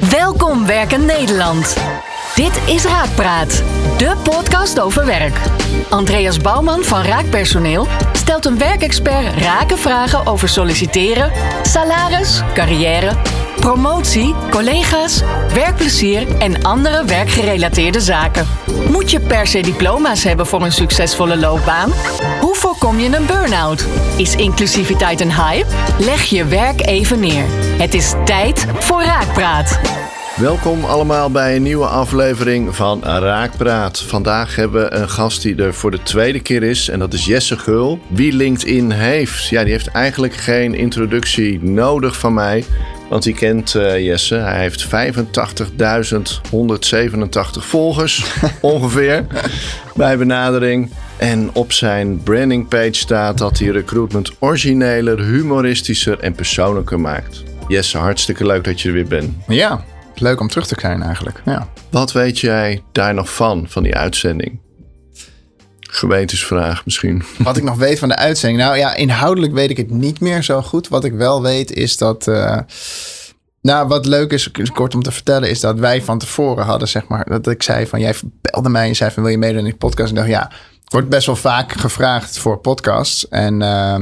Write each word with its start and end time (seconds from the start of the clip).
Welkom 0.00 0.66
Werken 0.66 1.04
Nederland. 1.04 1.76
Dit 2.34 2.60
is 2.66 2.84
Raakpraat, 2.84 3.62
de 3.96 4.16
podcast 4.22 4.80
over 4.80 5.06
werk. 5.06 5.40
Andreas 5.88 6.38
Bouwman 6.38 6.82
van 6.82 7.02
Raakpersoneel 7.02 7.86
stelt 8.12 8.44
een 8.44 8.58
werkexpert 8.58 9.42
rake 9.42 9.76
vragen 9.76 10.26
over 10.26 10.48
solliciteren, 10.48 11.32
salaris, 11.62 12.42
carrière, 12.54 13.16
promotie, 13.68 14.34
collega's, 14.50 15.22
werkplezier 15.54 16.36
en 16.38 16.62
andere 16.62 17.04
werkgerelateerde 17.04 18.00
zaken. 18.00 18.46
Moet 18.90 19.10
je 19.10 19.20
per 19.20 19.46
se 19.46 19.60
diploma's 19.60 20.24
hebben 20.24 20.46
voor 20.46 20.62
een 20.62 20.72
succesvolle 20.72 21.36
loopbaan? 21.36 21.92
Hoe 22.40 22.54
voorkom 22.54 22.98
je 22.98 23.16
een 23.16 23.26
burn-out? 23.26 23.86
Is 24.16 24.34
inclusiviteit 24.34 25.20
een 25.20 25.32
hype? 25.32 25.66
Leg 25.98 26.22
je 26.24 26.44
werk 26.44 26.86
even 26.86 27.20
neer. 27.20 27.44
Het 27.78 27.94
is 27.94 28.14
tijd 28.24 28.66
voor 28.78 29.02
Raakpraat. 29.02 29.80
Welkom 30.36 30.84
allemaal 30.84 31.30
bij 31.30 31.56
een 31.56 31.62
nieuwe 31.62 31.86
aflevering 31.86 32.76
van 32.76 33.02
Raakpraat. 33.02 34.00
Vandaag 34.00 34.56
hebben 34.56 34.82
we 34.82 34.92
een 34.92 35.08
gast 35.08 35.42
die 35.42 35.56
er 35.56 35.74
voor 35.74 35.90
de 35.90 36.02
tweede 36.02 36.40
keer 36.40 36.62
is 36.62 36.88
en 36.88 36.98
dat 36.98 37.12
is 37.12 37.24
Jesse 37.24 37.58
Gul. 37.58 38.00
Wie 38.06 38.32
LinkedIn 38.32 38.90
heeft, 38.90 39.48
ja, 39.48 39.62
die 39.62 39.72
heeft 39.72 39.88
eigenlijk 39.88 40.34
geen 40.34 40.74
introductie 40.74 41.62
nodig 41.62 42.18
van 42.18 42.34
mij. 42.34 42.64
Want 43.08 43.22
die 43.22 43.34
kent 43.34 43.74
uh, 43.74 44.04
Jesse. 44.04 44.34
Hij 44.34 44.60
heeft 44.60 44.86
85.187 44.86 44.90
volgers 47.50 48.24
ongeveer 48.60 49.26
bij 49.94 50.18
benadering. 50.18 50.90
En 51.16 51.50
op 51.52 51.72
zijn 51.72 52.22
brandingpage 52.22 52.94
staat 52.94 53.38
dat 53.38 53.58
hij 53.58 53.68
recruitment 53.68 54.32
origineler, 54.38 55.20
humoristischer 55.24 56.18
en 56.18 56.34
persoonlijker 56.34 57.00
maakt. 57.00 57.42
Jesse, 57.68 57.98
hartstikke 57.98 58.46
leuk 58.46 58.64
dat 58.64 58.80
je 58.80 58.88
er 58.88 58.94
weer 58.94 59.06
bent. 59.06 59.34
Ja, 59.48 59.84
leuk 60.14 60.40
om 60.40 60.48
terug 60.48 60.66
te 60.66 60.76
zijn 60.80 61.02
eigenlijk. 61.02 61.42
Ja. 61.44 61.68
Wat 61.90 62.12
weet 62.12 62.38
jij 62.38 62.82
daar 62.92 63.14
nog 63.14 63.34
van, 63.34 63.64
van 63.68 63.82
die 63.82 63.96
uitzending? 63.96 64.58
Gewetensvraag 65.90 66.84
misschien. 66.84 67.22
Wat 67.38 67.56
ik 67.56 67.62
nog 67.70 67.76
weet 67.76 67.98
van 67.98 68.08
de 68.08 68.16
uitzending. 68.16 68.60
Nou 68.62 68.76
ja, 68.76 68.94
inhoudelijk 68.94 69.52
weet 69.52 69.70
ik 69.70 69.76
het 69.76 69.90
niet 69.90 70.20
meer 70.20 70.42
zo 70.42 70.62
goed. 70.62 70.88
Wat 70.88 71.04
ik 71.04 71.12
wel 71.12 71.42
weet 71.42 71.72
is 71.72 71.96
dat. 71.96 72.26
Uh, 72.26 72.58
nou, 73.62 73.88
wat 73.88 74.06
leuk 74.06 74.32
is, 74.32 74.50
kort 74.72 74.94
om 74.94 75.02
te 75.02 75.12
vertellen, 75.12 75.50
is 75.50 75.60
dat 75.60 75.78
wij 75.78 76.02
van 76.02 76.18
tevoren 76.18 76.64
hadden, 76.64 76.88
zeg 76.88 77.06
maar, 77.06 77.24
dat 77.28 77.46
ik 77.46 77.62
zei 77.62 77.86
van, 77.86 78.00
jij 78.00 78.14
belde 78.40 78.68
mij 78.68 78.88
en 78.88 78.96
zei 78.96 79.10
van, 79.10 79.22
wil 79.22 79.32
je 79.32 79.38
meedoen 79.38 79.58
in 79.58 79.64
die 79.64 79.76
podcast? 79.76 80.10
En 80.10 80.16
ik 80.16 80.28
dacht, 80.28 80.28
ja, 80.28 80.50
wordt 80.84 81.08
best 81.08 81.26
wel 81.26 81.36
vaak 81.36 81.72
gevraagd 81.72 82.38
voor 82.38 82.58
podcasts. 82.58 83.28
En 83.28 83.60
uh, 83.60 83.96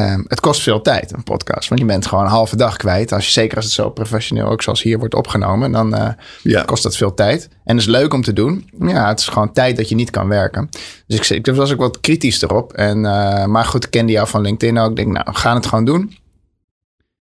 Um, 0.00 0.24
het 0.28 0.40
kost 0.40 0.62
veel 0.62 0.82
tijd, 0.82 1.12
een 1.12 1.22
podcast. 1.22 1.68
Want 1.68 1.80
je 1.80 1.86
bent 1.86 2.06
gewoon 2.06 2.24
een 2.24 2.30
halve 2.30 2.56
dag 2.56 2.76
kwijt. 2.76 3.12
Als 3.12 3.24
je, 3.24 3.30
zeker 3.30 3.56
als 3.56 3.64
het 3.64 3.74
zo 3.74 3.90
professioneel 3.90 4.46
ook 4.46 4.62
zoals 4.62 4.82
hier 4.82 4.98
wordt 4.98 5.14
opgenomen, 5.14 5.72
dan 5.72 5.94
uh, 5.94 6.08
ja. 6.42 6.62
kost 6.62 6.82
dat 6.82 6.96
veel 6.96 7.14
tijd. 7.14 7.48
En 7.64 7.76
dat 7.76 7.86
is 7.86 7.86
leuk 7.86 8.14
om 8.14 8.22
te 8.22 8.32
doen. 8.32 8.70
Ja, 8.80 9.08
het 9.08 9.20
is 9.20 9.26
gewoon 9.26 9.52
tijd 9.52 9.76
dat 9.76 9.88
je 9.88 9.94
niet 9.94 10.10
kan 10.10 10.28
werken. 10.28 10.68
Dus 11.06 11.30
ik, 11.30 11.46
ik 11.46 11.54
was 11.54 11.72
ook 11.72 11.78
wat 11.78 12.00
kritisch 12.00 12.42
erop. 12.42 12.72
En, 12.72 12.96
uh, 12.98 13.44
maar 13.44 13.64
goed, 13.64 13.84
ik 13.84 13.90
kende 13.90 14.12
jou 14.12 14.28
van 14.28 14.40
LinkedIn 14.40 14.78
ook. 14.78 14.90
Ik 14.90 14.96
denk, 14.96 15.12
nou, 15.12 15.24
we 15.30 15.38
gaan 15.38 15.54
het 15.54 15.66
gewoon 15.66 15.84
doen. 15.84 16.16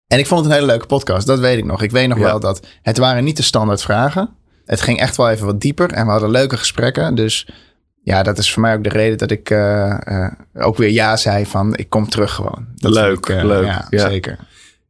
En 0.07 0.19
ik 0.19 0.27
vond 0.27 0.41
het 0.41 0.49
een 0.49 0.57
hele 0.57 0.71
leuke 0.71 0.87
podcast. 0.87 1.27
Dat 1.27 1.39
weet 1.39 1.59
ik 1.59 1.65
nog. 1.65 1.83
Ik 1.83 1.91
weet 1.91 2.09
nog 2.09 2.19
ja. 2.19 2.25
wel 2.25 2.41
dat 2.41 2.67
het 2.83 2.99
waren 2.99 3.25
niet 3.25 3.37
de 3.37 3.43
standaard 3.43 3.83
vragen. 3.83 4.31
Het 4.65 4.81
ging 4.81 4.99
echt 4.99 5.17
wel 5.17 5.31
even 5.31 5.47
wat 5.47 5.61
dieper. 5.61 5.93
En 5.93 6.05
we 6.05 6.11
hadden 6.11 6.31
leuke 6.31 6.57
gesprekken. 6.57 7.15
Dus 7.15 7.49
ja, 8.07 8.23
dat 8.23 8.39
is 8.39 8.53
voor 8.53 8.63
mij 8.63 8.75
ook 8.75 8.83
de 8.83 8.89
reden 8.89 9.19
dat 9.19 9.31
ik 9.31 9.51
uh, 9.51 9.99
uh, 10.05 10.31
ook 10.55 10.77
weer 10.77 10.91
ja 10.91 11.17
zei 11.17 11.47
van 11.47 11.77
ik 11.77 11.89
kom 11.89 12.09
terug 12.09 12.33
gewoon. 12.33 12.67
Dat 12.75 12.93
leuk, 12.93 13.17
ik, 13.17 13.29
uh, 13.29 13.45
leuk. 13.45 13.65
Ja, 13.65 13.87
ja, 13.91 14.09
zeker. 14.09 14.39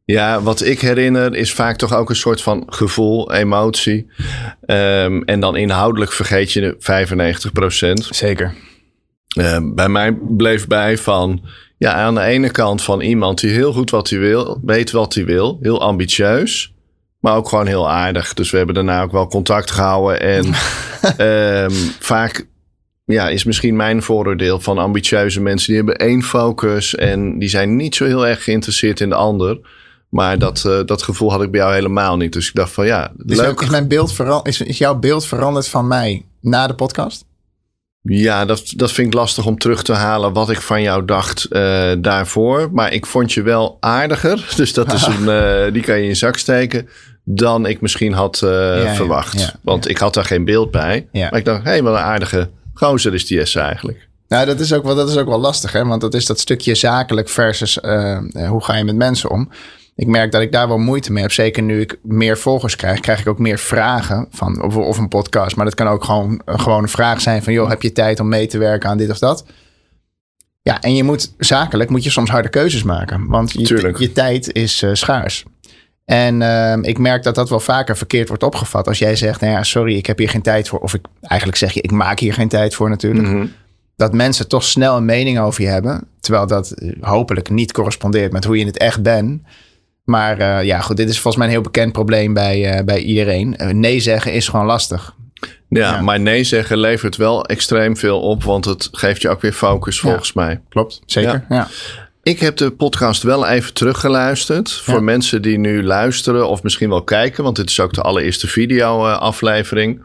Ja, 0.05 0.41
wat 0.41 0.61
ik 0.61 0.81
herinner 0.81 1.35
is 1.35 1.53
vaak 1.53 1.77
toch 1.77 1.93
ook 1.95 2.09
een 2.09 2.15
soort 2.15 2.41
van 2.41 2.63
gevoel, 2.67 3.33
emotie. 3.33 4.11
Um, 4.65 5.23
en 5.23 5.39
dan 5.39 5.55
inhoudelijk 5.55 6.11
vergeet 6.11 6.51
je 6.51 6.75
95 6.79 7.51
procent. 7.51 8.07
Zeker. 8.11 8.53
Uh, 9.37 9.57
bij 9.63 9.89
mij 9.89 10.17
bleef 10.21 10.67
bij 10.67 10.97
van, 10.97 11.45
ja, 11.77 11.93
aan 11.93 12.15
de 12.15 12.21
ene 12.21 12.49
kant 12.49 12.83
van 12.83 13.01
iemand 13.01 13.39
die 13.39 13.51
heel 13.51 13.73
goed 13.73 13.89
wat 13.89 14.09
hij 14.09 14.19
wil, 14.19 14.61
weet 14.65 14.91
wat 14.91 15.13
hij 15.13 15.25
wil, 15.25 15.57
heel 15.61 15.81
ambitieus. 15.81 16.73
Maar 17.19 17.35
ook 17.35 17.49
gewoon 17.49 17.67
heel 17.67 17.89
aardig. 17.89 18.33
Dus 18.33 18.51
we 18.51 18.57
hebben 18.57 18.75
daarna 18.75 19.01
ook 19.01 19.11
wel 19.11 19.27
contact 19.27 19.71
gehouden. 19.71 20.21
En 20.21 20.45
um, 21.65 21.71
vaak 22.13 22.47
ja, 23.13 23.29
is 23.29 23.43
misschien 23.43 23.75
mijn 23.75 24.03
vooroordeel 24.03 24.59
van 24.59 24.77
ambitieuze 24.77 25.41
mensen. 25.41 25.67
Die 25.67 25.75
hebben 25.75 25.95
één 25.95 26.23
focus 26.23 26.95
en 26.95 27.39
die 27.39 27.49
zijn 27.49 27.75
niet 27.75 27.95
zo 27.95 28.05
heel 28.05 28.27
erg 28.27 28.43
geïnteresseerd 28.43 28.99
in 28.99 29.09
de 29.09 29.15
ander. 29.15 29.59
Maar 30.09 30.39
dat, 30.39 30.63
uh, 30.67 30.79
dat 30.85 31.03
gevoel 31.03 31.31
had 31.31 31.41
ik 31.41 31.51
bij 31.51 31.59
jou 31.59 31.73
helemaal 31.73 32.17
niet. 32.17 32.33
Dus 32.33 32.47
ik 32.47 32.55
dacht 32.55 32.71
van 32.71 32.85
ja. 32.85 33.11
Is, 33.25 33.37
leuk. 33.37 33.61
is, 33.61 33.69
mijn 33.69 33.87
beeld 33.87 34.19
is, 34.43 34.61
is 34.61 34.77
jouw 34.77 34.95
beeld 34.95 35.25
veranderd 35.25 35.67
van 35.67 35.87
mij 35.87 36.25
na 36.41 36.67
de 36.67 36.73
podcast? 36.73 37.25
Ja, 38.01 38.45
dat, 38.45 38.73
dat 38.75 38.91
vind 38.91 39.07
ik 39.07 39.13
lastig 39.13 39.45
om 39.45 39.57
terug 39.57 39.83
te 39.83 39.93
halen 39.93 40.33
wat 40.33 40.49
ik 40.49 40.61
van 40.61 40.81
jou 40.81 41.05
dacht 41.05 41.47
uh, 41.49 41.91
daarvoor. 41.99 42.69
Maar 42.71 42.93
ik 42.93 43.05
vond 43.05 43.33
je 43.33 43.41
wel 43.41 43.77
aardiger. 43.79 44.47
Dus 44.55 44.73
dat 44.73 44.93
is 44.93 45.05
een, 45.17 45.23
uh, 45.23 45.73
die 45.73 45.81
kan 45.81 45.95
je 45.95 46.01
in 46.01 46.07
je 46.07 46.15
zak 46.15 46.37
steken. 46.37 46.89
Dan 47.23 47.65
ik 47.65 47.81
misschien 47.81 48.13
had 48.13 48.41
uh, 48.43 48.83
ja, 48.83 48.93
verwacht. 48.93 49.39
Ja, 49.39 49.53
Want 49.61 49.89
ik 49.89 49.97
had 49.97 50.13
daar 50.13 50.25
geen 50.25 50.45
beeld 50.45 50.71
bij. 50.71 51.07
Maar 51.11 51.37
ik 51.37 51.45
dacht, 51.45 51.63
hé, 51.63 51.69
hey, 51.69 51.83
wat 51.83 51.93
een 51.93 51.99
aardige 51.99 52.49
gozer 52.77 53.13
is 53.13 53.25
die 53.25 53.45
S 53.45 53.55
eigenlijk. 53.55 54.07
Nou, 54.27 54.45
dat 54.45 54.59
is 54.59 54.73
ook 54.73 54.83
wel, 54.83 54.95
dat 54.95 55.09
is 55.09 55.17
ook 55.17 55.27
wel 55.27 55.39
lastig, 55.39 55.71
hè? 55.71 55.85
Want 55.85 56.01
dat 56.01 56.13
is 56.13 56.25
dat 56.25 56.39
stukje 56.39 56.75
zakelijk 56.75 57.29
versus 57.29 57.79
uh, 57.81 58.19
hoe 58.47 58.63
ga 58.63 58.75
je 58.75 58.83
met 58.83 58.95
mensen 58.95 59.29
om. 59.29 59.49
Ik 59.95 60.07
merk 60.07 60.31
dat 60.31 60.41
ik 60.41 60.51
daar 60.51 60.67
wel 60.67 60.77
moeite 60.77 61.11
mee 61.11 61.21
heb. 61.21 61.31
Zeker 61.31 61.63
nu 61.63 61.81
ik 61.81 61.99
meer 62.03 62.37
volgers 62.37 62.75
krijg, 62.75 62.99
krijg 62.99 63.19
ik 63.19 63.27
ook 63.27 63.39
meer 63.39 63.59
vragen 63.59 64.27
van 64.31 64.63
of, 64.63 64.75
of 64.75 64.97
een 64.97 65.07
podcast. 65.07 65.55
Maar 65.55 65.65
dat 65.65 65.75
kan 65.75 65.87
ook 65.87 66.03
gewoon, 66.03 66.41
gewoon 66.45 66.83
een 66.83 66.89
vraag 66.89 67.21
zijn 67.21 67.43
van, 67.43 67.53
joh, 67.53 67.69
heb 67.69 67.81
je 67.81 67.91
tijd 67.91 68.19
om 68.19 68.27
mee 68.27 68.47
te 68.47 68.57
werken 68.57 68.89
aan 68.89 68.97
dit 68.97 69.09
of 69.09 69.19
dat? 69.19 69.45
Ja, 70.61 70.81
en 70.81 70.95
je 70.95 71.03
moet 71.03 71.33
zakelijk 71.37 71.89
moet 71.89 72.03
je 72.03 72.09
soms 72.09 72.29
harde 72.29 72.49
keuzes 72.49 72.83
maken, 72.83 73.27
want 73.27 73.51
je, 73.51 73.93
je 73.97 74.11
tijd 74.11 74.53
is 74.53 74.81
uh, 74.81 74.89
schaars. 74.93 75.45
En 76.07 76.41
uh, 76.41 76.75
ik 76.81 76.97
merk 76.97 77.23
dat 77.23 77.35
dat 77.35 77.49
wel 77.49 77.59
vaker 77.59 77.97
verkeerd 77.97 78.27
wordt 78.27 78.43
opgevat. 78.43 78.87
Als 78.87 78.99
jij 78.99 79.15
zegt, 79.15 79.41
nou 79.41 79.53
ja, 79.53 79.63
sorry, 79.63 79.95
ik 79.95 80.05
heb 80.05 80.17
hier 80.17 80.29
geen 80.29 80.41
tijd 80.41 80.67
voor. 80.67 80.79
Of 80.79 80.93
ik 80.93 81.05
eigenlijk 81.21 81.59
zeg 81.59 81.71
je, 81.71 81.81
ik 81.81 81.91
maak 81.91 82.19
hier 82.19 82.33
geen 82.33 82.47
tijd 82.47 82.75
voor 82.75 82.89
natuurlijk. 82.89 83.27
Mm-hmm. 83.27 83.51
Dat 83.95 84.13
mensen 84.13 84.47
toch 84.47 84.63
snel 84.63 84.97
een 84.97 85.05
mening 85.05 85.39
over 85.39 85.61
je 85.61 85.67
hebben. 85.67 86.07
Terwijl 86.19 86.47
dat 86.47 86.73
hopelijk 87.01 87.49
niet 87.49 87.71
correspondeert 87.71 88.31
met 88.31 88.43
hoe 88.43 88.57
je 88.57 88.65
het 88.65 88.77
echt 88.77 89.01
bent. 89.01 89.41
Maar 90.03 90.39
uh, 90.39 90.63
ja, 90.63 90.79
goed, 90.79 90.97
dit 90.97 91.09
is 91.09 91.19
volgens 91.19 91.35
mij 91.35 91.45
een 91.45 91.51
heel 91.51 91.71
bekend 91.71 91.91
probleem 91.91 92.33
bij, 92.33 92.77
uh, 92.77 92.83
bij 92.83 92.99
iedereen. 92.99 93.55
Nee 93.71 93.99
zeggen 93.99 94.33
is 94.33 94.47
gewoon 94.47 94.65
lastig. 94.65 95.15
Ja, 95.69 95.95
ja, 95.95 96.01
maar 96.01 96.19
nee 96.19 96.43
zeggen 96.43 96.77
levert 96.77 97.15
wel 97.15 97.45
extreem 97.45 97.97
veel 97.97 98.21
op. 98.21 98.43
Want 98.43 98.65
het 98.65 98.89
geeft 98.91 99.21
je 99.21 99.29
ook 99.29 99.41
weer 99.41 99.53
focus 99.53 99.99
volgens 99.99 100.31
ja, 100.33 100.41
mij. 100.41 100.61
Klopt, 100.69 101.01
zeker. 101.05 101.45
ja. 101.49 101.55
ja. 101.55 101.67
Ik 102.27 102.39
heb 102.39 102.57
de 102.57 102.71
podcast 102.71 103.23
wel 103.23 103.47
even 103.47 103.73
teruggeluisterd. 103.73 104.71
Voor 104.71 104.93
ja. 104.93 105.01
mensen 105.01 105.41
die 105.41 105.57
nu 105.57 105.83
luisteren 105.83 106.47
of 106.47 106.63
misschien 106.63 106.89
wel 106.89 107.03
kijken. 107.03 107.43
Want 107.43 107.55
dit 107.55 107.69
is 107.69 107.79
ook 107.79 107.93
de 107.93 108.01
allereerste 108.01 108.47
video-aflevering. 108.47 110.01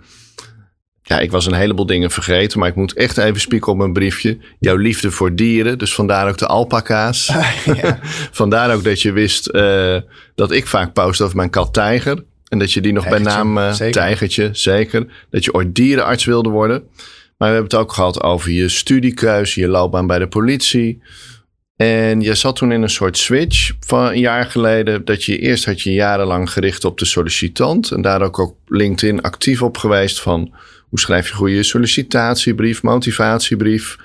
Ja, 1.02 1.18
ik 1.18 1.30
was 1.30 1.46
een 1.46 1.54
heleboel 1.54 1.86
dingen 1.86 2.10
vergeten. 2.10 2.58
Maar 2.58 2.68
ik 2.68 2.74
moet 2.74 2.94
echt 2.94 3.18
even 3.18 3.40
spieken 3.40 3.72
op 3.72 3.78
mijn 3.78 3.92
briefje. 3.92 4.38
Jouw 4.58 4.76
liefde 4.76 5.10
voor 5.10 5.34
dieren. 5.34 5.78
Dus 5.78 5.94
vandaar 5.94 6.28
ook 6.28 6.38
de 6.38 6.46
alpaca's. 6.46 7.26
Ja. 7.82 7.98
vandaar 8.42 8.74
ook 8.74 8.84
dat 8.84 9.02
je 9.02 9.12
wist 9.12 9.48
uh, 9.52 9.96
dat 10.34 10.50
ik 10.52 10.66
vaak 10.66 10.92
post 10.92 11.20
over 11.20 11.36
mijn 11.36 11.50
kat 11.50 11.72
Tijger. 11.72 12.24
En 12.48 12.58
dat 12.58 12.72
je 12.72 12.80
die 12.80 12.92
nog 12.92 13.04
Tijgertje, 13.04 13.32
bij 13.32 13.42
naam 13.42 13.58
uh, 13.58 13.72
zeker. 13.72 14.00
Tijgertje, 14.00 14.48
zeker. 14.52 15.06
Dat 15.30 15.44
je 15.44 15.54
ooit 15.54 15.74
dierenarts 15.74 16.24
wilde 16.24 16.48
worden. 16.48 16.82
Maar 17.38 17.48
we 17.50 17.54
hebben 17.54 17.78
het 17.78 17.86
ook 17.86 17.92
gehad 17.92 18.22
over 18.22 18.50
je 18.50 18.68
studiekeuze, 18.68 19.60
je 19.60 19.68
loopbaan 19.68 20.06
bij 20.06 20.18
de 20.18 20.28
politie. 20.28 21.02
En 21.82 22.20
je 22.20 22.34
zat 22.34 22.56
toen 22.56 22.72
in 22.72 22.82
een 22.82 22.90
soort 22.90 23.18
switch 23.18 23.72
van 23.80 24.06
een 24.06 24.18
jaar 24.18 24.44
geleden. 24.44 25.04
Dat 25.04 25.24
je 25.24 25.38
eerst 25.38 25.64
had 25.64 25.80
je 25.80 25.92
jarenlang 25.92 26.50
gericht 26.50 26.84
op 26.84 26.98
de 26.98 27.04
sollicitant. 27.04 27.90
En 27.90 28.02
daar 28.02 28.22
ook 28.22 28.38
op 28.38 28.56
LinkedIn 28.66 29.22
actief 29.22 29.62
op 29.62 29.76
geweest 29.76 30.20
van 30.20 30.54
hoe 30.88 31.00
schrijf 31.00 31.28
je 31.28 31.34
goede 31.34 31.62
sollicitatiebrief, 31.62 32.82
motivatiebrief. 32.82 33.96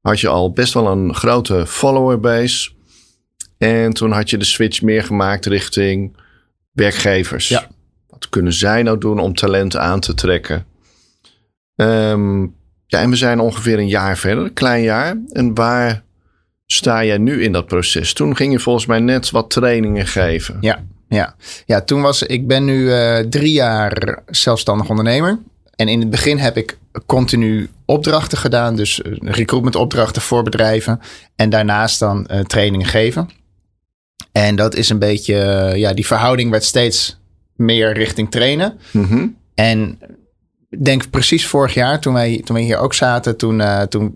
Had 0.00 0.20
je 0.20 0.28
al 0.28 0.52
best 0.52 0.74
wel 0.74 0.86
een 0.86 1.14
grote 1.14 1.66
followerbase. 1.66 2.70
En 3.58 3.92
toen 3.92 4.12
had 4.12 4.30
je 4.30 4.36
de 4.36 4.44
switch 4.44 4.82
meer 4.82 5.04
gemaakt 5.04 5.46
richting 5.46 6.16
werkgevers. 6.72 7.48
Ja. 7.48 7.68
Wat 8.06 8.28
kunnen 8.28 8.52
zij 8.52 8.82
nou 8.82 8.98
doen 8.98 9.18
om 9.18 9.34
talent 9.34 9.76
aan 9.76 10.00
te 10.00 10.14
trekken? 10.14 10.66
Um, 11.76 12.54
ja, 12.86 13.00
en 13.00 13.10
we 13.10 13.16
zijn 13.16 13.40
ongeveer 13.40 13.78
een 13.78 13.88
jaar 13.88 14.18
verder, 14.18 14.44
een 14.44 14.52
klein 14.52 14.82
jaar. 14.82 15.16
En 15.32 15.54
waar 15.54 16.06
sta 16.72 17.04
jij 17.04 17.18
nu 17.18 17.42
in 17.42 17.52
dat 17.52 17.66
proces? 17.66 18.12
Toen 18.12 18.36
ging 18.36 18.52
je 18.52 18.58
volgens 18.58 18.86
mij 18.86 18.98
net 18.98 19.30
wat 19.30 19.50
trainingen 19.50 20.06
geven. 20.06 20.58
Ja, 20.60 20.84
ja. 21.08 21.34
ja 21.66 21.80
toen 21.80 22.00
was 22.00 22.22
ik 22.22 22.46
ben 22.46 22.64
nu 22.64 22.80
uh, 22.80 23.18
drie 23.18 23.52
jaar 23.52 24.22
zelfstandig 24.26 24.88
ondernemer. 24.88 25.38
En 25.76 25.88
in 25.88 26.00
het 26.00 26.10
begin 26.10 26.38
heb 26.38 26.56
ik 26.56 26.78
continu 27.06 27.68
opdrachten 27.84 28.38
gedaan. 28.38 28.76
Dus 28.76 29.00
recruitment 29.20 29.76
opdrachten 29.76 30.22
voor 30.22 30.42
bedrijven. 30.42 31.00
En 31.36 31.50
daarnaast 31.50 31.98
dan 31.98 32.28
uh, 32.30 32.40
trainingen 32.40 32.86
geven. 32.86 33.30
En 34.32 34.56
dat 34.56 34.74
is 34.74 34.88
een 34.88 34.98
beetje, 34.98 35.34
uh, 35.34 35.76
ja, 35.76 35.92
die 35.92 36.06
verhouding 36.06 36.50
werd 36.50 36.64
steeds 36.64 37.18
meer 37.56 37.92
richting 37.92 38.30
trainen. 38.30 38.78
Mhm. 38.90 39.26
En 39.54 39.98
denk 40.68 41.10
precies 41.10 41.46
vorig 41.46 41.74
jaar, 41.74 42.00
toen 42.00 42.14
wij, 42.14 42.40
toen 42.44 42.56
wij 42.56 42.64
hier 42.64 42.78
ook 42.78 42.94
zaten, 42.94 43.36
toen, 43.36 43.60
eh, 43.60 43.82
toen 43.82 44.14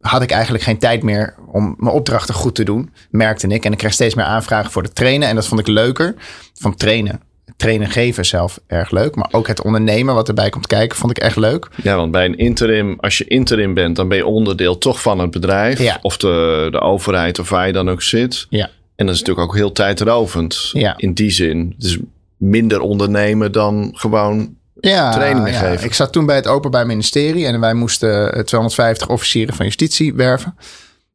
had 0.00 0.22
ik 0.22 0.30
eigenlijk 0.30 0.64
geen 0.64 0.78
tijd 0.78 1.02
meer 1.02 1.34
om 1.52 1.74
mijn 1.78 1.94
opdrachten 1.94 2.34
goed 2.34 2.54
te 2.54 2.64
doen, 2.64 2.90
merkte 3.10 3.46
ik. 3.46 3.64
En 3.64 3.72
ik 3.72 3.78
kreeg 3.78 3.92
steeds 3.92 4.14
meer 4.14 4.24
aanvragen 4.24 4.70
voor 4.70 4.82
het 4.82 4.94
trainen. 4.94 5.28
En 5.28 5.34
dat 5.34 5.46
vond 5.46 5.60
ik 5.60 5.66
leuker. 5.66 6.14
Van 6.54 6.74
trainen. 6.74 7.20
Trainen 7.56 7.90
geven 7.90 8.26
zelf 8.26 8.60
erg 8.66 8.90
leuk. 8.90 9.14
Maar 9.14 9.28
ook 9.30 9.46
het 9.46 9.62
ondernemen 9.62 10.14
wat 10.14 10.28
erbij 10.28 10.50
komt 10.50 10.66
kijken, 10.66 10.98
vond 10.98 11.10
ik 11.10 11.18
echt 11.18 11.36
leuk. 11.36 11.68
Ja, 11.82 11.96
want 11.96 12.10
bij 12.12 12.24
een 12.24 12.38
interim, 12.38 12.96
als 13.00 13.18
je 13.18 13.24
interim 13.24 13.74
bent, 13.74 13.96
dan 13.96 14.08
ben 14.08 14.16
je 14.16 14.26
onderdeel 14.26 14.78
toch 14.78 15.02
van 15.02 15.18
het 15.18 15.30
bedrijf. 15.30 15.78
Ja. 15.78 15.98
Of 16.02 16.16
de, 16.16 16.68
de 16.70 16.80
overheid, 16.80 17.38
of 17.38 17.48
waar 17.48 17.66
je 17.66 17.72
dan 17.72 17.90
ook 17.90 18.02
zit. 18.02 18.46
Ja. 18.50 18.70
En 18.96 19.06
dat 19.06 19.14
is 19.14 19.20
natuurlijk 19.20 19.48
ook 19.48 19.56
heel 19.56 19.72
tijdrovend. 19.72 20.70
Ja. 20.72 20.94
In 20.96 21.14
die 21.14 21.30
zin. 21.30 21.74
Dus 21.78 21.98
minder 22.36 22.80
ondernemen 22.80 23.52
dan 23.52 23.90
gewoon 23.92 24.56
Ja, 24.80 25.12
Trainingen 25.12 25.52
ja. 25.52 25.58
geven. 25.58 25.84
Ik 25.84 25.94
zat 25.94 26.12
toen 26.12 26.26
bij 26.26 26.36
het 26.36 26.46
Openbaar 26.46 26.86
Ministerie 26.86 27.46
en 27.46 27.60
wij 27.60 27.74
moesten 27.74 28.32
eh, 28.32 28.42
250 28.42 29.08
officieren 29.08 29.54
van 29.54 29.64
justitie 29.64 30.14
werven. 30.14 30.56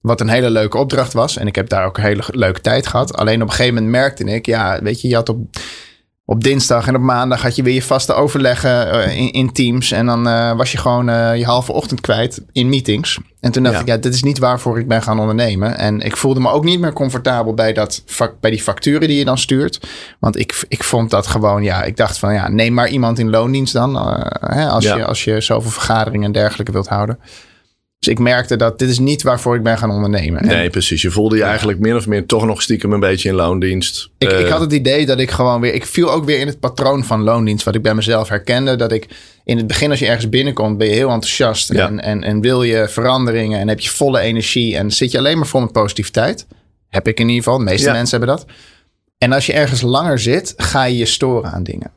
Wat 0.01 0.21
een 0.21 0.29
hele 0.29 0.49
leuke 0.49 0.77
opdracht 0.77 1.13
was. 1.13 1.37
En 1.37 1.47
ik 1.47 1.55
heb 1.55 1.69
daar 1.69 1.85
ook 1.85 1.97
een 1.97 2.03
hele 2.03 2.23
leuke 2.27 2.61
tijd 2.61 2.87
gehad. 2.87 3.17
Alleen 3.17 3.41
op 3.41 3.47
een 3.47 3.53
gegeven 3.53 3.73
moment 3.73 3.91
merkte 3.91 4.23
ik, 4.23 4.45
ja, 4.45 4.79
weet 4.81 5.01
je, 5.01 5.07
je 5.07 5.15
had 5.15 5.29
op, 5.29 5.37
op 6.25 6.43
dinsdag 6.43 6.87
en 6.87 6.95
op 6.95 7.01
maandag 7.01 7.41
had 7.41 7.55
je 7.55 7.63
weer 7.63 7.73
je 7.73 7.81
vaste 7.81 8.13
overleggen 8.13 8.91
eh, 8.91 9.17
in, 9.17 9.31
in 9.31 9.51
teams. 9.51 9.91
En 9.91 10.05
dan 10.05 10.27
eh, 10.27 10.55
was 10.55 10.71
je 10.71 10.77
gewoon 10.77 11.09
eh, 11.09 11.37
je 11.37 11.45
halve 11.45 11.71
ochtend 11.71 12.01
kwijt 12.01 12.41
in 12.51 12.69
meetings. 12.69 13.19
En 13.39 13.51
toen 13.51 13.63
dacht 13.63 13.75
Ja. 13.75 13.81
ik, 13.81 13.87
ja, 13.87 13.97
dit 13.97 14.13
is 14.13 14.23
niet 14.23 14.37
waarvoor 14.39 14.79
ik 14.79 14.87
ben 14.87 15.01
gaan 15.03 15.19
ondernemen. 15.19 15.77
En 15.77 15.99
ik 16.01 16.17
voelde 16.17 16.39
me 16.39 16.49
ook 16.49 16.63
niet 16.63 16.79
meer 16.79 16.93
comfortabel 16.93 17.53
bij, 17.53 17.73
dat, 17.73 18.03
bij 18.39 18.51
die 18.51 18.61
facturen 18.61 19.07
die 19.07 19.17
je 19.17 19.25
dan 19.25 19.37
stuurt. 19.37 19.79
Want 20.19 20.39
ik, 20.39 20.65
ik 20.67 20.83
vond 20.83 21.09
dat 21.09 21.27
gewoon, 21.27 21.63
ja, 21.63 21.83
ik 21.83 21.97
dacht 21.97 22.17
van, 22.17 22.33
ja, 22.33 22.47
neem 22.49 22.73
maar 22.73 22.87
iemand 22.89 23.19
in 23.19 23.29
loondienst 23.29 23.73
dan. 23.73 23.95
hè, 24.39 24.67
als, 24.67 24.83
Ja. 24.83 24.95
je, 24.95 25.05
als 25.05 25.23
je 25.23 25.41
zoveel 25.41 25.71
vergaderingen 25.71 26.25
en 26.25 26.31
dergelijke 26.31 26.71
wilt 26.71 26.87
houden. 26.87 27.19
Dus 28.03 28.11
ik 28.13 28.19
merkte 28.19 28.55
dat 28.55 28.79
dit 28.79 28.89
is 28.89 28.99
niet 28.99 29.21
waarvoor 29.23 29.55
ik 29.55 29.63
ben 29.63 29.77
gaan 29.77 29.91
ondernemen. 29.91 30.41
En 30.41 30.47
Nee, 30.47 30.69
precies. 30.69 31.01
Je 31.01 31.11
voelde 31.11 31.35
je 31.37 31.43
eigenlijk 31.43 31.79
min 31.79 31.95
of 31.95 32.07
meer 32.07 32.25
toch 32.25 32.45
nog 32.45 32.61
stiekem 32.61 32.93
een 32.93 32.99
beetje 32.99 33.29
in 33.29 33.35
loondienst. 33.35 34.09
Ik, 34.17 34.31
ik 34.31 34.45
Eh, 34.45 34.51
had 34.51 34.59
het 34.61 34.73
idee 34.73 35.05
dat 35.05 35.19
ik 35.19 35.31
gewoon 35.31 35.61
weer. 35.61 35.73
Ik 35.73 35.85
viel 35.85 36.11
ook 36.11 36.25
weer 36.25 36.39
in 36.39 36.47
het 36.47 36.59
patroon 36.59 37.03
van 37.03 37.21
loondienst. 37.23 37.65
Wat 37.65 37.75
ik 37.75 37.81
bij 37.81 37.93
mezelf 37.93 38.29
herkende. 38.29 38.75
Dat 38.75 38.91
ik 38.91 39.07
in 39.43 39.57
het 39.57 39.67
begin, 39.67 39.89
als 39.89 39.99
je 39.99 40.05
ergens 40.07 40.29
binnenkomt, 40.29 40.77
ben 40.77 40.87
je 40.87 40.93
heel 40.93 41.09
enthousiast. 41.09 41.73
Ja. 41.73 41.87
En, 41.87 42.01
en, 42.01 42.23
en 42.23 42.41
wil 42.41 42.63
je 42.63 42.87
veranderingen. 42.89 43.59
En 43.59 43.67
heb 43.67 43.79
je 43.79 43.89
volle 43.89 44.19
energie. 44.19 44.77
En 44.77 44.91
zit 44.91 45.11
je 45.11 45.17
alleen 45.17 45.37
maar 45.37 45.47
vol 45.47 45.61
met 45.61 45.71
positiviteit. 45.71 46.47
Heb 46.89 47.07
ik 47.07 47.19
in 47.19 47.27
ieder 47.27 47.43
geval. 47.43 47.57
De 47.57 47.63
meeste 47.63 47.87
Ja. 47.87 47.93
mensen 47.93 48.17
hebben 48.19 48.35
dat. 48.37 48.45
En 49.17 49.31
als 49.31 49.45
je 49.45 49.53
ergens 49.53 49.81
langer 49.81 50.19
zit, 50.19 50.53
ga 50.57 50.83
je 50.83 50.97
je 50.97 51.05
storen 51.05 51.51
aan 51.51 51.63
dingen. 51.63 51.91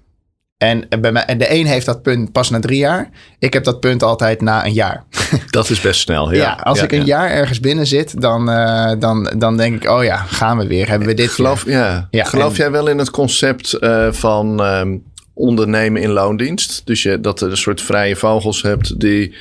En 0.58 0.87
bij 1.00 1.12
mij, 1.12 1.25
en 1.25 1.38
de 1.38 1.53
een 1.55 1.67
heeft 1.67 1.87
dat 1.87 2.03
punt 2.03 2.32
pas 2.32 2.50
na 2.50 2.61
drie 2.61 2.79
jaar. 2.79 3.11
Ik 3.38 3.53
heb 3.53 3.64
dat 3.64 3.81
punt 3.81 4.03
altijd 4.03 4.41
na 4.41 4.67
een 4.67 4.73
jaar. 4.73 5.05
Dat 5.50 5.70
is 5.70 5.81
best 5.81 6.00
snel. 6.00 6.32
Ja, 6.32 6.41
Ja, 6.43 6.58
als 6.62 6.79
Ja, 6.79 6.85
ik 6.85 6.93
een 6.93 6.99
ja. 6.99 7.05
jaar 7.05 7.31
ergens 7.31 7.61
binnen 7.61 7.87
zit, 7.87 8.20
dan, 8.20 8.50
eh, 8.50 8.93
dan, 8.99 9.32
dan 9.38 9.56
denk 9.56 9.82
ik, 9.85 9.91
oh 9.91 10.05
ja, 10.05 10.17
gaan 10.17 10.58
we 10.58 10.67
weer. 10.67 10.88
Hebben 10.88 11.08
we 11.08 11.14
dit 11.14 11.31
Geloof, 11.31 11.62
weer. 11.62 12.06
ja. 12.11 12.25
Geloof 12.25 12.50
en- 12.50 12.56
jij 12.56 12.70
wel 12.70 12.87
in 12.88 12.99
het 12.99 13.11
concept 13.11 13.73
eh, 13.73 14.12
van 14.12 14.61
ehm, 14.62 14.97
ondernemen 15.35 16.03
in 16.03 16.11
loondienst? 16.11 16.82
Dus 16.87 17.02
je, 17.02 17.20
dat 17.20 17.41
er 17.41 17.50
een 17.50 17.56
soort 17.56 17.82
vrije 17.82 18.17
vogels 18.17 18.62
hebt 18.62 19.00
die 19.00 19.35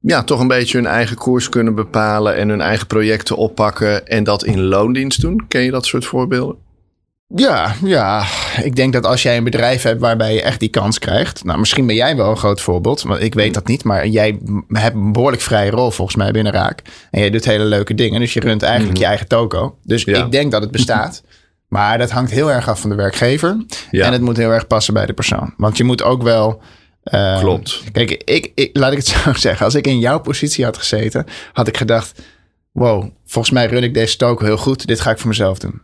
ja, 0.00 0.22
toch 0.22 0.40
een 0.40 0.48
beetje 0.48 0.76
hun 0.78 0.86
eigen 0.86 1.16
koers 1.16 1.48
kunnen 1.48 1.74
bepalen 1.74 2.36
en 2.36 2.48
hun 2.48 2.60
eigen 2.60 2.86
projecten 2.86 3.36
oppakken 3.36 4.06
en 4.06 4.24
dat 4.24 4.44
in 4.44 4.60
loondienst 4.62 5.20
doen? 5.20 5.44
Ken 5.48 5.60
je 5.62 5.70
dat 5.70 5.86
soort 5.86 6.04
voorbeelden? 6.04 6.56
Ja, 7.34 7.74
ja, 7.84 8.24
ik 8.62 8.76
denk 8.76 8.92
dat 8.92 9.06
als 9.06 9.22
jij 9.22 9.36
een 9.36 9.44
bedrijf 9.44 9.82
hebt 9.82 10.00
waarbij 10.00 10.34
je 10.34 10.42
echt 10.42 10.60
die 10.60 10.68
kans 10.68 10.98
krijgt. 10.98 11.44
Nou, 11.44 11.58
misschien 11.58 11.86
ben 11.86 11.94
jij 11.96 12.16
wel 12.16 12.30
een 12.30 12.36
groot 12.36 12.60
voorbeeld, 12.60 13.02
want 13.02 13.22
ik 13.22 13.34
weet 13.34 13.54
dat 13.54 13.66
niet. 13.66 13.84
Maar 13.84 14.06
jij 14.06 14.38
hebt 14.68 14.94
een 14.96 15.12
behoorlijk 15.12 15.42
vrije 15.42 15.70
rol 15.70 15.90
volgens 15.90 16.16
mij 16.16 16.30
binnen 16.30 16.52
Raak. 16.52 16.82
En 17.10 17.20
jij 17.20 17.30
doet 17.30 17.44
hele 17.44 17.64
leuke 17.64 17.94
dingen. 17.94 18.20
Dus 18.20 18.32
je 18.32 18.40
runt 18.40 18.62
eigenlijk 18.62 18.98
je 18.98 19.04
eigen 19.04 19.28
toko. 19.28 19.78
Dus 19.82 20.02
Ja. 20.02 20.24
ik 20.24 20.30
denk 20.32 20.50
dat 20.52 20.62
het 20.62 20.70
bestaat. 20.70 21.22
Maar 21.68 21.98
dat 21.98 22.10
hangt 22.10 22.30
heel 22.30 22.50
erg 22.52 22.68
af 22.68 22.80
van 22.80 22.90
de 22.90 22.96
werkgever. 22.96 23.64
Ja. 23.90 24.06
En 24.06 24.12
het 24.12 24.20
moet 24.20 24.36
heel 24.36 24.50
erg 24.50 24.66
passen 24.66 24.94
bij 24.94 25.06
de 25.06 25.12
persoon. 25.12 25.54
Want 25.56 25.76
je 25.76 25.84
moet 25.84 26.02
ook 26.02 26.22
wel. 26.22 26.62
eh, 27.02 27.38
Klopt. 27.40 27.82
Kijk, 27.92 28.10
ik, 28.10 28.52
ik, 28.54 28.70
laat 28.76 28.92
ik 28.92 28.98
het 28.98 29.06
zo 29.24 29.32
zeggen. 29.32 29.64
Als 29.64 29.74
ik 29.74 29.86
in 29.86 29.98
jouw 29.98 30.20
positie 30.20 30.64
had 30.64 30.76
gezeten, 30.78 31.26
had 31.52 31.68
ik 31.68 31.76
gedacht: 31.76 32.22
wow, 32.72 33.08
volgens 33.26 33.54
mij 33.54 33.66
run 33.66 33.82
ik 33.82 33.94
deze 33.94 34.16
toko 34.16 34.44
heel 34.44 34.56
goed. 34.56 34.86
Dit 34.86 35.00
ga 35.00 35.10
ik 35.10 35.18
voor 35.18 35.28
mezelf 35.28 35.58
doen. 35.58 35.82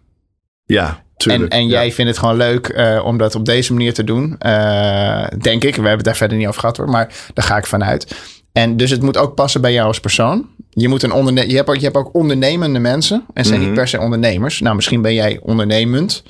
Ja, 0.64 1.02
tuurlijk. 1.17 1.53
En, 1.53 1.59
en 1.59 1.65
Ja. 1.67 1.71
jij 1.71 1.93
vindt 1.93 2.11
het 2.11 2.21
gewoon 2.21 2.37
leuk 2.37 2.69
eh, 2.69 3.03
om 3.05 3.19
dat 3.19 3.35
op 3.35 3.45
deze 3.45 3.73
manier 3.73 3.95
te 3.95 4.05
doen. 4.05 4.37
Eh, 4.39 5.25
denk 5.41 5.63
ik. 5.65 5.71
We 5.75 5.77
hebben 5.81 5.91
het 5.97 6.05
daar 6.05 6.17
verder 6.17 6.37
niet 6.39 6.47
over 6.47 6.61
gehad 6.61 6.77
hoor. 6.77 6.89
Maar 6.89 7.15
daar 7.35 7.45
ga 7.45 7.57
ik 7.57 7.67
vanuit. 7.67 8.15
En 8.53 8.77
dus 8.77 8.91
het 8.91 9.03
moet 9.03 9.17
ook 9.17 9.35
passen 9.35 9.61
bij 9.61 9.73
jou 9.73 9.87
als 9.87 10.01
persoon. 10.01 10.47
Je, 10.71 10.89
moet 10.89 11.03
een 11.03 11.13
onderne 11.13 11.49
je, 11.51 11.57
hebt 11.57 11.69
ook, 11.69 11.77
je 11.77 11.85
hebt 11.85 11.97
ook 11.97 12.15
ondernemende 12.15 12.79
mensen. 12.79 13.25
En 13.35 13.45
zijn 13.45 13.59
Mhm. 13.59 13.67
niet 13.69 13.79
per 13.79 13.89
se 13.89 14.01
ondernemers. 14.01 14.61
Nou, 14.61 14.75
misschien 14.77 15.03
ben 15.03 15.15
jij 15.15 15.39
ondernemend. 15.43 16.23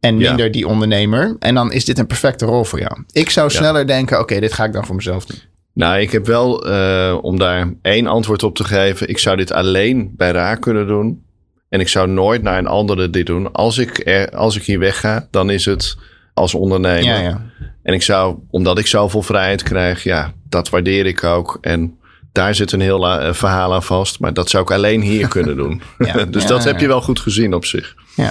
En 0.00 0.18
Ja. 0.18 0.28
minder 0.28 0.50
die 0.50 0.66
ondernemer. 0.68 1.36
En 1.38 1.54
dan 1.54 1.72
is 1.72 1.84
dit 1.84 1.98
een 1.98 2.06
perfecte 2.06 2.44
rol 2.46 2.64
voor 2.64 2.80
jou. 2.80 3.02
Ik 3.12 3.30
zou 3.30 3.50
Ja. 3.52 3.58
sneller 3.58 3.86
denken: 3.86 4.18
oké, 4.20 4.40
dit 4.40 4.52
ga 4.52 4.64
ik 4.64 4.72
dan 4.72 4.86
voor 4.86 4.94
mezelf 4.94 5.26
doen. 5.26 5.38
Nou, 5.74 6.00
ik 6.00 6.10
heb 6.12 6.26
wel, 6.26 6.66
eh, 6.70 7.18
om 7.22 7.38
daar 7.38 7.72
één 7.82 8.06
antwoord 8.06 8.42
op 8.42 8.56
te 8.56 8.64
geven, 8.64 9.08
ik 9.08 9.18
zou 9.18 9.36
dit 9.36 9.52
alleen 9.52 10.12
bij 10.16 10.30
Raak 10.30 10.60
kunnen 10.60 10.86
doen. 10.86 11.22
En 11.70 11.80
ik 11.80 11.88
zou 11.88 12.08
nooit 12.08 12.42
naar 12.42 12.58
een 12.58 12.66
andere 12.66 13.10
dit 13.10 13.26
doen. 13.26 13.52
Als 13.52 13.78
ik, 13.78 14.06
er, 14.06 14.30
als 14.36 14.56
ik 14.56 14.62
hier 14.62 14.78
wegga, 14.78 15.28
dan 15.30 15.50
is 15.50 15.64
het 15.64 15.96
als 16.34 16.54
ondernemer. 16.54 17.04
Ja, 17.04 17.18
ja. 17.18 17.42
En 17.82 17.94
ik 17.94 18.02
zou, 18.02 18.38
omdat 18.50 18.78
ik 18.78 18.86
zoveel 18.86 19.22
vrijheid 19.22 19.62
krijg, 19.62 20.02
ja, 20.02 20.32
dat 20.48 20.68
waardeer 20.70 21.06
ik 21.06 21.24
ook. 21.24 21.58
En 21.60 21.98
daar 22.32 22.54
zit 22.54 22.72
een 22.72 22.80
heel 22.80 23.34
verhaal 23.34 23.74
aan 23.74 23.82
vast. 23.82 24.20
Maar 24.20 24.34
dat 24.34 24.50
zou 24.50 24.62
ik 24.62 24.70
alleen 24.70 25.00
hier 25.00 25.28
kunnen 25.38 25.56
doen. 25.56 25.82
Ja. 25.98 26.24
dus 26.36 26.46
dat 26.46 26.64
heb 26.64 26.80
je 26.80 26.86
wel 26.86 27.02
goed 27.02 27.20
gezien 27.20 27.54
op 27.54 27.64
zich. 27.64 27.94
Ja. 28.16 28.30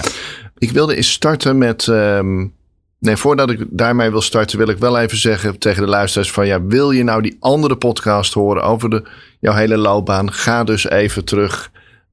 Ik 0.58 0.70
wilde 0.70 0.96
eens 0.96 1.12
starten 1.12 1.58
met. 1.58 1.88
ehm, 1.88 2.46
nee, 2.98 3.16
voordat 3.16 3.50
ik 3.50 3.66
daarmee 3.70 4.10
wil 4.10 4.20
starten, 4.20 4.58
wil 4.58 4.68
ik 4.68 4.78
wel 4.78 4.98
even 4.98 5.18
zeggen 5.18 5.58
tegen 5.58 5.82
de 5.82 5.88
luisteraars: 5.88 6.30
van 6.30 6.46
ja, 6.46 6.64
wil 6.64 6.90
je 6.90 7.04
nou 7.04 7.22
die 7.22 7.36
andere 7.40 7.76
podcast 7.76 8.32
horen 8.34 8.62
over 8.62 8.90
de, 8.90 9.08
jouw 9.40 9.54
hele 9.54 9.76
loopbaan? 9.76 10.32
Ga 10.32 10.64
dus 10.64 10.88
even 10.88 11.24
terug 11.24 11.70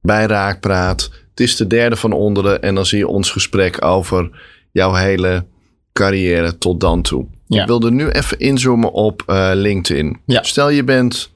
bij 0.08 0.26
Raakpraat. 0.26 1.10
Het 1.30 1.40
is 1.40 1.56
de 1.56 1.66
derde 1.66 1.96
van 1.96 2.12
onderen 2.12 2.62
en 2.62 2.74
dan 2.74 2.86
zie 2.86 2.98
je 2.98 3.08
ons 3.08 3.30
gesprek 3.30 3.84
over 3.84 4.30
jouw 4.72 4.94
hele 4.94 5.44
carrière 5.92 6.58
tot 6.58 6.80
dan 6.80 7.02
toe. 7.02 7.26
Ja. 7.46 7.60
Ik 7.60 7.66
wilde 7.66 7.90
nu 7.90 8.08
even 8.08 8.38
inzoomen 8.38 8.92
op 8.92 9.22
eh, 9.26 9.50
LinkedIn. 9.54 10.20
Ja. 10.26 10.42
Stel 10.42 10.68
je 10.68 10.84
bent, 10.84 11.32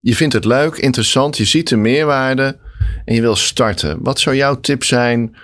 je 0.00 0.16
vindt 0.16 0.34
het 0.34 0.44
leuk, 0.44 0.76
interessant, 0.76 1.36
je 1.36 1.44
ziet 1.44 1.68
de 1.68 1.76
meerwaarde 1.76 2.58
en 3.04 3.14
je 3.14 3.20
wil 3.20 3.36
starten. 3.36 3.98
Wat 4.00 4.20
zou 4.20 4.36
jouw 4.36 4.60
tip 4.60 4.84
zijn? 4.84 5.36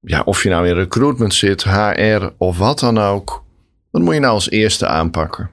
Ja, 0.00 0.22
of 0.24 0.42
je 0.42 0.48
nou 0.48 0.68
in 0.68 0.74
recruitment 0.74 1.34
zit, 1.34 1.64
HR 1.64 2.28
of 2.36 2.58
wat 2.58 2.78
dan 2.78 2.98
ook. 2.98 3.44
Wat 3.90 4.02
moet 4.02 4.14
je 4.14 4.20
nou 4.20 4.32
als 4.32 4.50
eerste 4.50 4.86
aanpakken? 4.86 5.50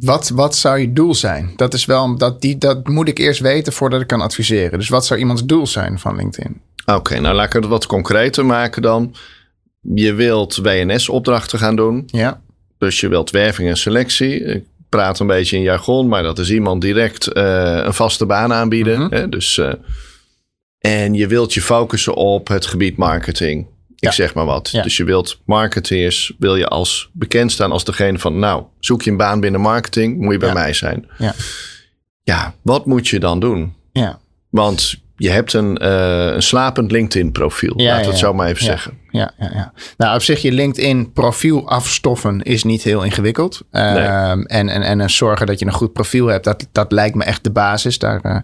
Wat, 0.00 0.28
wat 0.28 0.56
zou 0.56 0.78
je 0.78 0.92
doel 0.92 1.14
zijn? 1.14 1.52
Dat, 1.56 1.74
is 1.74 1.84
wel, 1.84 2.16
dat, 2.16 2.40
die, 2.40 2.58
dat 2.58 2.88
moet 2.88 3.08
ik 3.08 3.18
eerst 3.18 3.40
weten 3.40 3.72
voordat 3.72 4.00
ik 4.00 4.06
kan 4.06 4.20
adviseren. 4.20 4.78
Dus 4.78 4.88
wat 4.88 5.06
zou 5.06 5.20
iemands 5.20 5.44
doel 5.44 5.66
zijn 5.66 5.98
van 5.98 6.16
LinkedIn? 6.16 6.60
Oké, 6.86 7.20
nou 7.20 7.34
laat 7.34 7.46
ik 7.46 7.52
het 7.52 7.66
wat 7.66 7.86
concreter 7.86 8.46
maken 8.46 8.82
dan. 8.82 9.14
Je 9.80 10.14
wilt 10.14 10.56
WNS-opdrachten 10.56 11.58
gaan 11.58 11.76
doen. 11.76 12.02
Ja, 12.06 12.40
Dus 12.78 13.00
je 13.00 13.08
wilt 13.08 13.30
werving 13.30 13.68
en 13.68 13.76
selectie. 13.76 14.44
Ik 14.44 14.64
praat 14.88 15.18
een 15.18 15.26
beetje 15.26 15.56
in 15.56 15.62
jargon, 15.62 16.08
maar 16.08 16.22
dat 16.22 16.38
is 16.38 16.50
iemand 16.50 16.80
direct 16.80 17.26
eh, 17.26 17.80
een 17.84 17.94
vaste 17.94 18.26
baan 18.26 18.52
aanbieden. 18.52 19.00
Mhm. 19.00 19.14
hè? 19.14 19.28
Dus, 19.28 19.58
eh, 19.58 19.72
en 20.78 21.14
je 21.14 21.26
wilt 21.26 21.54
je 21.54 21.62
focussen 21.62 22.14
op 22.14 22.48
het 22.48 22.66
gebied 22.66 22.96
marketing. 22.96 23.66
Ik 24.00 24.08
Ja. 24.08 24.14
zeg 24.14 24.34
maar 24.34 24.44
wat. 24.44 24.70
Ja. 24.70 24.82
Dus 24.82 24.96
je 24.96 25.04
wilt 25.04 25.40
marketeers, 25.44 26.32
wil 26.38 26.56
je 26.56 26.66
als 26.68 27.10
bekend 27.12 27.52
staan 27.52 27.72
als 27.72 27.84
degene 27.84 28.18
van, 28.18 28.38
nou, 28.38 28.64
zoek 28.78 29.02
je 29.02 29.10
een 29.10 29.16
baan 29.16 29.40
binnen 29.40 29.60
marketing, 29.60 30.18
moet 30.20 30.32
je 30.32 30.38
bij 30.38 30.48
Ja. 30.48 30.54
mij 30.54 30.72
zijn. 30.72 31.08
Ja. 31.18 31.34
Ja, 32.22 32.54
wat 32.62 32.86
moet 32.86 33.08
je 33.08 33.20
dan 33.20 33.40
doen? 33.40 33.74
ja. 33.92 34.18
Want 34.50 34.94
je 35.16 35.30
hebt 35.30 35.52
een, 35.52 35.78
eh, 35.78 36.26
een 36.32 36.42
slapend 36.42 36.90
LinkedIn-profiel. 36.90 37.72
Ja, 37.80 37.96
het 37.96 38.06
ja. 38.06 38.14
zo 38.14 38.34
maar 38.34 38.48
even 38.48 38.64
zeggen. 38.64 38.98
Ja, 39.10 39.32
ja, 39.38 39.50
ja. 39.54 39.72
Nou, 39.96 40.14
op 40.14 40.22
zich 40.22 40.42
je 40.42 40.52
LinkedIn 40.52 41.12
profiel 41.12 41.68
afstoffen 41.68 42.42
is 42.42 42.64
niet 42.64 42.82
heel 42.82 43.02
ingewikkeld. 43.02 43.60
Ehm, 43.70 44.40
en, 44.42 44.68
en, 44.68 44.82
en 45.00 45.10
zorgen 45.10 45.46
dat 45.46 45.58
je 45.58 45.66
een 45.66 45.72
goed 45.72 45.92
profiel 45.92 46.26
hebt, 46.26 46.44
dat, 46.44 46.68
dat 46.72 46.92
lijkt 46.92 47.14
me 47.14 47.24
echt 47.24 47.44
de 47.44 47.50
basis. 47.50 47.98
Daar, 47.98 48.20
eh, 48.20 48.36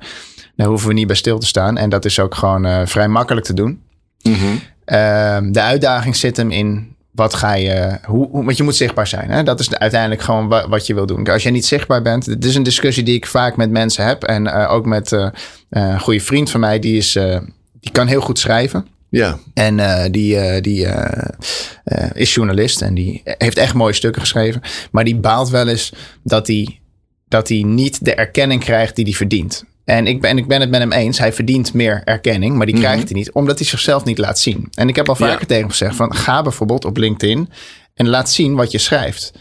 daar 0.56 0.66
hoeven 0.66 0.88
we 0.88 0.94
niet 0.94 1.06
bij 1.06 1.16
stil 1.16 1.38
te 1.38 1.46
staan. 1.46 1.76
En 1.76 1.90
dat 1.90 2.04
is 2.04 2.18
ook 2.18 2.34
gewoon 2.34 2.64
eh, 2.64 2.86
vrij 2.86 3.08
makkelijk 3.08 3.46
te 3.46 3.54
doen. 3.54 3.82
Mhm. 4.22 4.46
Ehm, 4.86 5.52
de 5.52 5.60
uitdaging 5.60 6.16
zit 6.16 6.36
hem 6.36 6.50
in 6.50 6.94
wat 7.10 7.34
ga 7.34 7.54
je, 7.54 7.98
hoe, 8.04 8.28
hoe, 8.30 8.44
want 8.44 8.56
je 8.56 8.62
moet 8.62 8.76
zichtbaar 8.76 9.06
zijn. 9.06 9.30
Hè? 9.30 9.42
Dat 9.42 9.60
is 9.60 9.68
de- 9.68 9.78
uiteindelijk 9.78 10.20
gewoon 10.22 10.48
wa- 10.48 10.68
wat 10.68 10.86
je 10.86 10.94
wil 10.94 11.06
doen. 11.06 11.26
Als 11.28 11.42
je 11.42 11.50
niet 11.50 11.66
zichtbaar 11.66 12.02
bent, 12.02 12.24
dit 12.24 12.44
is 12.44 12.54
een 12.54 12.62
discussie 12.62 13.02
die 13.04 13.14
ik 13.14 13.26
vaak 13.26 13.56
met 13.56 13.70
mensen 13.70 14.04
heb. 14.06 14.22
En 14.24 14.46
eh, 14.46 14.72
ook 14.72 14.86
met 14.86 15.12
eh, 15.12 15.24
eh, 15.24 15.30
een 15.68 16.00
goede 16.00 16.20
vriend 16.20 16.50
van 16.50 16.60
mij, 16.60 16.78
die, 16.78 16.96
is, 16.96 17.12
die 17.80 17.92
kan 17.92 18.06
heel 18.06 18.20
goed 18.20 18.38
schrijven. 18.38 18.86
Ja. 19.08 19.38
En 19.54 19.78
uh, 19.78 20.04
die, 20.10 20.34
uh, 20.34 20.60
die 20.60 20.84
uh, 20.86 22.10
is 22.12 22.34
journalist 22.34 22.82
en 22.82 22.94
die 22.94 23.20
heeft 23.24 23.56
echt 23.58 23.74
mooie 23.74 23.92
stukken 23.92 24.20
geschreven. 24.20 24.60
Maar 24.90 25.04
die 25.04 25.16
baalt 25.16 25.48
wel 25.50 25.68
eens 25.68 25.92
dat 26.22 26.46
hij, 26.46 26.80
dat 27.28 27.48
hij 27.48 27.62
niet 27.62 28.04
de 28.04 28.14
erkenning 28.14 28.60
krijgt 28.64 28.96
die 28.96 29.04
hij 29.04 29.14
verdient. 29.14 29.64
En 29.86 30.06
ik 30.06 30.20
ben, 30.20 30.38
ik 30.38 30.46
ben 30.46 30.60
het 30.60 30.70
met 30.70 30.80
hem 30.80 30.92
eens. 30.92 31.18
Hij 31.18 31.32
verdient 31.32 31.74
meer 31.74 32.02
erkenning, 32.04 32.56
maar 32.56 32.66
die 32.66 32.74
krijgt 32.74 33.02
hij 33.02 33.12
niet. 33.12 33.32
Omdat 33.32 33.58
hij 33.58 33.66
zichzelf 33.66 34.04
niet 34.04 34.18
laat 34.18 34.38
zien. 34.38 34.68
En 34.74 34.88
ik 34.88 34.96
heb 34.96 35.08
al 35.08 35.16
vaker 35.16 35.40
ja. 35.40 35.46
tegen 35.46 35.56
hem 35.56 35.70
gezegd 35.70 35.96
van... 35.96 36.14
ga 36.14 36.42
bijvoorbeeld 36.42 36.84
op 36.84 36.96
LinkedIn 36.96 37.48
en 37.94 38.08
laat 38.08 38.30
zien 38.30 38.54
wat 38.54 38.70
je 38.70 38.78
schrijft. 38.78 39.32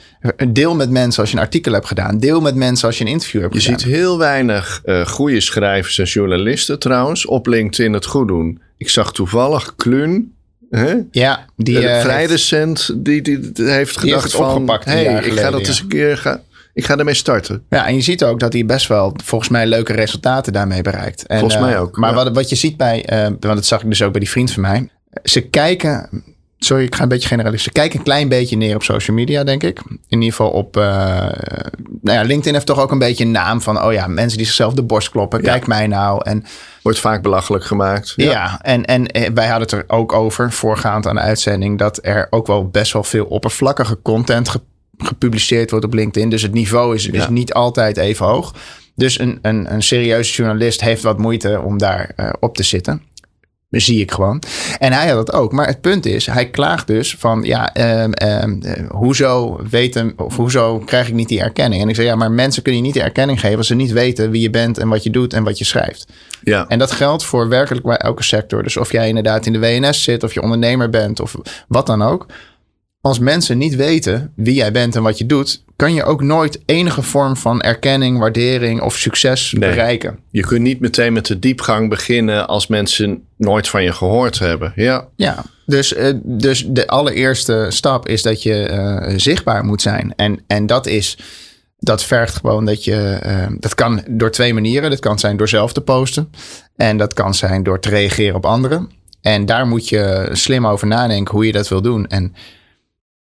Deel 0.47 0.75
met 0.75 0.89
mensen 0.89 1.21
als 1.21 1.31
je 1.31 1.37
een 1.37 1.43
artikel 1.43 1.73
hebt 1.73 1.87
gedaan. 1.87 2.17
Deel 2.17 2.41
met 2.41 2.55
mensen 2.55 2.87
als 2.87 2.97
je 2.97 3.03
een 3.03 3.11
interview 3.11 3.41
hebt 3.41 3.53
je 3.53 3.59
gedaan. 3.59 3.75
Je 3.75 3.81
ziet 3.83 3.93
heel 3.93 4.17
weinig 4.17 4.81
uh, 4.85 5.05
goede 5.05 5.41
schrijvers 5.41 5.97
en 5.97 6.05
journalisten 6.05 6.79
trouwens 6.79 7.25
op 7.25 7.47
LinkedIn 7.47 7.93
het 7.93 8.05
goed 8.05 8.27
doen. 8.27 8.61
Ik 8.77 8.89
zag 8.89 9.13
toevallig 9.13 9.75
Kluun. 9.75 10.33
Hè? 10.69 10.95
Ja, 11.11 11.45
die 11.55 11.81
uh, 11.81 12.01
vrij 12.01 12.23
uh, 12.23 12.29
recent 12.29 12.91
die, 12.95 13.21
die, 13.21 13.51
die, 13.51 13.69
heeft 13.69 13.97
gedacht 13.97 14.23
heeft 14.23 14.35
van... 14.35 14.49
opgepakt 14.49 14.85
hey, 14.85 15.23
ik 15.23 15.39
ga 15.39 15.51
dat 15.51 15.67
eens 15.67 15.79
een 15.79 15.87
keer... 15.87 16.17
Ga, 16.17 16.41
ik 16.75 16.85
ga 16.85 16.97
ermee 16.97 17.13
starten. 17.13 17.63
Ja, 17.69 17.87
en 17.87 17.95
je 17.95 18.01
ziet 18.01 18.23
ook 18.23 18.39
dat 18.39 18.53
hij 18.53 18.65
best 18.65 18.87
wel 18.87 19.13
volgens 19.23 19.49
mij 19.49 19.67
leuke 19.67 19.93
resultaten 19.93 20.53
daarmee 20.53 20.81
bereikt. 20.81 21.25
En, 21.25 21.39
volgens 21.39 21.61
mij 21.61 21.73
uh, 21.73 21.81
ook. 21.81 21.97
Maar 21.97 22.09
ja. 22.09 22.15
wat, 22.15 22.33
wat 22.33 22.49
je 22.49 22.55
ziet 22.55 22.77
bij, 22.77 23.09
uh, 23.13 23.21
want 23.21 23.41
dat 23.41 23.65
zag 23.65 23.81
ik 23.81 23.89
dus 23.89 24.01
ook 24.01 24.11
bij 24.11 24.19
die 24.19 24.29
vriend 24.29 24.51
van 24.51 24.61
mij. 24.61 24.89
Ze 25.23 25.41
kijken, 25.41 26.23
sorry, 26.57 26.83
ik 26.83 26.95
ga 26.95 27.03
een 27.03 27.09
beetje 27.09 27.27
generaliseren. 27.27 27.73
Ze 27.73 27.79
kijken 27.79 27.99
een 27.99 28.05
klein 28.05 28.29
beetje 28.29 28.57
neer 28.57 28.75
op 28.75 28.83
social 28.83 29.17
media, 29.17 29.43
denk 29.43 29.63
ik. 29.63 29.81
In 29.87 29.99
ieder 30.07 30.29
geval 30.29 30.49
op, 30.49 30.77
uh, 30.77 30.83
nou 32.01 32.17
ja, 32.17 32.21
LinkedIn 32.21 32.53
heeft 32.53 32.65
toch 32.65 32.79
ook 32.79 32.91
een 32.91 32.99
beetje 32.99 33.23
een 33.23 33.31
naam 33.31 33.61
van, 33.61 33.83
oh 33.83 33.93
ja, 33.93 34.07
mensen 34.07 34.37
die 34.37 34.47
zichzelf 34.47 34.73
de 34.73 34.83
borst 34.83 35.09
kloppen. 35.09 35.41
Ja. 35.41 35.51
Kijk 35.51 35.67
mij 35.67 35.87
nou. 35.87 36.21
En 36.23 36.45
Wordt 36.81 36.99
vaak 36.99 37.21
belachelijk 37.21 37.63
gemaakt. 37.63 38.13
ja, 38.15 38.31
ja 38.31 38.59
en, 38.61 38.85
en 38.85 39.05
eh, 39.05 39.29
wij 39.33 39.47
hadden 39.47 39.67
het 39.67 39.71
er 39.71 39.95
ook 39.95 40.13
over, 40.13 40.51
voorgaand 40.51 41.07
aan 41.07 41.15
de 41.15 41.21
uitzending, 41.21 41.79
dat 41.79 41.99
er 42.01 42.27
ook 42.29 42.47
wel 42.47 42.67
best 42.67 42.93
wel 42.93 43.03
veel 43.03 43.25
oppervlakkige 43.25 44.01
content 44.01 44.49
gepubliceerd 44.97 45.69
wordt 45.69 45.85
op 45.85 45.93
LinkedIn. 45.93 46.29
Dus 46.29 46.41
het 46.41 46.53
niveau 46.53 46.95
is, 46.95 47.05
ja. 47.05 47.13
is 47.13 47.27
niet 47.27 47.53
altijd 47.53 47.97
even 47.97 48.25
hoog. 48.25 48.53
Dus 48.95 49.19
een, 49.19 49.39
een, 49.41 49.73
een 49.73 49.83
serieuze 49.83 50.33
journalist 50.33 50.81
heeft 50.81 51.03
wat 51.03 51.17
moeite 51.17 51.61
om 51.65 51.77
daar 51.77 52.11
uh, 52.17 52.33
op 52.39 52.55
te 52.55 52.63
zitten. 52.63 53.01
Dat 53.69 53.81
zie 53.81 53.99
ik 53.99 54.11
gewoon. 54.11 54.41
En 54.79 54.93
hij 54.93 55.07
had 55.07 55.17
het 55.17 55.33
ook. 55.33 55.51
Maar 55.51 55.67
het 55.67 55.81
punt 55.81 56.05
is, 56.05 56.25
hij 56.25 56.49
klaagt 56.49 56.87
dus 56.87 57.15
van 57.19 57.43
ja, 57.43 57.75
um, 58.03 58.11
um, 58.23 58.61
hoezo 58.89 59.59
weten 59.69 60.13
of 60.17 60.35
hoezo 60.35 60.79
krijg 60.79 61.07
ik 61.07 61.13
niet 61.13 61.27
die 61.27 61.41
erkenning? 61.41 61.81
En 61.81 61.89
ik 61.89 61.95
zei 61.95 62.07
ja, 62.07 62.15
maar 62.15 62.31
mensen 62.31 62.63
kunnen 62.63 62.81
je 62.81 62.87
niet 62.87 62.97
de 62.97 63.03
erkenning 63.03 63.39
geven 63.39 63.57
als 63.57 63.67
ze 63.67 63.75
niet 63.75 63.91
weten 63.91 64.31
wie 64.31 64.41
je 64.41 64.49
bent 64.49 64.77
en 64.77 64.87
wat 64.87 65.03
je 65.03 65.09
doet 65.09 65.33
en 65.33 65.43
wat 65.43 65.57
je 65.57 65.65
schrijft. 65.65 66.07
Ja. 66.43 66.67
En 66.67 66.79
dat 66.79 66.91
geldt 66.91 67.23
voor 67.23 67.49
werkelijk 67.49 67.85
bij 67.85 67.97
elke 67.97 68.23
sector. 68.23 68.63
Dus 68.63 68.77
of 68.77 68.91
jij 68.91 69.07
inderdaad 69.07 69.45
in 69.45 69.53
de 69.53 69.59
WNS 69.59 70.03
zit, 70.03 70.23
of 70.23 70.33
je 70.33 70.41
ondernemer 70.41 70.89
bent 70.89 71.19
of 71.19 71.35
wat 71.67 71.85
dan 71.85 72.01
ook 72.01 72.25
als 73.05 73.19
mensen 73.19 73.57
niet 73.57 73.75
weten 73.75 74.31
wie 74.35 74.53
jij 74.53 74.71
bent 74.71 74.95
en 74.95 75.03
wat 75.03 75.17
je 75.17 75.25
doet, 75.25 75.63
kan 75.75 75.93
je 75.93 76.03
ook 76.03 76.21
nooit 76.21 76.59
enige 76.65 77.01
vorm 77.01 77.37
van 77.37 77.61
erkenning, 77.61 78.19
waardering 78.19 78.81
of 78.81 78.95
succes 78.95 79.51
nee. 79.51 79.69
bereiken. 79.69 80.19
Je 80.31 80.41
kunt 80.41 80.61
niet 80.61 80.79
meteen 80.79 81.13
met 81.13 81.25
de 81.25 81.39
diepgang 81.39 81.89
beginnen 81.89 82.47
als 82.47 82.67
mensen 82.67 83.23
nooit 83.37 83.67
van 83.67 83.83
je 83.83 83.91
gehoord 83.91 84.39
hebben. 84.39 84.73
Ja, 84.75 85.07
ja 85.15 85.43
dus, 85.65 85.93
uh, 85.93 86.13
dus 86.23 86.65
de 86.67 86.87
allereerste 86.87 87.65
stap 87.69 88.07
is 88.07 88.21
dat 88.21 88.43
je 88.43 88.69
uh, 88.71 89.17
zichtbaar 89.17 89.65
moet 89.65 89.81
zijn. 89.81 90.13
En, 90.15 90.43
en 90.47 90.65
dat 90.65 90.87
is. 90.87 91.17
Dat 91.79 92.03
vergt 92.03 92.35
gewoon 92.35 92.65
dat 92.65 92.83
je. 92.83 93.19
Uh, 93.25 93.57
dat 93.59 93.75
kan 93.75 94.03
door 94.09 94.31
twee 94.31 94.53
manieren. 94.53 94.89
Dat 94.89 94.99
kan 94.99 95.19
zijn 95.19 95.37
door 95.37 95.49
zelf 95.49 95.73
te 95.73 95.81
posten. 95.81 96.29
En 96.75 96.97
dat 96.97 97.13
kan 97.13 97.33
zijn 97.33 97.63
door 97.63 97.79
te 97.79 97.89
reageren 97.89 98.35
op 98.35 98.45
anderen. 98.45 98.89
En 99.21 99.45
daar 99.45 99.67
moet 99.67 99.89
je 99.89 100.29
slim 100.31 100.67
over 100.67 100.87
nadenken 100.87 101.33
hoe 101.33 101.45
je 101.45 101.51
dat 101.51 101.67
wil 101.67 101.81
doen. 101.81 102.07
En 102.07 102.35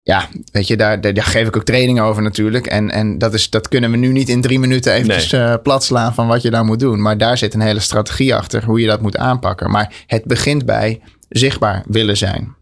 ja, 0.05 0.27
weet 0.51 0.67
je, 0.67 0.77
daar, 0.77 1.01
daar, 1.01 1.13
daar, 1.13 1.23
geef 1.23 1.47
ik 1.47 1.55
ook 1.55 1.63
training 1.63 2.01
over 2.01 2.21
natuurlijk. 2.21 2.67
En, 2.67 2.91
en 2.91 3.17
dat, 3.17 3.33
is, 3.33 3.49
dat 3.49 3.67
kunnen 3.67 3.91
we 3.91 3.97
nu 3.97 4.11
niet 4.11 4.29
in 4.29 4.41
drie 4.41 4.59
minuten 4.59 4.93
eventjes 4.93 5.31
nee. 5.31 5.41
uh, 5.41 5.53
plat 5.63 5.83
slaan 5.83 6.13
van 6.13 6.27
wat 6.27 6.41
je 6.41 6.49
daar 6.49 6.65
moet 6.65 6.79
doen. 6.79 7.01
Maar 7.01 7.17
daar 7.17 7.37
zit 7.37 7.53
een 7.53 7.61
hele 7.61 7.79
strategie 7.79 8.35
achter 8.35 8.63
hoe 8.63 8.79
je 8.79 8.87
dat 8.87 9.01
moet 9.01 9.17
aanpakken. 9.17 9.71
Maar 9.71 9.93
het 10.07 10.23
begint 10.23 10.65
bij 10.65 11.01
zichtbaar 11.29 11.83
willen 11.87 12.17
zijn. 12.17 12.55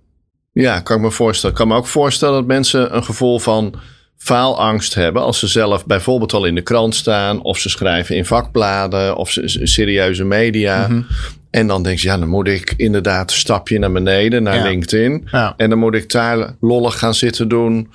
Ja, 0.52 0.80
kan 0.80 0.96
ik 0.96 1.02
me 1.02 1.12
voorstellen. 1.12 1.56
Ik 1.56 1.62
kan 1.62 1.72
me 1.72 1.76
ook 1.76 1.88
voorstellen 1.88 2.36
dat 2.36 2.46
mensen 2.46 2.96
een 2.96 3.04
gevoel 3.04 3.40
van 3.40 3.76
faalangst 4.18 4.94
hebben 4.94 5.22
als 5.22 5.40
ze 5.40 5.48
zelf 5.48 5.86
bijvoorbeeld 5.86 6.34
al 6.34 6.46
in 6.46 6.56
de 6.56 6.62
krant 6.62 6.96
staan 6.96 7.42
of 7.42 7.58
ze 7.58 7.70
schrijven 7.70 8.16
in 8.16 8.26
vakbladen 8.26 9.16
of 9.16 9.32
ze, 9.32 9.60
serieuze 9.64 10.24
media. 10.24 10.88
Mm 10.88 10.94
-hmm. 10.94 11.06
En 11.54 11.68
dan 11.68 11.84
denk 11.84 12.00
je, 12.00 12.08
ja, 12.08 12.18
dan 12.18 12.28
moet 12.28 12.48
ik 12.48 12.74
inderdaad 12.78 13.32
een 13.32 13.38
stapje 13.38 13.80
naar 13.80 13.92
beneden, 13.92 14.44
naar 14.44 14.56
ja. 14.56 14.64
LinkedIn. 14.64 15.28
Ja. 15.32 15.54
En 15.58 15.70
dan 15.70 15.80
moet 15.80 15.96
ik 15.96 16.12
daar 16.12 16.56
lollig 16.60 17.00
gaan 17.00 17.14
zitten 17.14 17.48
doen. 17.48 17.92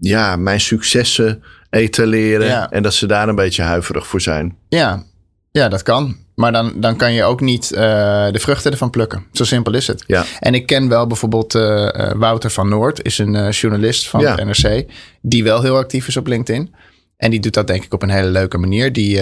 Ja, 0.00 0.36
mijn 0.36 0.60
successen 0.60 1.42
etaleren. 1.70 2.46
Ja. 2.46 2.70
En 2.70 2.82
dat 2.82 2.94
ze 2.94 3.06
daar 3.06 3.28
een 3.28 3.34
beetje 3.34 3.62
huiverig 3.62 4.06
voor 4.06 4.20
zijn. 4.20 4.56
Ja, 4.68 5.02
ja 5.50 5.68
dat 5.68 5.82
kan. 5.82 6.16
Maar 6.34 6.52
dan, 6.52 6.72
dan 6.76 6.96
kan 6.96 7.12
je 7.12 7.24
ook 7.24 7.40
niet 7.40 7.70
uh, 7.72 7.78
de 8.30 8.38
vruchten 8.38 8.72
ervan 8.72 8.90
plukken. 8.90 9.24
Zo 9.32 9.44
simpel 9.44 9.74
is 9.74 9.86
het. 9.86 10.04
Ja. 10.06 10.24
En 10.40 10.54
ik 10.54 10.66
ken 10.66 10.88
wel 10.88 11.06
bijvoorbeeld 11.06 11.54
uh, 11.54 12.12
Wouter 12.12 12.50
van 12.50 12.68
Noord, 12.68 13.04
is 13.04 13.18
een 13.18 13.34
uh, 13.34 13.50
journalist 13.50 14.08
van 14.08 14.26
het 14.26 14.44
NRC, 14.44 14.84
die 15.22 15.44
wel 15.44 15.62
heel 15.62 15.76
actief 15.76 16.08
is 16.08 16.16
op 16.16 16.26
LinkedIn. 16.26 16.74
En 17.16 17.30
die 17.30 17.40
doet 17.40 17.54
dat 17.54 17.66
denk 17.66 17.84
ik 17.84 17.94
op 17.94 18.02
een 18.02 18.10
hele 18.10 18.28
leuke 18.28 18.58
manier. 18.58 18.92
Die 18.92 19.20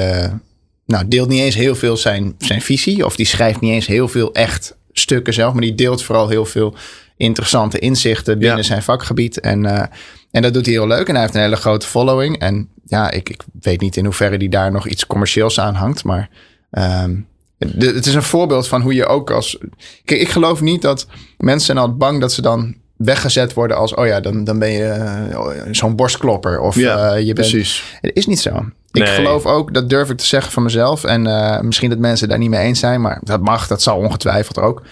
nou, 0.86 1.08
deelt 1.08 1.28
niet 1.28 1.40
eens 1.40 1.54
heel 1.54 1.74
veel 1.74 1.96
zijn, 1.96 2.34
zijn 2.38 2.60
visie, 2.62 3.04
of 3.06 3.16
die 3.16 3.26
schrijft 3.26 3.60
niet 3.60 3.72
eens 3.72 3.86
heel 3.86 4.08
veel 4.08 4.32
echt 4.34 4.76
stukken 4.92 5.32
zelf, 5.34 5.52
maar 5.52 5.62
die 5.62 5.74
deelt 5.74 6.02
vooral 6.02 6.28
heel 6.28 6.44
veel 6.44 6.74
interessante 7.16 7.78
inzichten 7.78 8.38
binnen 8.38 8.56
Ja. 8.58 8.62
zijn 8.62 8.82
vakgebied. 8.82 9.40
En, 9.40 9.64
uh, 9.64 9.82
en 10.30 10.42
dat 10.42 10.54
doet 10.54 10.64
hij 10.66 10.74
heel 10.74 10.86
leuk. 10.86 11.06
En 11.08 11.12
hij 11.14 11.22
heeft 11.22 11.34
een 11.34 11.40
hele 11.40 11.56
grote 11.56 11.86
following. 11.86 12.38
En 12.38 12.68
ja, 12.84 13.10
ik, 13.10 13.28
ik 13.28 13.42
weet 13.60 13.80
niet 13.80 13.96
in 13.96 14.04
hoeverre 14.04 14.38
die 14.38 14.48
daar 14.48 14.72
nog 14.72 14.86
iets 14.88 15.06
commercieels 15.06 15.60
aan 15.60 15.74
hangt. 15.74 16.04
Maar 16.04 16.28
um, 16.70 17.26
de, 17.58 17.86
het 17.86 18.06
is 18.06 18.14
een 18.14 18.22
voorbeeld 18.22 18.68
van 18.68 18.80
hoe 18.82 18.94
je 18.94 19.06
ook 19.06 19.30
als. 19.30 19.58
Kijk, 20.04 20.20
ik 20.20 20.28
geloof 20.28 20.60
niet 20.60 20.82
dat 20.82 21.06
mensen 21.38 21.66
zijn 21.66 21.78
altijd 21.78 21.98
bang 21.98 22.20
dat 22.20 22.32
ze 22.32 22.42
dan 22.42 22.74
weggezet 22.96 23.52
worden 23.54 23.76
als. 23.76 23.94
Oh 23.94 24.06
ja, 24.06 24.20
dan, 24.20 24.44
dan 24.44 24.58
ben 24.58 24.70
je 24.70 24.96
uh, 25.32 25.62
zo'n 25.70 25.96
borstklopper. 25.96 26.60
Of 26.60 26.74
Ja, 26.76 27.12
uh, 27.16 27.18
je 27.26 27.32
bent. 27.32 27.48
precies. 27.48 27.82
Het 28.00 28.16
is 28.16 28.26
niet 28.26 28.40
zo. 28.40 28.64
Ik 28.94 29.02
Nee. 29.02 29.14
geloof 29.14 29.46
ook, 29.46 29.74
dat 29.74 29.88
durf 29.88 30.10
ik 30.10 30.16
te 30.16 30.26
zeggen 30.26 30.52
van 30.52 30.62
mezelf. 30.62 31.04
En 31.04 31.26
uh, 31.26 31.60
misschien 31.60 31.90
dat 31.90 31.98
mensen 31.98 32.28
daar 32.28 32.38
niet 32.38 32.50
mee 32.50 32.60
eens 32.60 32.78
zijn, 32.78 33.00
maar 33.00 33.20
dat 33.22 33.40
mag, 33.40 33.66
dat 33.66 33.82
zal 33.82 33.96
ongetwijfeld 33.96 34.58
ook. 34.58 34.82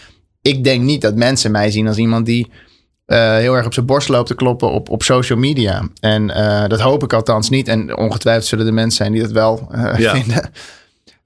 Ik 0.43 0.65
denk 0.65 0.83
niet 0.83 1.01
dat 1.01 1.15
mensen 1.15 1.51
mij 1.51 1.71
zien 1.71 1.89
als 1.89 1.97
iemand 1.97 2.27
die 2.27 2.51
uh, 3.07 3.37
heel 3.37 3.55
erg 3.57 3.67
op 3.67 3.75
zijn 3.75 3.87
borst 3.87 4.09
loopt 4.09 4.27
te 4.27 4.35
kloppen 4.35 4.71
op, 4.73 4.89
op 4.91 5.03
social 5.03 5.39
media. 5.39 5.89
En 6.01 6.29
uh, 6.29 6.67
dat 6.67 6.81
hoop 6.81 7.03
ik 7.03 7.13
althans 7.13 7.51
niet. 7.51 7.69
En 7.69 7.97
ongetwijfeld 7.97 8.47
zullen 8.47 8.67
er 8.67 8.75
mensen 8.75 8.97
zijn 8.97 9.13
die 9.13 9.23
dat 9.23 9.31
wel 9.31 9.69
Ja. 9.97 10.15
vinden. 10.17 10.51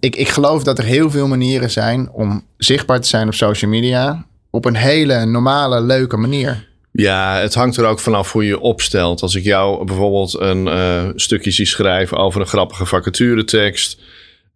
Ik, 0.01 0.17
ik 0.17 0.29
geloof 0.29 0.63
dat 0.65 0.79
er 0.79 0.85
heel 0.85 1.11
veel 1.11 1.27
manieren 1.29 1.71
zijn 1.71 2.11
om 2.11 2.45
zichtbaar 2.57 3.01
te 3.01 3.09
zijn 3.09 3.27
op 3.27 3.35
social 3.35 3.71
media. 3.71 4.25
Op 4.51 4.65
een 4.65 4.77
hele 4.77 5.25
normale, 5.25 5.81
leuke 5.81 6.17
manier. 6.17 6.69
Ja, 6.97 7.41
het 7.41 7.55
hangt 7.55 7.77
er 7.77 7.87
ook 7.87 7.99
vanaf 7.99 8.33
hoe 8.33 8.45
je 8.45 8.61
opstelt. 8.61 9.23
Als 9.23 9.35
ik 9.35 9.45
jou 9.45 9.85
bijvoorbeeld 9.85 10.41
een 10.41 10.67
uh, 10.67 11.09
stukje 11.15 11.51
zie 11.51 11.67
schrijven 11.67 12.17
over 12.17 12.41
een 12.41 12.47
grappige 12.47 12.87
vacaturetekst. 12.87 14.01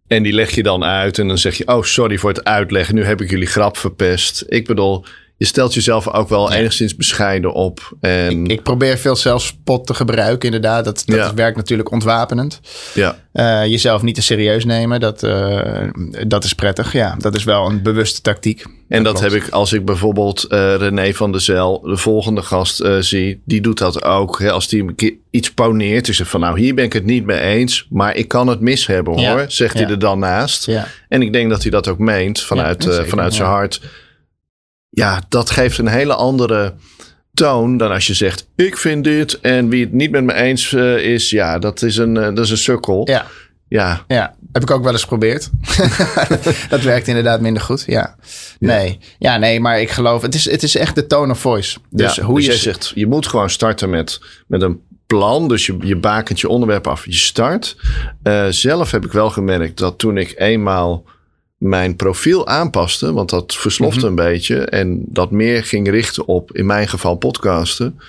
En 0.07 0.23
die 0.23 0.33
leg 0.33 0.51
je 0.51 0.63
dan 0.63 0.83
uit 0.83 1.19
en 1.19 1.27
dan 1.27 1.37
zeg 1.37 1.57
je: 1.57 1.67
Oh, 1.67 1.83
sorry 1.83 2.17
voor 2.17 2.29
het 2.29 2.43
uitleggen. 2.43 2.95
Nu 2.95 3.03
heb 3.03 3.21
ik 3.21 3.29
jullie 3.29 3.47
grap 3.47 3.77
verpest. 3.77 4.43
Ik 4.47 4.67
bedoel, 4.67 5.05
je 5.41 5.47
stelt 5.47 5.73
jezelf 5.73 6.07
ook 6.07 6.29
wel 6.29 6.51
Ja. 6.51 6.57
enigszins 6.57 6.95
bescheiden 6.95 7.53
op. 7.53 7.93
En 8.01 8.45
Ik 8.47 8.63
probeer 8.63 8.97
veel 8.97 9.15
zelfspot 9.15 9.87
te 9.87 9.93
gebruiken, 9.93 10.45
inderdaad. 10.45 10.85
Dat, 10.85 11.03
dat 11.05 11.15
Ja. 11.15 11.33
werkt 11.33 11.57
natuurlijk 11.57 11.91
ontwapenend. 11.91 12.59
ja, 12.93 13.19
Eh, 13.31 13.65
jezelf 13.65 14.01
niet 14.01 14.15
te 14.15 14.21
serieus 14.21 14.65
nemen, 14.65 14.99
dat, 14.99 15.23
eh, 15.23 15.87
dat 16.27 16.43
is 16.43 16.53
prettig. 16.53 16.93
Ja, 16.93 17.15
dat 17.17 17.35
is 17.35 17.43
wel 17.43 17.65
een 17.69 17.81
bewuste 17.81 18.21
tactiek. 18.21 18.65
en 18.87 19.03
dat 19.03 19.19
heb 19.19 19.31
ik 19.31 19.49
als 19.49 19.73
ik 19.73 19.85
bijvoorbeeld 19.85 20.45
uh, 20.49 20.75
René 20.75 21.13
van 21.13 21.31
der 21.31 21.41
Zel, 21.41 21.81
de 21.81 21.97
volgende 21.97 22.41
gast, 22.41 22.83
zie. 22.99 23.41
Die 23.45 23.61
doet 23.61 23.77
dat 23.77 24.03
ook. 24.03 24.39
Hè? 24.39 24.51
Als 24.51 24.67
die 24.67 24.81
een 24.83 24.95
keer 24.95 25.13
iets 25.29 25.53
poneert, 25.53 26.07
is 26.07 26.19
het 26.19 26.27
van 26.27 26.39
nou, 26.39 26.59
hier 26.59 26.75
ben 26.75 26.85
ik 26.85 26.93
het 26.93 27.05
niet 27.05 27.25
mee 27.25 27.39
eens. 27.39 27.87
Maar 27.89 28.15
ik 28.15 28.27
kan 28.27 28.47
het 28.47 28.59
mis 28.59 28.87
hebben 28.87 29.13
hoor, 29.13 29.39
Ja. 29.39 29.49
zegt 29.49 29.73
hij 29.73 29.87
er 29.87 29.99
dan 29.99 30.19
naast. 30.19 30.65
Ja. 30.65 30.87
En 31.09 31.21
ik 31.21 31.33
denk 31.33 31.49
dat 31.49 31.61
hij 31.61 31.71
dat 31.71 31.87
ook 31.87 31.97
meent 31.99 32.41
vanuit, 32.41 32.83
zeker, 32.83 33.07
vanuit 33.07 33.33
zijn 33.33 33.47
hart. 33.47 33.81
Ja, 34.93 35.21
dat 35.29 35.49
geeft 35.49 35.77
een 35.77 35.87
hele 35.87 36.13
andere 36.13 36.73
toon 37.33 37.77
dan 37.77 37.91
als 37.91 38.07
je 38.07 38.13
zegt: 38.13 38.47
Ik 38.55 38.77
vind 38.77 39.03
dit 39.03 39.39
en 39.39 39.69
wie 39.69 39.83
het 39.83 39.93
niet 39.93 40.11
met 40.11 40.23
me 40.23 40.33
eens 40.33 40.73
eh, 40.73 40.97
is, 40.97 41.29
ja, 41.29 41.59
dat 41.59 41.81
is 41.81 41.97
een, 41.97 42.17
eh, 42.17 42.23
dat 42.23 42.39
is 42.39 42.49
een 42.49 42.57
sukkel. 42.57 43.09
Ja, 43.09 43.25
Ja, 43.67 44.03
ja, 44.07 44.35
heb 44.51 44.61
ik 44.61 44.71
ook 44.71 44.83
wel 44.83 44.91
eens 44.91 45.01
geprobeerd. 45.01 45.49
dat 46.69 46.81
werkt 46.81 47.07
inderdaad 47.07 47.41
minder 47.41 47.63
goed. 47.63 47.83
Ja. 47.87 48.15
Nee. 48.59 48.99
Ja, 49.19 49.37
nee, 49.37 49.59
maar 49.59 49.81
ik 49.81 49.89
geloof, 49.89 50.21
het 50.21 50.35
is, 50.35 50.49
het 50.49 50.63
is 50.63 50.75
echt 50.75 50.95
de 50.95 51.07
tone 51.07 51.31
of 51.31 51.39
voice. 51.39 51.77
Dus 51.89 52.15
ja, 52.15 52.23
hoe 52.23 52.35
dus 52.35 52.45
je 52.45 52.51
jij 52.51 52.59
zegt: 52.59 52.91
Je 52.95 53.07
moet 53.07 53.27
gewoon 53.27 53.49
starten 53.49 53.89
met, 53.89 54.19
met 54.47 54.61
een 54.61 54.81
plan. 55.17 55.47
Dus 55.47 55.65
je, 55.65 55.77
je 55.79 55.95
bakent 55.95 56.39
je 56.39 56.49
onderwerp 56.49 56.87
af. 56.87 57.05
Je 57.05 57.13
start. 57.13 57.75
Eh, 58.23 58.47
zelf 58.49 58.91
heb 58.91 59.05
ik 59.05 59.11
wel 59.11 59.29
gemerkt 59.29 59.77
dat 59.77 59.97
toen 59.97 60.17
ik 60.17 60.33
eenmaal 60.37 61.03
mijn 61.61 61.95
profiel 61.95 62.47
aanpaste, 62.47 63.13
want 63.13 63.29
dat 63.29 63.55
verslofte 63.55 63.99
Mhm. 63.99 64.07
een 64.07 64.15
beetje 64.15 64.59
en 64.59 65.01
dat 65.07 65.31
meer 65.31 65.63
ging 65.63 65.89
richten 65.89 66.27
op, 66.27 66.55
in 66.55 66.65
mijn 66.65 66.87
geval, 66.87 67.15
podcasten, 67.15 67.99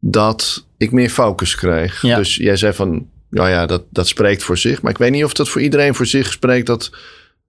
dat 0.00 0.66
ik 0.76 0.92
meer 0.92 1.10
focus 1.10 1.54
kreeg. 1.54 2.02
Ja. 2.02 2.16
Dus 2.16 2.36
jij 2.36 2.56
zei 2.56 2.72
van, 2.72 3.08
ja, 3.30 3.48
ja, 3.48 3.66
dat, 3.66 3.84
dat 3.90 4.08
spreekt 4.08 4.42
voor 4.42 4.58
zich. 4.58 4.82
Maar 4.82 4.92
ik 4.92 4.98
weet 4.98 5.10
niet 5.10 5.24
of 5.24 5.32
dat 5.32 5.48
voor 5.48 5.60
iedereen 5.60 5.94
voor 5.94 6.06
zich 6.06 6.32
spreekt 6.32 6.66
dat 6.66 6.90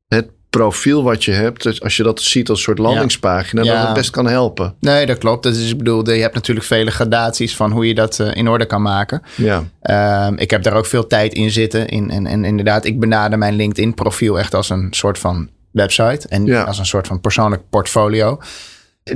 het 0.07 0.29
profiel 0.49 1.03
wat 1.03 1.23
je 1.23 1.31
hebt, 1.31 1.63
dus 1.63 1.81
als 1.81 1.97
je 1.97 2.03
dat 2.03 2.21
ziet 2.21 2.49
als 2.49 2.57
een 2.57 2.63
soort 2.63 2.77
landingspagina, 2.77 3.63
Ja. 3.63 3.73
dat 3.77 3.85
het 3.85 3.93
best 3.93 4.09
kan 4.09 4.27
helpen. 4.27 4.75
Nee, 4.79 5.05
dat 5.05 5.17
klopt. 5.17 5.43
Dat 5.43 5.55
is, 5.55 5.71
ik 5.71 5.77
bedoel, 5.77 6.09
je 6.11 6.21
hebt 6.21 6.33
natuurlijk 6.33 6.65
vele 6.65 6.91
gradaties 6.91 7.55
van 7.55 7.71
hoe 7.71 7.87
je 7.87 7.95
dat 7.95 8.19
eh, 8.19 8.35
in 8.35 8.47
orde 8.47 8.65
kan 8.65 8.81
maken. 8.81 9.21
Ja, 9.35 9.63
Ehm, 9.81 10.33
ik 10.37 10.51
heb 10.51 10.63
daar 10.63 10.73
ook 10.73 10.85
veel 10.85 11.07
tijd 11.07 11.33
in 11.33 11.51
zitten. 11.51 11.87
In, 11.87 12.09
en, 12.09 12.27
en 12.27 12.45
inderdaad, 12.45 12.85
ik 12.85 12.99
benader 12.99 13.37
mijn 13.37 13.55
LinkedIn-profiel 13.55 14.39
echt 14.39 14.53
als 14.55 14.69
een 14.69 14.87
soort 14.91 15.19
van 15.19 15.49
website. 15.71 16.27
En 16.27 16.45
Ja. 16.45 16.63
als 16.63 16.79
een 16.79 16.85
soort 16.85 17.07
van 17.07 17.21
persoonlijk 17.21 17.61
portfolio. 17.69 18.39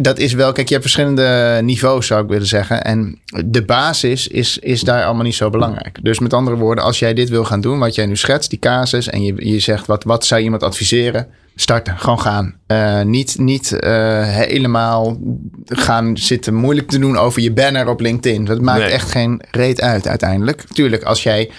Dat 0.01 0.19
is 0.19 0.33
wel, 0.33 0.51
kijk, 0.51 0.67
je 0.67 0.73
hebt 0.73 0.85
verschillende 0.89 1.59
niveaus, 1.63 2.07
zou 2.07 2.23
ik 2.23 2.29
willen 2.29 2.47
zeggen. 2.47 2.83
En 2.83 3.19
de 3.45 3.63
basis 3.65 4.27
is, 4.27 4.57
is 4.57 4.81
daar 4.81 5.05
allemaal 5.05 5.23
niet 5.23 5.35
zo 5.35 5.49
belangrijk. 5.49 5.97
Dus 6.01 6.19
met 6.19 6.33
andere 6.33 6.57
woorden, 6.57 6.83
als 6.83 6.99
jij 6.99 7.13
dit 7.13 7.29
wil 7.29 7.43
gaan 7.43 7.61
doen, 7.61 7.79
wat 7.79 7.95
jij 7.95 8.05
nu 8.05 8.15
schetst, 8.17 8.49
die 8.49 8.59
casus, 8.59 9.09
en 9.09 9.23
je, 9.23 9.33
je 9.49 9.59
zegt, 9.59 9.87
wat, 9.87 10.03
wat 10.03 10.25
zou 10.25 10.41
iemand 10.41 10.63
adviseren? 10.63 11.27
Starten, 11.55 11.97
gewoon 11.97 12.19
gaan. 12.21 12.55
Eh, 12.67 13.01
niet 13.01 13.35
niet 13.39 13.71
eh, 13.79 14.27
helemaal 14.27 15.17
gaan 15.65 16.17
zitten 16.17 16.53
moeilijk 16.53 16.87
te 16.89 16.99
doen 16.99 17.17
over 17.17 17.41
je 17.41 17.51
banner 17.51 17.87
op 17.87 17.99
LinkedIn. 17.99 18.45
Dat 18.45 18.61
maakt 18.61 18.79
Nee. 18.79 18.89
echt 18.89 19.11
geen 19.11 19.41
reet 19.51 19.81
uit 19.81 20.07
uiteindelijk. 20.07 20.63
Tuurlijk, 20.73 21.03
als 21.03 21.23
jij 21.23 21.49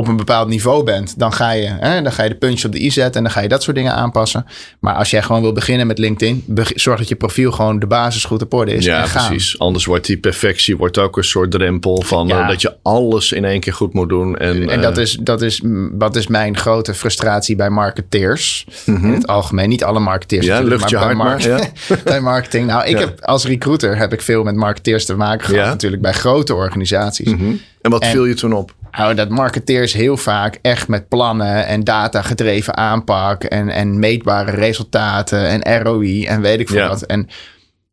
op 0.00 0.08
een 0.08 0.16
bepaald 0.16 0.48
niveau 0.48 0.84
bent, 0.84 1.18
dan 1.18 1.32
ga 1.32 1.50
je, 1.50 1.66
hè, 1.66 2.02
dan 2.02 2.12
ga 2.12 2.22
je 2.22 2.28
de 2.28 2.34
puntjes 2.34 2.64
op 2.64 2.72
de 2.72 2.82
i 2.82 2.90
zetten 2.90 3.14
en 3.16 3.22
dan 3.22 3.32
ga 3.32 3.40
je 3.40 3.48
dat 3.48 3.62
soort 3.62 3.76
dingen 3.76 3.94
aanpassen. 3.94 4.46
Maar 4.80 4.94
als 4.94 5.10
jij 5.10 5.22
gewoon 5.22 5.42
wil 5.42 5.52
beginnen 5.52 5.86
met 5.86 5.98
LinkedIn, 5.98 6.44
zorg 6.74 6.98
dat 6.98 7.08
je 7.08 7.14
profiel 7.14 7.52
gewoon 7.52 7.78
de 7.78 7.86
basis 7.86 8.24
goed 8.24 8.42
op 8.42 8.52
orde 8.54 8.72
is. 8.74 8.84
ja 8.84 9.06
precies. 9.12 9.58
Anders 9.58 9.84
wordt 9.84 10.06
die 10.06 10.18
perfectie 10.18 10.76
wordt 10.76 10.98
ook 10.98 11.16
een 11.16 11.24
soort 11.24 11.50
drempel 11.50 12.02
van 12.06 12.26
Ja. 12.26 12.42
eh, 12.42 12.48
dat 12.48 12.60
je 12.60 12.76
alles 12.82 13.32
in 13.32 13.44
één 13.44 13.60
keer 13.60 13.72
goed 13.72 13.92
moet 13.92 14.08
doen. 14.08 14.36
En, 14.36 14.68
En 14.70 14.80
dat 14.80 14.96
eh, 14.96 15.02
is, 15.02 15.18
dat, 15.20 15.42
is, 15.42 15.60
wat 15.92 16.16
is 16.16 16.26
mijn 16.26 16.56
grote 16.56 16.94
frustratie 16.94 17.56
bij 17.56 17.70
marketeers. 17.70 18.66
In 18.86 18.94
het 19.04 19.26
algemeen, 19.26 19.68
niet 19.68 19.84
alle 19.84 20.00
marketeers. 20.00 20.46
Mhm. 20.46 20.54
Ja, 20.56 20.62
lucht 20.62 20.90
je 20.90 20.96
bij 20.96 21.04
hart 21.04 21.16
maar, 21.16 21.70
bij 22.04 22.20
marketing. 22.20 22.66
Nou, 22.66 22.84
ik 22.86 22.92
Ja. 22.94 22.98
heb 22.98 23.20
als 23.24 23.44
recruiter 23.44 23.96
heb 23.96 24.12
ik 24.12 24.22
veel 24.22 24.42
met 24.42 24.54
marketeers 24.54 25.04
te 25.04 25.14
maken 25.16 25.46
gehad. 25.46 25.66
Natuurlijk 25.66 26.02
bij 26.02 26.12
grote 26.12 26.54
organisaties. 26.54 27.28
mhm. 27.32 27.52
En 27.80 27.90
wat 27.90 28.02
En- 28.02 28.10
viel 28.10 28.24
je 28.24 28.34
toen 28.34 28.52
op? 28.52 28.74
Nou, 28.90 29.14
dat 29.14 29.28
marketeers 29.28 29.92
heel 29.92 30.16
vaak 30.16 30.58
echt 30.62 30.88
met 30.88 31.08
plannen 31.08 31.66
en 31.66 31.84
data 31.84 32.22
gedreven 32.22 32.76
aanpak 32.76 33.44
en, 33.44 33.68
en 33.68 33.98
meetbare 33.98 34.50
resultaten 34.50 35.62
en 35.62 35.82
ROI 35.82 36.26
en 36.26 36.40
weet 36.40 36.60
ik 36.60 36.68
veel 36.68 36.78
Ja. 36.78 36.88
wat. 36.88 37.02
En 37.02 37.28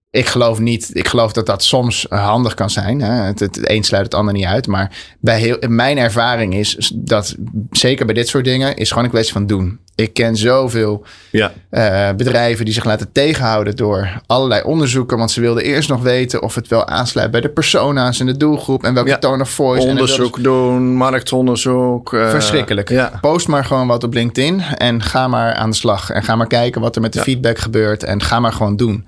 ik 0.09 0.25
geloof 0.25 0.59
niet, 0.59 0.89
ik 0.93 1.07
geloof 1.07 1.33
dat 1.33 1.45
dat 1.45 1.63
soms 1.63 2.05
handig 2.09 2.53
kan 2.53 2.69
zijn. 2.69 3.01
Hè? 3.01 3.11
Het, 3.11 3.39
het, 3.39 3.55
het 3.55 3.69
een 3.69 3.83
sluit 3.83 4.03
het 4.03 4.13
ander 4.13 4.33
niet 4.33 4.45
uit. 4.45 4.67
Maar 4.67 5.15
bij 5.19 5.39
heel, 5.39 5.57
mijn 5.67 5.97
ervaring 5.97 6.53
is 6.55 6.91
dat, 6.95 7.35
zeker 7.71 8.05
bij 8.05 8.15
dit 8.15 8.27
soort 8.27 8.45
dingen, 8.45 8.75
is 8.75 8.89
gewoon 8.89 9.03
een 9.03 9.09
kwestie 9.09 9.33
van 9.33 9.45
doen. 9.45 9.79
Ik 9.97 10.13
ken 10.13 10.35
zoveel 10.35 11.03
Ja, 11.31 11.51
eh, 11.69 12.09
bedrijven 12.15 12.65
die 12.65 12.73
zich 12.73 12.83
laten 12.85 13.11
tegenhouden 13.11 13.75
door 13.75 14.21
allerlei 14.25 14.61
onderzoeken. 14.63 15.17
Want 15.17 15.31
ze 15.31 15.41
wilden 15.41 15.63
eerst 15.63 15.89
nog 15.89 16.01
weten 16.01 16.41
of 16.41 16.55
het 16.55 16.67
wel 16.67 16.87
aansluit 16.87 17.31
bij 17.31 17.41
de 17.41 17.49
persona's 17.49 18.19
en 18.19 18.25
de 18.25 18.37
doelgroep 18.37 18.83
en 18.83 18.93
welke 18.93 19.09
Ja. 19.09 19.17
tone 19.17 19.41
of 19.41 19.49
voice. 19.49 19.83
En 19.83 19.89
onderzoek 19.89 20.43
doen, 20.43 20.95
marktonderzoek. 20.95 22.13
eh, 22.13 22.29
Verschrikkelijk. 22.29 22.89
Ja, 22.89 23.11
Post 23.21 23.47
maar 23.47 23.65
gewoon 23.65 23.87
wat 23.87 24.03
op 24.03 24.13
LinkedIn 24.13 24.61
en 24.61 25.01
ga 25.03 25.27
maar 25.27 25.53
aan 25.53 25.69
de 25.69 25.75
slag. 25.75 26.09
En 26.09 26.23
ga 26.23 26.35
maar 26.35 26.47
kijken 26.47 26.81
wat 26.81 26.95
er 26.95 27.01
met 27.01 27.13
de 27.13 27.21
feedback 27.21 27.57
gebeurt. 27.57 28.03
En 28.03 28.21
ga 28.21 28.39
maar 28.39 28.53
gewoon 28.53 28.75
doen. 28.75 29.07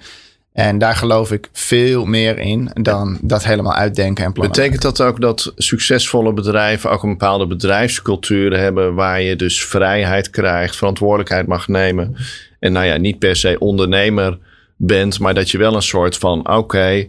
En 0.59 0.77
daar 0.77 0.95
geloof 0.95 1.31
ik 1.31 1.49
veel 1.51 2.05
meer 2.05 2.39
in 2.39 2.71
dan 2.73 3.17
dat 3.21 3.43
helemaal 3.43 3.73
uitdenken 3.73 4.25
en 4.25 4.33
plannen. 4.33 4.55
Betekent 4.55 4.81
dat 4.81 5.01
ook 5.01 5.21
dat 5.21 5.53
succesvolle 5.55 6.33
bedrijven 6.33 6.91
ook 6.91 7.03
een 7.03 7.09
bepaalde 7.09 7.47
bedrijfscultuur 7.47 8.57
hebben 8.57 8.95
waar 8.95 9.21
je 9.21 9.35
dus 9.35 9.65
vrijheid 9.65 10.29
krijgt, 10.29 10.75
verantwoordelijkheid 10.75 11.47
mag 11.47 11.67
nemen 11.67 12.15
en 12.60 12.71
nou 12.71 12.86
ja, 12.86 12.97
niet 12.97 13.19
per 13.19 13.36
se 13.36 13.60
ondernemer 13.60 14.38
bent, 14.75 15.19
maar 15.19 15.34
dat 15.34 15.51
je 15.51 15.57
wel 15.57 15.75
een 15.75 15.81
soort 15.81 16.17
van 16.17 16.49
oké, 16.49 17.07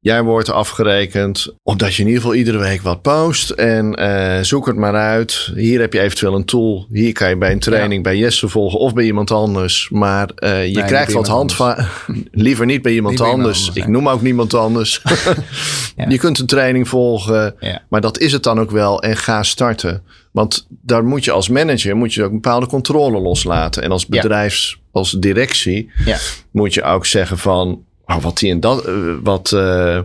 jij 0.00 0.22
wordt 0.22 0.50
afgerekend 0.50 1.54
omdat 1.62 1.94
je 1.94 2.02
in 2.02 2.08
ieder 2.08 2.22
geval 2.22 2.36
iedere 2.36 2.58
week 2.58 2.82
wat 2.82 3.02
post 3.02 3.50
en 3.50 3.94
eh, 3.94 4.42
zoek 4.42 4.66
het 4.66 4.76
maar 4.76 4.94
uit. 4.94 5.52
Hier 5.54 5.80
heb 5.80 5.92
je 5.92 6.00
eventueel 6.00 6.34
een 6.34 6.44
tool, 6.44 6.86
hier 6.90 7.12
kan 7.12 7.28
je 7.28 7.36
bij 7.36 7.52
een 7.52 7.58
training 7.58 8.02
bij 8.02 8.16
Jesse 8.16 8.48
volgen 8.48 8.78
of 8.78 8.94
bij 8.94 9.04
iemand 9.04 9.30
anders, 9.30 9.88
maar 9.90 10.30
eh, 10.34 10.66
je 10.66 10.84
krijgt 10.84 11.12
wat 11.12 11.26
iemand 11.26 11.26
handva 11.26 11.88
liever 12.32 12.66
niet 12.66 12.82
bij 12.82 12.92
iemand 12.92 13.14
Niet 13.14 13.22
bij 13.22 13.30
iemand 13.30 13.48
anders. 13.48 13.68
Ik 13.68 13.82
nee. 13.82 13.92
noem 13.92 14.08
ook 14.08 14.22
niemand 14.22 14.54
anders. 14.54 15.02
Ja. 15.96 16.08
Je 16.08 16.18
kunt 16.18 16.38
een 16.38 16.46
training 16.46 16.88
volgen, 16.88 17.54
Ja. 17.60 17.82
maar 17.88 18.00
dat 18.00 18.18
is 18.18 18.32
het 18.32 18.42
dan 18.42 18.60
ook 18.60 18.70
wel 18.70 19.02
en 19.02 19.16
ga 19.16 19.42
starten. 19.42 20.02
Want 20.32 20.66
daar 20.68 21.04
moet 21.04 21.24
je 21.24 21.30
als 21.30 21.48
manager 21.48 21.96
moet 21.96 22.14
je 22.14 22.22
ook 22.22 22.28
een 22.28 22.40
bepaalde 22.40 22.66
controle 22.66 23.20
loslaten. 23.20 23.82
En 23.82 23.90
als 23.90 24.06
bedrijfs, 24.06 24.80
als 24.92 25.10
directie 25.10 25.90
moet 26.50 26.74
je 26.74 26.82
ook 26.82 27.06
zeggen 27.06 27.38
van 27.38 27.84
oh, 28.16 28.22
wat 28.22 28.38
die 28.38 28.50
en 28.50 28.60
dat, 28.60 28.84
eh, 28.84 28.94
wat 29.22 29.52
eh, 29.52 29.98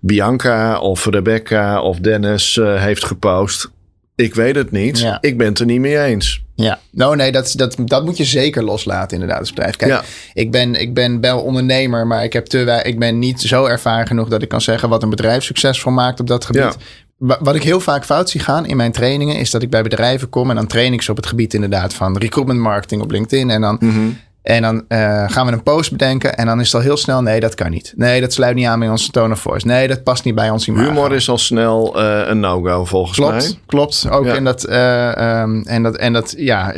Bianca 0.00 0.78
of 0.78 1.06
Rebecca 1.06 1.80
of 1.82 1.98
Dennis 1.98 2.58
eh, 2.58 2.82
heeft 2.82 3.04
gepost. 3.04 3.70
Ik 4.16 4.34
weet 4.34 4.54
het 4.56 4.70
niet. 4.70 4.98
Ja. 5.00 5.18
Ik 5.20 5.38
ben 5.38 5.46
het 5.46 5.58
er 5.58 5.66
niet 5.66 5.80
mee 5.80 5.98
eens. 6.02 6.42
Ja, 6.56 6.78
nou 6.90 7.16
nee, 7.16 7.32
dat, 7.32 7.52
dat, 7.56 7.76
dat 7.84 8.04
moet 8.04 8.16
je 8.16 8.24
zeker 8.24 8.62
loslaten 8.64 9.12
inderdaad 9.12 9.38
als 9.40 9.52
bedrijf. 9.52 9.76
Kijk, 9.76 9.90
Ja. 9.90 10.02
ik, 10.32 10.50
ben, 10.50 10.74
ik 10.74 10.94
ben 10.94 11.20
wel 11.20 11.40
ondernemer, 11.42 12.06
maar 12.06 12.24
ik, 12.24 12.32
heb 12.32 12.46
te, 12.46 12.80
ik 12.84 12.98
ben 12.98 13.18
niet 13.18 13.40
zo 13.40 13.64
ervaren 13.66 14.06
genoeg 14.06 14.28
dat 14.28 14.42
ik 14.42 14.48
kan 14.48 14.60
zeggen 14.60 14.88
wat 14.88 15.02
een 15.02 15.10
bedrijf 15.10 15.44
succesvol 15.44 15.92
maakt 15.92 16.20
op 16.20 16.26
dat 16.26 16.44
gebied. 16.44 16.62
Ja. 16.62 17.36
Wat 17.40 17.54
ik 17.54 17.62
heel 17.62 17.80
vaak 17.80 18.04
fout 18.04 18.30
zie 18.30 18.40
gaan 18.40 18.66
in 18.66 18.76
mijn 18.76 18.92
trainingen, 18.92 19.36
is 19.36 19.50
dat 19.50 19.62
ik 19.62 19.70
bij 19.70 19.82
bedrijven 19.82 20.28
kom 20.28 20.50
en 20.50 20.56
dan 20.56 20.66
train 20.66 20.92
ik 20.92 21.02
ze 21.02 21.10
op 21.10 21.16
het 21.16 21.26
gebied 21.26 21.54
inderdaad 21.54 21.94
van 21.94 22.18
recruitment 22.18 22.60
marketing 22.60 23.02
op 23.02 23.10
LinkedIn. 23.10 23.50
En 23.50 23.60
dan, 23.60 23.76
Mhm. 23.80 24.08
En 24.44 24.62
dan 24.62 24.84
eh, 24.88 25.24
gaan 25.30 25.46
we 25.46 25.52
een 25.52 25.62
post 25.62 25.90
bedenken 25.90 26.36
en 26.36 26.46
dan 26.46 26.60
is 26.60 26.66
het 26.66 26.74
al 26.74 26.80
heel 26.80 26.96
snel, 26.96 27.22
nee, 27.22 27.40
dat 27.40 27.54
kan 27.54 27.70
niet. 27.70 27.92
Nee, 27.96 28.20
dat 28.20 28.32
sluit 28.32 28.54
niet 28.54 28.66
aan 28.66 28.78
bij 28.78 28.88
onze 28.88 29.10
tone 29.10 29.32
of 29.32 29.40
voice. 29.40 29.66
Nee, 29.66 29.88
dat 29.88 30.02
past 30.02 30.24
niet 30.24 30.34
bij 30.34 30.50
ons 30.50 30.66
imago. 30.68 30.88
Humor 30.90 31.12
is 31.12 31.28
al 31.28 31.38
snel 31.38 32.00
eh, 32.00 32.28
een 32.28 32.40
no-go 32.40 32.84
volgens 32.84 33.18
mij. 33.18 33.28
Klopt, 33.28 33.58
klopt. 33.66 34.06
Ook 34.10 34.24
Ja. 34.24 34.34
in 34.34 34.44
dat, 34.44 34.64
ehm, 34.64 35.60
en 35.62 35.82
dat, 35.82 35.96
en 35.96 36.12
dat, 36.12 36.34
ja, 36.36 36.74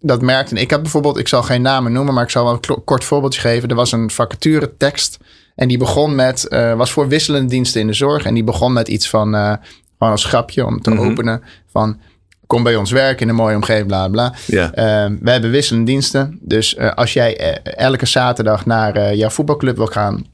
dat 0.00 0.22
merkte. 0.22 0.54
Ik 0.54 0.70
heb 0.70 0.82
bijvoorbeeld, 0.82 1.18
ik 1.18 1.28
zal 1.28 1.42
geen 1.42 1.62
namen 1.62 1.92
noemen, 1.92 2.14
maar 2.14 2.24
ik 2.24 2.30
zal 2.30 2.44
wel 2.44 2.52
een 2.68 2.84
kort 2.84 3.04
voorbeeldje 3.04 3.40
geven. 3.40 3.68
Er 3.68 3.74
was 3.74 3.92
een 3.92 4.10
vacature 4.10 4.76
tekst 4.76 5.18
en 5.54 5.68
die 5.68 5.78
begon 5.78 6.14
met, 6.14 6.46
was 6.76 6.92
voor 6.92 7.08
wisselende 7.08 7.48
diensten 7.48 7.80
in 7.80 7.86
de 7.86 7.92
zorg. 7.92 8.24
En 8.24 8.34
die 8.34 8.44
begon 8.44 8.72
met 8.72 8.88
iets 8.88 9.08
van, 9.08 9.34
gewoon 9.98 10.12
als 10.12 10.24
grapje 10.24 10.66
om 10.66 10.80
te 10.80 10.90
Mhm. 10.90 11.00
openen 11.10 11.42
van, 11.72 12.00
kom 12.52 12.62
bij 12.62 12.76
ons 12.76 12.90
werken 12.90 13.22
in 13.22 13.28
een 13.28 13.34
mooie 13.34 13.56
omgeving, 13.56 13.86
bla 13.86 14.08
bla. 14.08 14.34
Ja. 14.46 14.72
Ehm, 14.72 15.16
we 15.20 15.30
hebben 15.30 15.50
wisselende 15.50 15.90
diensten. 15.90 16.38
Dus 16.40 16.74
eh, 16.74 16.94
als 16.94 17.12
jij 17.12 17.36
eh, 17.36 17.72
elke 17.86 18.06
zaterdag 18.06 18.66
naar 18.66 18.94
eh, 18.94 19.14
jouw 19.14 19.28
voetbalclub 19.28 19.76
wil 19.76 19.86
gaan 19.86 20.26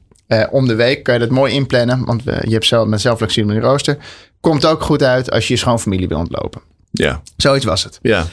om 0.49 0.67
de 0.67 0.75
week, 0.75 1.03
kan 1.03 1.13
je 1.13 1.19
dat 1.19 1.29
mooi 1.29 1.53
inplannen. 1.53 2.05
Want 2.05 2.23
je 2.23 2.51
hebt 2.51 2.65
zelf 2.65 2.87
met 2.87 3.01
zelf 3.01 3.17
flexibel 3.17 3.55
in 3.55 3.61
rooster. 3.61 3.97
Komt 4.39 4.65
ook 4.65 4.81
goed 4.81 5.03
uit 5.03 5.31
als 5.31 5.47
je 5.47 5.53
je 5.53 5.59
schoonfamilie 5.59 6.07
wil 6.07 6.17
ontlopen. 6.17 6.61
Ja. 6.91 7.21
Zoiets 7.37 7.65
was 7.65 7.83
het. 7.83 7.99
ja. 8.01 8.25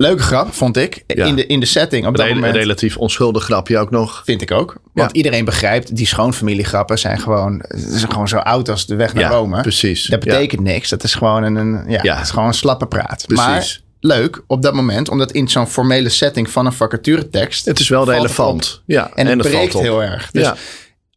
Leuke 0.00 0.22
grap, 0.22 0.52
vond 0.54 0.76
ik. 0.76 1.04
Ja. 1.06 1.24
In, 1.24 1.36
de, 1.36 1.46
in 1.46 1.60
de 1.60 1.66
setting 1.66 2.06
op 2.06 2.16
dat 2.16 2.28
moment. 2.28 2.54
relatief 2.54 2.96
onschuldig 2.96 3.44
grapje 3.44 3.78
ook 3.78 3.90
nog. 3.90 4.22
Vind 4.24 4.42
ik 4.42 4.50
ook. 4.50 4.76
Want 4.92 5.12
iedereen 5.12 5.44
begrijpt, 5.44 5.96
die 5.96 6.06
schoonfamiliegrappen 6.06 6.98
zijn 6.98 7.18
gewoon, 7.20 7.60
is 7.68 8.04
gewoon 8.08 8.28
zo 8.28 8.36
oud 8.36 8.68
als 8.68 8.86
de 8.86 8.94
weg 8.94 9.14
naar 9.14 9.22
Ja, 9.22 9.28
Rome. 9.28 9.60
precies. 9.60 10.06
Dat 10.06 10.20
betekent 10.20 10.60
niks. 10.60 10.88
Dat 10.88 11.02
is 11.04 11.14
gewoon 11.14 11.42
een, 11.42 11.56
een 11.56 11.84
ja. 11.88 12.14
Het 12.16 12.24
is 12.24 12.30
gewoon 12.30 12.48
een 12.48 12.54
slappe 12.54 12.86
praat. 12.86 13.24
Precies. 13.26 13.46
Maar 13.46 13.80
leuk 14.00 14.42
op 14.46 14.62
dat 14.62 14.74
moment, 14.74 15.08
omdat 15.08 15.32
in 15.32 15.48
zo'n 15.48 15.66
formele 15.66 16.08
setting 16.08 16.50
van 16.50 16.66
een 16.66 16.72
vacaturetekst. 16.72 17.64
Het 17.64 17.78
is 17.78 17.88
wel 17.88 18.10
relevant. 18.10 18.82
Ja, 18.86 19.10
En 19.14 19.26
het 19.26 19.38
breekt 19.38 19.78
heel 19.78 20.02
erg. 20.02 20.30
Dus 20.30 20.42
Ja. 20.44 20.56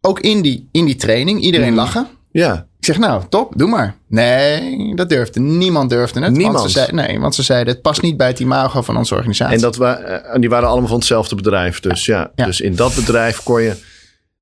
ook 0.02 0.20
in 0.20 0.42
die, 0.42 0.70
in 0.72 0.86
die 0.86 0.96
training, 0.96 1.42
iedereen 1.42 1.68
Mhm. 1.74 1.76
lachen. 1.78 2.08
Ja, 2.32 2.66
Ik 2.84 2.90
zeg, 2.90 2.98
nou, 2.98 3.24
top, 3.30 3.54
doe 3.56 3.70
maar. 3.70 3.96
Nee, 4.08 4.96
dat 4.96 5.10
durfde. 5.10 5.40
Niemand 5.40 5.90
durfde 5.90 6.22
het. 6.22 6.32
Niemand? 6.32 6.58
Want 6.58 6.72
ze 6.72 6.80
zei, 6.80 6.92
nee, 6.92 7.20
want 7.20 7.36
ze 7.36 7.44
zeiden, 7.44 7.74
het 7.74 7.82
past 7.82 8.02
niet 8.02 8.18
bij 8.18 8.28
het 8.28 8.40
imago 8.40 8.82
van 8.82 8.98
onze 8.98 9.16
organisatie. 9.16 9.56
en, 9.56 9.62
dat 9.62 9.76
wa- 9.76 9.98
eh, 10.00 10.34
en 10.36 10.42
die 10.42 10.50
waren 10.50 10.70
allemaal 10.70 10.88
van 10.88 10.98
hetzelfde 10.98 11.36
bedrijf. 11.36 11.80
Dus 11.80 12.06
ja. 12.06 12.32
Ja. 12.36 12.46
dus 12.46 12.62
in 12.62 12.76
dat 12.76 12.96
bedrijf 12.96 13.44
kon 13.44 13.62
je... 13.62 13.76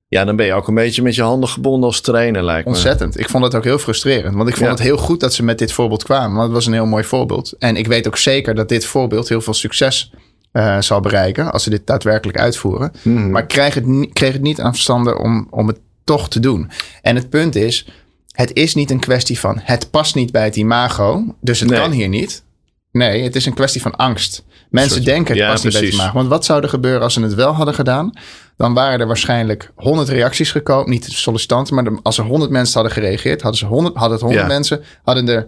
Ja, 0.07 0.25
dan 0.25 0.35
ben 0.35 0.45
je 0.45 0.53
ook 0.53 0.67
een 0.67 0.73
beetje 0.75 1.01
met 1.01 1.15
je 1.15 1.21
handen 1.21 1.49
gebonden 1.49 1.83
als 1.89 2.01
trainer, 2.01 2.43
lijkt 2.43 2.65
me. 2.67 2.73
Ontzettend. 2.73 3.19
Ik 3.19 3.29
vond 3.29 3.43
het 3.43 3.55
ook 3.55 3.63
heel 3.63 3.77
frustrerend. 3.77 4.35
Want 4.35 4.49
ik 4.49 4.55
vond 4.55 4.65
Ja. 4.67 4.73
het 4.73 4.83
heel 4.83 4.97
goed 4.97 5.19
dat 5.19 5.33
ze 5.33 5.43
met 5.43 5.57
dit 5.57 5.71
voorbeeld 5.71 6.03
kwamen. 6.03 6.31
Want 6.31 6.43
het 6.43 6.51
was 6.53 6.65
een 6.65 6.73
heel 6.73 6.85
mooi 6.85 7.03
voorbeeld. 7.03 7.53
En 7.59 7.75
ik 7.75 7.87
weet 7.87 8.07
ook 8.07 8.17
zeker 8.17 8.55
dat 8.55 8.69
dit 8.69 8.85
voorbeeld 8.85 9.29
heel 9.29 9.41
veel 9.41 9.53
succes 9.53 10.11
eh, 10.51 10.81
zal 10.81 10.99
bereiken. 10.99 11.51
Als 11.51 11.63
ze 11.63 11.69
dit 11.69 11.87
daadwerkelijk 11.87 12.37
uitvoeren. 12.39 12.91
Mhm. 13.01 13.29
Maar 13.31 13.41
ik 13.41 13.47
kreeg 13.47 13.73
het, 13.73 13.85
kreeg 14.13 14.33
het 14.33 14.41
niet 14.41 14.61
aan 14.61 14.71
verstanden 14.73 15.19
om, 15.19 15.47
om 15.49 15.67
het 15.67 15.79
toch 16.03 16.29
te 16.29 16.39
doen. 16.39 16.69
En 17.01 17.15
het 17.15 17.29
punt 17.29 17.55
is, 17.55 17.87
het 18.31 18.53
is 18.53 18.75
niet 18.75 18.91
een 18.91 18.99
kwestie 18.99 19.39
van 19.39 19.59
het 19.63 19.91
past 19.91 20.15
niet 20.15 20.31
bij 20.31 20.43
het 20.43 20.55
imago. 20.55 21.35
Dus 21.41 21.59
het 21.59 21.69
Nee. 21.69 21.79
kan 21.79 21.91
hier 21.91 22.07
niet. 22.07 22.43
Nee, 22.91 23.23
het 23.23 23.35
is 23.35 23.45
een 23.45 23.53
kwestie 23.53 23.81
van 23.81 23.95
angst. 23.95 24.43
Mensen 24.69 24.91
Soort- 24.91 25.05
denken 25.05 25.33
het 25.33 25.43
ja, 25.43 25.51
past 25.51 25.63
niet 25.63 25.71
bij 25.73 25.81
precies. 25.81 25.99
maken. 25.99 26.15
Want 26.15 26.27
wat 26.27 26.45
zou 26.45 26.61
er 26.63 26.69
gebeuren 26.69 27.01
als 27.01 27.13
ze 27.13 27.21
het 27.21 27.33
wel 27.33 27.53
hadden 27.53 27.73
gedaan? 27.73 28.11
Dan 28.57 28.73
waren 28.73 28.99
er 28.99 29.07
waarschijnlijk 29.07 29.71
100 29.75 30.09
reacties 30.09 30.51
gekomen. 30.51 30.89
Niet 30.89 31.05
sollicitanten, 31.05 31.75
maar 31.75 31.99
als 32.03 32.17
er 32.17 32.23
100 32.23 32.51
mensen 32.51 32.73
hadden 32.73 32.91
gereageerd, 32.91 33.41
hadden, 33.41 33.59
ze 33.59 33.65
100, 33.65 33.93
hadden 33.95 34.11
het 34.13 34.21
100 34.21 34.41
Ja. 34.47 34.47
mensen, 34.53 34.83
hadden 35.03 35.29
er 35.29 35.47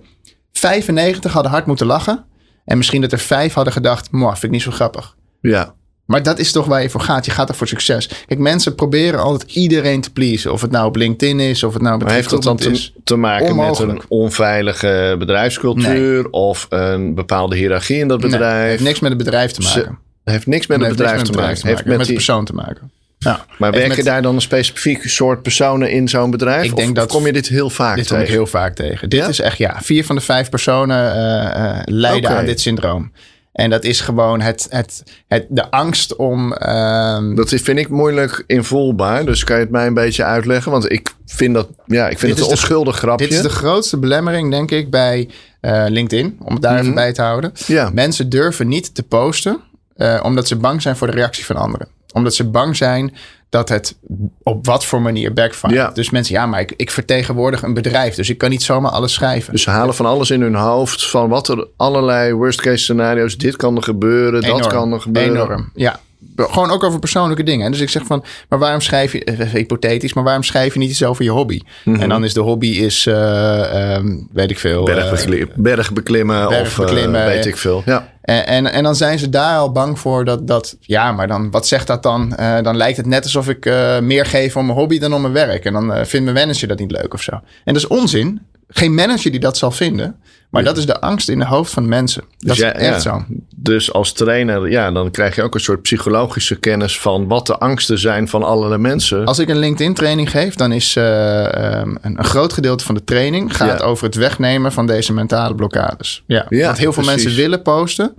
95 0.52 1.34
hadden 1.34 1.52
hard 1.52 1.66
moeten 1.66 1.86
lachen. 1.86 2.26
En 2.66 2.78
misschien 2.78 3.02
dat 3.02 3.12
er 3.12 3.20
vijf 3.20 3.54
hadden 3.54 3.74
gedacht, 3.74 4.12
moh, 4.12 4.30
vind 4.32 4.44
ik 4.44 4.52
niet 4.52 4.62
zo 4.62 4.72
grappig. 4.72 5.16
Ja, 5.42 5.74
Maar 6.06 6.24
dat 6.24 6.40
is 6.40 6.52
toch 6.52 6.66
waar 6.66 6.82
je 6.82 6.90
voor 6.90 7.02
gaat. 7.02 7.26
Je 7.26 7.32
gaat 7.32 7.50
er 7.50 7.56
voor 7.56 7.68
succes. 7.68 8.10
Kijk, 8.28 8.40
mensen 8.40 8.76
proberen 8.76 9.20
altijd 9.20 9.52
iedereen 9.52 10.02
te 10.02 10.12
pleasen. 10.12 10.52
Of 10.52 10.62
het 10.62 10.72
nou 10.72 10.88
op 10.88 10.96
LinkedIn 10.96 11.40
is, 11.40 11.64
of 11.64 11.74
het 11.74 11.82
nou 11.82 11.96
op 11.96 12.04
maar 12.04 12.12
heeft 12.14 12.30
dat 12.30 12.44
dan 12.44 12.58
te, 13.04 13.16
maken 13.16 13.48
Onmogelijk. 13.48 13.94
met 13.94 14.02
een 14.02 14.10
onveilige 14.10 15.16
bedrijfscultuur 15.20 16.30
of 16.30 16.66
een 16.70 17.16
bepaalde 17.16 17.56
hiërarchie 17.56 17.98
in 18.00 18.08
dat 18.08 18.20
Nee, 18.22 18.30
bedrijf? 18.30 18.60
het 18.62 18.70
heeft 18.70 18.84
niks 18.84 19.00
met 19.00 19.10
het 19.10 19.18
bedrijf 19.24 19.52
te 19.52 19.62
Ze- 19.62 19.78
maken. 19.78 20.00
heeft 20.24 20.48
niks 20.48 20.68
met 20.68 20.80
het 20.80 20.90
bedrijf 20.90 21.22
te 21.22 21.32
met 21.32 21.36
maken. 21.40 21.54
het 21.56 21.64
Heeft 21.64 21.86
met 21.86 21.98
met 21.98 22.08
de 22.08 22.14
persoon 22.14 22.46
te 22.46 22.54
maken. 22.54 22.92
Ja. 23.18 23.46
maar 23.58 23.72
werken 23.72 23.96
met- 23.96 24.06
daar 24.06 24.22
dan 24.22 24.36
een 24.36 24.42
specifiek 24.42 25.08
soort 25.10 25.42
personen 25.42 25.92
in 25.92 26.08
zo'n 26.10 26.32
bedrijf? 26.32 26.64
Ik 26.64 26.72
Of 26.74 26.78
denk 26.80 26.96
dat- 26.96 27.10
kom 27.12 27.26
je 27.26 27.34
dit 27.34 27.48
heel 27.48 27.70
vaak 27.70 27.96
Dit 27.96 28.08
kom 28.08 28.16
tegen? 28.18 28.32
ik 28.34 28.38
heel 28.40 28.48
vaak 28.48 28.76
tegen. 28.76 29.10
Dit 29.10 29.20
Ja? 29.20 29.28
is 29.28 29.40
echt, 29.40 29.58
ja, 29.58 29.80
vier 29.82 30.06
van 30.06 30.16
de 30.16 30.22
vijf 30.22 30.50
personen 30.50 31.16
eh, 31.16 31.80
lijden 31.86 32.30
aan 32.30 32.46
dit 32.46 32.60
syndroom. 32.62 33.12
En 33.54 33.70
dat 33.70 33.84
is 33.84 34.02
gewoon 34.02 34.42
het, 34.42 34.68
het, 34.70 35.04
het, 35.28 35.46
de 35.50 35.72
angst 35.72 36.16
om. 36.16 36.54
ehm, 36.54 37.36
Dat 37.36 37.50
vind 37.50 37.80
ik 37.80 37.90
moeilijk 37.90 38.44
invoelbaar. 38.48 39.26
Dus 39.26 39.44
kan 39.44 39.56
je 39.56 39.62
het 39.62 39.72
mij 39.72 39.88
een 39.88 39.94
beetje 39.94 40.24
uitleggen? 40.24 40.72
Want 40.72 40.92
ik 40.92 41.14
vind 41.26 41.54
dat, 41.54 41.68
ja, 41.86 42.10
ik 42.10 42.20
vind 42.20 42.22
Dit 42.22 42.30
het 42.30 42.40
een 42.40 42.44
de- 42.44 42.50
onschuldig 42.50 42.98
grapje. 42.98 43.28
dit 43.28 43.36
is 43.36 43.42
de 43.44 43.50
grootste 43.50 43.98
belemmering, 44.00 44.52
denk 44.52 44.72
ik, 44.72 44.90
bij 44.90 45.30
eh, 45.62 45.86
LinkedIn. 45.88 46.38
Om 46.40 46.54
het 46.54 46.62
daar 46.62 46.80
even 46.80 46.94
bij 46.94 47.14
te 47.14 47.22
houden. 47.22 47.52
Mhm. 47.62 47.72
Ja. 47.72 47.90
Mensen 47.94 48.30
durven 48.30 48.68
niet 48.68 48.96
te 48.96 49.04
posten, 49.04 49.60
eh, 49.96 50.20
omdat 50.24 50.48
ze 50.48 50.56
bang 50.56 50.82
zijn 50.82 50.96
voor 50.96 51.08
de 51.08 51.14
reactie 51.14 51.46
van 51.46 51.56
anderen. 51.56 51.88
Omdat 52.14 52.34
ze 52.34 52.50
bang 52.50 52.76
zijn 52.76 53.14
dat 53.50 53.70
het 53.70 53.96
op 54.44 54.66
wat 54.66 54.86
voor 54.86 55.02
manier 55.02 55.34
backfire. 55.34 55.74
Ja. 55.74 55.90
Dus 55.90 56.10
mensen, 56.10 56.36
ja, 56.36 56.46
maar 56.46 56.60
ik, 56.60 56.74
ik 56.76 56.92
vertegenwoordig 56.92 57.62
een 57.62 57.74
bedrijf. 57.74 58.16
Dus 58.16 58.30
ik 58.30 58.38
kan 58.38 58.50
niet 58.50 58.64
zomaar 58.64 58.92
alles 58.92 59.14
schrijven. 59.14 59.52
Dus 59.52 59.62
ze 59.62 59.70
halen 59.70 59.96
van 59.96 60.06
alles 60.06 60.32
in 60.32 60.42
hun 60.42 60.56
hoofd. 60.56 61.10
Van 61.10 61.30
wat 61.30 61.48
er 61.48 61.68
allerlei 61.78 62.34
worst 62.34 62.62
case 62.62 62.84
scenario's. 62.84 63.38
Dit 63.38 63.56
kan 63.56 63.76
er 63.76 63.84
gebeuren. 63.84 64.42
dat 64.42 64.68
kan 64.68 64.94
er 64.94 65.02
gebeuren. 65.02 65.32
Enorm, 65.32 65.70
ja. 65.74 66.00
Gewoon 66.36 66.70
ook 66.72 66.84
over 66.84 67.00
persoonlijke 67.00 67.44
dingen. 67.44 67.72
Dus 67.72 67.80
ik 67.80 67.90
zeg 67.90 68.04
van, 68.06 68.24
maar 68.50 68.60
waarom 68.60 68.82
schrijf 68.82 69.12
je, 69.12 69.22
even 69.24 69.48
hypothetisch, 69.50 70.14
maar 70.14 70.24
waarom 70.24 70.44
schrijf 70.44 70.74
je 70.74 70.80
niet 70.80 70.90
iets 70.90 71.04
over 71.04 71.24
je 71.24 71.30
hobby? 71.30 71.60
En 71.86 72.10
dan 72.10 72.24
is 72.24 72.34
de 72.34 72.40
hobby, 72.40 72.68
is, 72.68 73.06
eh, 73.06 73.94
ehm, 73.96 74.18
weet 74.32 74.52
ik 74.52 74.60
veel. 74.60 74.88
eh, 74.88 74.96
Bergbeklim- 74.96 75.50
bergbeklimmen 75.56 76.48
of 76.48 76.54
bergbeklimmen, 76.76 77.22
eh, 77.22 77.28
weet 77.28 77.44
eh, 77.46 77.50
ik 77.52 77.58
veel. 77.58 77.82
Ja. 77.86 78.12
En, 78.22 78.48
en, 78.48 78.72
en 78.72 78.84
dan 78.84 78.96
zijn 78.96 79.20
ze 79.20 79.30
daar 79.30 79.58
al 79.58 79.72
bang 79.72 80.00
voor 80.00 80.26
dat, 80.26 80.48
dat 80.48 80.78
ja, 80.80 81.12
maar 81.12 81.28
dan, 81.28 81.52
wat 81.52 81.68
zegt 81.68 81.88
dat 81.88 82.04
dan? 82.04 82.36
Eh, 82.36 82.62
dan 82.62 82.78
lijkt 82.78 82.98
het 82.98 83.06
net 83.06 83.24
alsof 83.24 83.50
ik 83.50 83.66
eh, 83.66 84.00
meer 84.00 84.26
geef 84.26 84.56
om 84.58 84.66
mijn 84.66 84.78
hobby 84.78 85.00
dan 85.00 85.14
om 85.14 85.22
mijn 85.22 85.34
werk. 85.34 85.66
En 85.66 85.74
dan 85.74 85.94
eh, 85.94 86.06
vindt 86.06 86.26
mijn 86.32 86.38
manager 86.46 86.68
dat 86.68 86.80
niet 86.80 86.92
leuk 86.92 87.14
of 87.14 87.22
zo. 87.22 87.32
En 87.32 87.74
dat 87.74 87.76
is 87.76 87.88
onzin. 87.88 88.42
Geen 88.68 88.94
manager 88.94 89.32
die 89.32 89.40
dat 89.40 89.58
zal 89.58 89.72
vinden. 89.72 90.16
Maar 90.54 90.64
dat 90.64 90.78
is 90.78 90.86
de 90.86 91.00
angst 91.02 91.30
in 91.30 91.40
de 91.40 91.46
hoofd 91.46 91.72
van 91.74 91.88
mensen. 91.88 92.22
Dat 92.22 92.40
Dus 92.40 92.58
is 92.58 92.64
ja, 92.64 92.72
echt 92.74 93.04
ja. 93.04 93.12
zo. 93.12 93.26
Dus 93.56 93.94
als 93.94 94.14
trainer, 94.14 94.70
ja, 94.70 94.92
dan 94.92 95.12
krijg 95.12 95.36
je 95.36 95.42
ook 95.44 95.54
een 95.54 95.60
soort 95.60 95.82
psychologische 95.82 96.56
kennis 96.60 97.00
van 97.00 97.28
wat 97.28 97.48
de 97.48 97.58
angsten 97.58 98.00
zijn 98.00 98.28
van 98.28 98.44
allerlei 98.44 98.82
mensen. 98.82 99.26
Als 99.26 99.40
ik 99.40 99.50
een 99.50 99.58
LinkedIn 99.58 99.94
training 99.94 100.30
geef, 100.32 100.56
dan 100.56 100.72
is 100.72 100.96
eh, 100.96 101.54
ehm, 101.80 101.90
een, 102.02 102.18
een 102.18 102.24
groot 102.24 102.54
gedeelte 102.54 102.86
van 102.86 102.96
de 102.96 103.04
training 103.04 103.56
gaat 103.56 103.80
Ja. 103.80 103.86
over 103.86 104.06
het 104.06 104.16
wegnemen 104.16 104.72
van 104.72 104.88
deze 104.88 105.14
mentale 105.14 105.56
blokkades. 105.56 106.24
Ja, 106.28 106.46
want 106.50 106.78
heel 106.78 106.94
veel 106.94 107.04
precies. 107.04 107.24
mensen 107.24 107.36
willen 107.42 107.62
posten, 107.62 108.14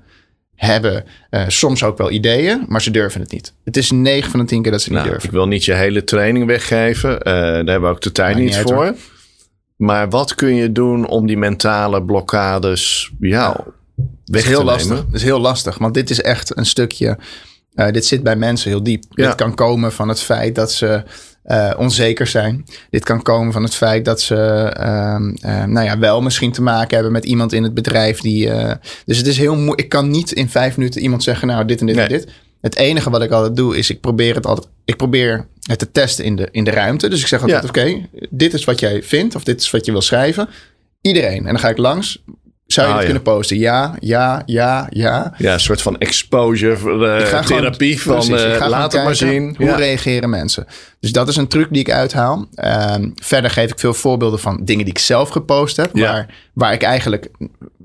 hebben 0.54 1.04
eh, 1.30 1.42
soms 1.48 1.82
ook 1.82 1.98
wel 1.98 2.10
ideeën, 2.10 2.64
maar 2.68 2.82
ze 2.82 2.90
durven 2.90 3.20
het 3.20 3.32
niet. 3.32 3.52
Het 3.64 3.76
is 3.76 3.90
9 3.90 4.30
van 4.30 4.40
de 4.40 4.46
10 4.46 4.62
keer 4.62 4.72
dat 4.72 4.82
ze 4.82 4.88
niet 4.88 4.98
Nou, 4.98 5.10
durven. 5.10 5.28
ik 5.28 5.34
wil 5.34 5.46
niet 5.46 5.64
je 5.64 5.72
hele 5.72 6.04
training 6.04 6.46
weggeven. 6.46 7.20
Eh, 7.22 7.32
daar 7.32 7.54
hebben 7.54 7.80
we 7.80 7.86
ook 7.88 8.00
de 8.00 8.12
tijd 8.12 8.36
niet 8.36 8.44
niet 8.44 8.54
uit, 8.56 8.70
voor. 8.70 8.94
Maar 9.76 10.08
wat 10.10 10.34
kun 10.34 10.54
je 10.54 10.72
doen 10.72 11.06
om 11.06 11.26
die 11.26 11.36
mentale 11.38 12.02
blokkades 12.02 13.12
ja, 13.20 13.64
weg 14.24 14.42
is 14.42 14.48
heel 14.48 14.58
te 14.58 14.64
lastig. 14.64 14.88
nemen? 14.90 15.04
Dat 15.06 15.14
is 15.14 15.22
heel 15.22 15.40
lastig, 15.40 15.78
want 15.78 15.94
dit 15.94 16.10
is 16.10 16.20
echt 16.20 16.56
een 16.56 16.66
stukje. 16.66 17.18
eh, 17.74 17.90
dit 17.92 18.06
zit 18.06 18.22
bij 18.22 18.36
mensen 18.36 18.70
heel 18.70 18.82
diep. 18.82 19.04
Ja. 19.10 19.26
Dit 19.26 19.34
kan 19.34 19.54
komen 19.54 19.92
van 19.92 20.08
het 20.08 20.20
feit 20.20 20.54
dat 20.54 20.72
ze 20.72 21.02
eh, 21.42 21.72
onzeker 21.76 22.26
zijn. 22.26 22.64
Dit 22.90 23.04
kan 23.04 23.22
komen 23.22 23.52
van 23.52 23.62
het 23.62 23.74
feit 23.74 24.04
dat 24.04 24.20
ze 24.20 24.36
ehm, 24.36 25.34
eh, 25.40 25.64
nou 25.64 25.86
ja, 25.86 25.98
wel 25.98 26.22
misschien 26.22 26.52
te 26.52 26.62
maken 26.62 26.94
hebben 26.94 27.12
met 27.12 27.24
iemand 27.24 27.52
in 27.52 27.62
het 27.62 27.74
bedrijf 27.74 28.20
die. 28.20 28.50
dus 29.04 29.16
het 29.16 29.26
is 29.26 29.38
heel 29.38 29.54
moeilijk. 29.54 29.80
Ik 29.80 29.88
kan 29.88 30.10
niet 30.10 30.32
in 30.32 30.48
vijf 30.48 30.76
minuten 30.76 31.00
iemand 31.00 31.22
zeggen, 31.22 31.48
nou, 31.48 31.64
dit 31.64 31.80
en 31.80 31.86
dit 31.86 31.96
en 31.96 32.08
dit. 32.08 32.28
Het 32.64 32.76
enige 32.76 33.10
wat 33.10 33.22
ik 33.22 33.30
altijd 33.30 33.56
doe, 33.56 33.76
is 33.76 33.90
ik 33.90 34.00
probeer 34.00 34.34
het 34.34 34.46
altijd. 34.46 34.68
Ik 34.84 34.96
probeer 34.96 35.46
het 35.62 35.78
te 35.78 35.90
testen 35.92 36.24
in 36.24 36.36
de, 36.36 36.48
in 36.50 36.64
de 36.64 36.70
ruimte. 36.70 37.08
Dus 37.08 37.20
ik 37.20 37.26
zeg 37.26 37.40
altijd: 37.42 37.62
Ja. 37.62 37.68
oké, 37.68 38.06
dit 38.30 38.54
is 38.54 38.64
wat 38.64 38.80
jij 38.80 39.02
vindt, 39.02 39.34
of 39.34 39.44
dit 39.44 39.60
is 39.60 39.70
wat 39.70 39.84
je 39.86 39.92
wil 39.92 40.02
schrijven. 40.02 40.48
Iedereen. 41.00 41.38
En 41.38 41.44
dan 41.44 41.58
ga 41.58 41.68
ik 41.68 41.78
langs. 41.78 42.22
Zou 42.66 42.86
je 42.86 42.92
Ah, 42.92 42.98
dit 42.98 43.08
ja. 43.08 43.14
kunnen 43.14 43.34
posten? 43.34 43.58
Ja, 43.58 43.94
ja, 44.00 44.42
ja, 44.46 44.86
ja. 44.90 45.34
Ja, 45.38 45.52
een 45.52 45.60
soort 45.60 45.82
van 45.82 45.98
exposure, 45.98 46.72
eh, 46.74 47.26
gewoon- 47.26 47.44
therapie 47.44 48.02
van 48.02 48.14
precies, 48.14 48.42
eh, 48.44 48.66
laat 48.68 48.92
het 48.92 49.04
maar 49.04 49.14
zien. 49.16 49.54
Hoe 49.58 49.66
Ja. 49.66 49.76
reageren 49.76 50.30
mensen? 50.30 50.66
Dus 51.00 51.12
dat 51.12 51.28
is 51.28 51.36
een 51.36 51.48
truc 51.48 51.66
die 51.70 51.80
ik 51.80 51.90
uithaal. 51.90 52.46
Ehm, 52.54 53.10
verder 53.14 53.50
geef 53.50 53.70
ik 53.70 53.78
veel 53.78 53.94
voorbeelden 53.94 54.38
van 54.38 54.60
dingen 54.64 54.84
die 54.84 54.94
ik 54.94 55.00
zelf 55.00 55.28
gepost 55.28 55.76
heb. 55.76 55.90
Ja. 55.96 56.12
Waar, 56.12 56.34
waar 56.54 56.72
ik 56.72 56.82
eigenlijk 56.82 57.28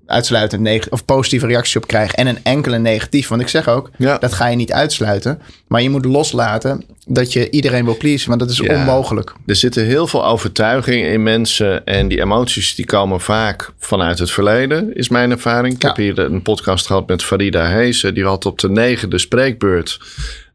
uitsluitend 0.10 0.62
neg- 0.62 0.90
of 0.90 1.06
positieve 1.06 1.48
reacties 1.48 1.76
op 1.76 1.88
krijg. 1.88 2.12
En 2.14 2.28
een 2.28 2.40
enkele 2.44 2.78
negatief. 2.78 3.28
Want 3.28 3.42
ik 3.42 3.48
zeg 3.48 3.68
ook, 3.68 3.90
Ja. 3.98 4.18
dat 4.18 4.34
ga 4.34 4.48
je 4.48 4.56
niet 4.56 4.72
uitsluiten. 4.72 5.42
Maar 5.68 5.82
je 5.82 5.90
moet 5.90 6.06
loslaten 6.06 6.84
dat 7.08 7.34
je 7.34 7.50
iedereen 7.50 7.86
wil 7.86 7.98
pleasen. 7.98 8.28
Want 8.28 8.40
dat 8.42 8.50
is 8.50 8.58
Ja. 8.58 8.76
onmogelijk. 8.76 9.34
Er 9.46 9.56
zitten 9.56 9.86
heel 9.86 10.08
veel 10.08 10.26
overtuigingen 10.26 11.12
in 11.12 11.24
mensen. 11.24 11.86
En 11.86 12.08
die 12.08 12.22
emoties 12.22 12.76
die 12.76 12.86
komen 12.86 13.22
vaak 13.22 13.72
vanuit 13.80 14.20
het 14.20 14.32
verleden, 14.32 14.96
is 14.96 15.10
mijn 15.10 15.32
ervaring. 15.32 15.74
Ik 15.76 15.82
Ja. 15.82 15.88
heb 15.88 15.98
hier 15.98 16.20
een 16.20 16.42
podcast 16.42 16.86
gehad 16.86 17.08
met 17.08 17.24
Farida 17.24 17.66
Heesen. 17.68 18.14
Die 18.14 18.26
had 18.26 18.46
op 18.46 18.60
de 18.60 18.70
negende 18.70 19.18
spreekbeurt. 19.18 20.00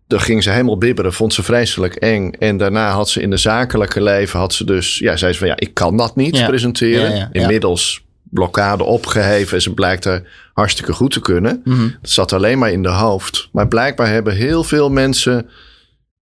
Daar 0.07 0.21
ging 0.21 0.43
ze 0.43 0.51
helemaal 0.51 0.79
bibberen, 0.79 1.13
vond 1.13 1.35
ze 1.35 1.43
vreselijk 1.43 1.95
eng. 1.95 2.31
En 2.39 2.57
daarna 2.57 2.91
had 2.91 3.09
ze 3.11 3.21
in 3.21 3.31
de 3.31 3.37
zakelijke 3.37 4.03
leven, 4.03 4.39
had 4.39 4.53
ze 4.55 4.65
dus, 4.65 4.99
ja, 4.99 5.17
zei 5.17 5.33
ze 5.33 5.39
van 5.39 5.49
ja, 5.49 5.55
ik 5.57 5.75
kan 5.75 5.97
dat 5.97 6.17
niet 6.17 6.37
Ja. 6.37 6.47
presenteren. 6.47 7.11
Ja, 7.11 7.17
ja, 7.17 7.29
ja. 7.33 7.41
Inmiddels 7.41 8.04
blokkade 8.35 8.85
opgeheven 8.85 9.57
en 9.57 9.63
ze 9.63 9.75
blijkt 9.75 10.05
er 10.05 10.23
hartstikke 10.53 10.93
goed 10.93 11.13
te 11.13 11.21
kunnen. 11.21 11.61
Mhm. 11.65 11.89
Dat 12.01 12.11
zat 12.11 12.33
alleen 12.33 12.59
maar 12.59 12.73
in 12.73 12.83
de 12.83 12.89
hoofd. 12.89 13.49
Maar 13.53 13.69
blijkbaar 13.69 14.09
hebben 14.09 14.35
heel 14.35 14.65
veel 14.65 14.91
mensen 14.91 15.49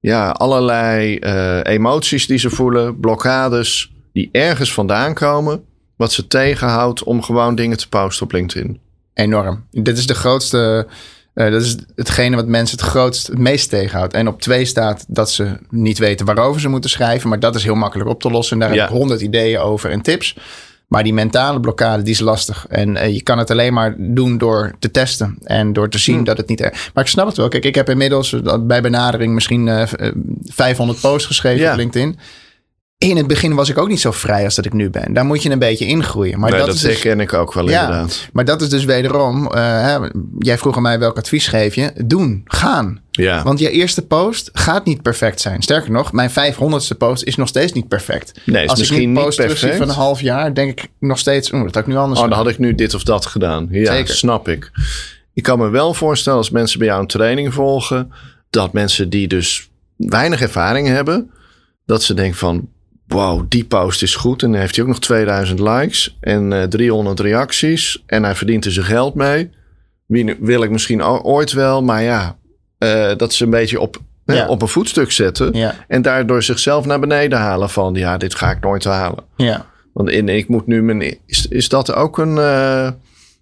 ja, 0.00 0.30
allerlei 0.30 1.16
eh, 1.16 1.60
emoties 1.62 2.26
die 2.26 2.38
ze 2.38 2.50
voelen, 2.50 3.00
blokkades 3.00 3.92
die 4.12 4.28
ergens 4.32 4.72
vandaan 4.72 5.14
komen, 5.14 5.62
wat 5.96 6.12
ze 6.12 6.26
tegenhoudt 6.26 7.02
om 7.02 7.22
gewoon 7.22 7.54
dingen 7.54 7.76
te 7.76 7.88
posten 7.88 8.24
op 8.26 8.32
LinkedIn. 8.32 8.80
Enorm. 9.14 9.66
Dit 9.70 9.98
is 9.98 10.06
de 10.06 10.14
grootste. 10.14 10.86
eh, 11.34 11.50
dat 11.50 11.62
is 11.62 11.76
hetgene 11.94 12.36
wat 12.36 12.46
mensen 12.46 12.78
het 12.78 12.86
grootst, 12.86 13.26
het 13.26 13.38
meest 13.38 13.68
tegenhoudt. 13.70 14.14
En 14.14 14.28
op 14.28 14.40
twee 14.42 14.64
staat 14.64 15.04
dat 15.08 15.30
ze 15.30 15.56
niet 15.70 15.98
weten 15.98 16.26
waarover 16.26 16.60
ze 16.60 16.68
moeten 16.68 16.90
schrijven. 16.90 17.28
Maar 17.28 17.40
dat 17.40 17.54
is 17.54 17.62
heel 17.64 17.74
makkelijk 17.74 18.08
op 18.08 18.20
te 18.20 18.30
lossen. 18.30 18.60
En 18.60 18.66
daar 18.66 18.74
Ja. 18.76 18.80
heb 18.82 18.90
ik 18.90 18.96
honderd 18.96 19.20
ideeën 19.20 19.58
over 19.58 19.90
en 19.90 20.00
tips. 20.02 20.36
Maar 20.90 21.02
die 21.02 21.14
mentale 21.14 21.60
blokkade, 21.60 22.02
die 22.02 22.12
is 22.12 22.20
lastig. 22.20 22.66
En 22.68 22.96
eh, 22.96 23.14
je 23.14 23.22
kan 23.22 23.38
het 23.38 23.50
alleen 23.50 23.72
maar 23.72 23.94
doen 23.98 24.38
door 24.38 24.72
te 24.78 24.90
testen. 24.90 25.38
En 25.44 25.72
door 25.72 25.88
te 25.88 25.98
zien 25.98 26.18
Hm. 26.18 26.24
dat 26.24 26.36
het 26.36 26.48
niet... 26.48 26.60
Er... 26.60 26.90
Maar 26.94 27.04
ik 27.04 27.10
snap 27.10 27.26
het 27.26 27.36
wel. 27.36 27.48
Kijk, 27.48 27.64
ik 27.64 27.74
heb 27.74 27.88
inmiddels 27.90 28.32
eh, 28.32 28.56
bij 28.60 28.82
benadering 28.82 29.34
misschien 29.34 29.68
eh, 29.68 29.86
v- 29.86 29.92
eh, 29.92 30.10
500 30.44 31.00
posts 31.00 31.26
geschreven 31.26 31.60
Ja. 31.60 31.70
op 31.70 31.76
LinkedIn. 31.76 32.18
In 33.08 33.16
het 33.16 33.26
begin 33.26 33.54
was 33.54 33.68
ik 33.68 33.78
ook 33.78 33.88
niet 33.88 34.00
zo 34.00 34.10
vrij 34.10 34.44
als 34.44 34.54
dat 34.54 34.64
ik 34.64 34.72
nu 34.72 34.90
ben. 34.90 35.12
Daar 35.12 35.24
moet 35.24 35.42
je 35.42 35.50
een 35.50 35.58
beetje 35.58 35.86
ingroeien. 35.86 36.38
Maar 36.40 36.50
Nee, 36.50 36.58
dat, 36.58 36.68
dat 36.68 36.76
is 36.76 36.82
dus- 36.82 36.92
herken 36.92 37.20
ik 37.20 37.32
ook 37.32 37.52
wel 37.52 37.64
inderdaad. 37.64 38.28
maar 38.32 38.44
dat 38.44 38.62
is 38.62 38.68
dus 38.68 38.84
wederom, 38.84 39.46
eh, 39.46 39.62
hè, 39.62 39.98
jij 40.38 40.58
vroeg 40.58 40.76
aan 40.76 40.82
mij 40.82 40.98
welk 40.98 41.16
advies 41.18 41.46
geef 41.46 41.74
je. 41.74 41.92
Doen, 42.04 42.42
gaan. 42.44 43.00
Ja, 43.10 43.42
Want 43.42 43.58
je 43.58 43.70
eerste 43.70 44.06
post 44.06 44.50
gaat 44.52 44.84
niet 44.84 45.02
perfect 45.02 45.40
zijn. 45.40 45.62
Sterker 45.62 45.90
nog, 45.90 46.12
mijn 46.12 46.30
500ste 46.30 46.96
post 46.98 47.22
is 47.22 47.36
nog 47.36 47.48
steeds 47.48 47.72
niet 47.72 47.88
perfect. 47.88 48.40
Nee, 48.44 48.62
Als 48.62 48.72
ik 48.72 48.78
misschien 48.78 49.12
nu 49.12 49.18
een 49.18 49.24
post 49.24 49.38
terugzie 49.38 49.72
van 49.72 49.88
een 49.88 49.94
half 49.94 50.20
jaar, 50.20 50.54
denk 50.54 50.70
ik 50.80 50.88
nog 50.98 51.18
steeds, 51.18 51.52
oeh, 51.52 51.62
dat 51.64 51.74
had 51.74 51.82
ik 51.82 51.88
nu 51.88 51.96
anders 51.96 52.20
oh, 52.20 52.24
dan 52.28 52.32
gedaan. 52.32 52.44
had 52.44 52.52
ik 52.54 52.58
nu 52.58 52.74
dit 52.74 52.94
of 52.94 53.02
dat 53.02 53.26
gedaan. 53.26 53.68
Ja, 53.70 53.92
Zeker. 53.92 54.14
snap 54.14 54.48
ik. 54.48 54.70
Ik 55.34 55.42
kan 55.42 55.58
me 55.58 55.68
wel 55.68 55.94
voorstellen 55.94 56.38
als 56.38 56.50
mensen 56.50 56.78
bij 56.78 56.88
jou 56.88 57.00
een 57.00 57.06
training 57.06 57.54
volgen, 57.54 58.12
dat 58.50 58.72
mensen 58.72 59.10
die 59.10 59.28
dus 59.28 59.70
weinig 59.96 60.40
ervaring 60.40 60.86
hebben, 60.88 61.30
dat 61.86 62.02
ze 62.02 62.14
denken 62.14 62.38
van, 62.38 62.68
wow, 63.12 63.44
die 63.48 63.64
post 63.64 64.02
is 64.02 64.14
goed. 64.16 64.42
En 64.42 64.50
dan 64.50 64.60
heeft 64.60 64.74
hij 64.76 64.84
ook 64.84 64.90
nog 64.90 65.00
2000 65.00 65.58
likes 65.60 66.16
en 66.20 66.52
eh 66.52 66.62
300 66.62 67.20
reacties 67.20 68.02
en 68.06 68.22
hij 68.24 68.34
verdient 68.34 68.64
er 68.64 68.72
zijn 68.72 68.86
geld 68.86 69.14
mee. 69.14 69.50
Wie 70.06 70.36
wil 70.40 70.62
ik 70.62 70.70
misschien 70.70 71.04
ooit 71.04 71.52
wel, 71.52 71.82
maar 71.82 72.02
ja, 72.02 72.36
eh, 72.78 73.10
dat 73.16 73.32
ze 73.32 73.44
een 73.44 73.50
beetje 73.50 73.80
op, 73.80 73.96
hè, 74.24 74.34
op 74.48 74.62
een 74.62 74.68
voetstuk 74.68 75.12
zetten. 75.12 75.52
Ja, 75.52 75.74
En 75.88 76.02
daardoor 76.02 76.42
zichzelf 76.42 76.84
naar 76.86 77.00
beneden 77.00 77.38
halen 77.38 77.70
van, 77.70 77.94
ja, 77.94 78.16
dit 78.16 78.34
ga 78.34 78.50
ik 78.50 78.60
nooit 78.60 78.84
halen. 78.84 79.24
ja. 79.36 79.66
Want 79.92 80.10
in, 80.10 80.28
ik 80.28 80.48
moet 80.48 80.66
nu 80.66 80.82
mijn. 80.82 81.18
Is, 81.26 81.46
is 81.48 81.68
dat 81.68 81.92
ook 81.94 82.18
een. 82.18 82.38
eh, 82.38 82.90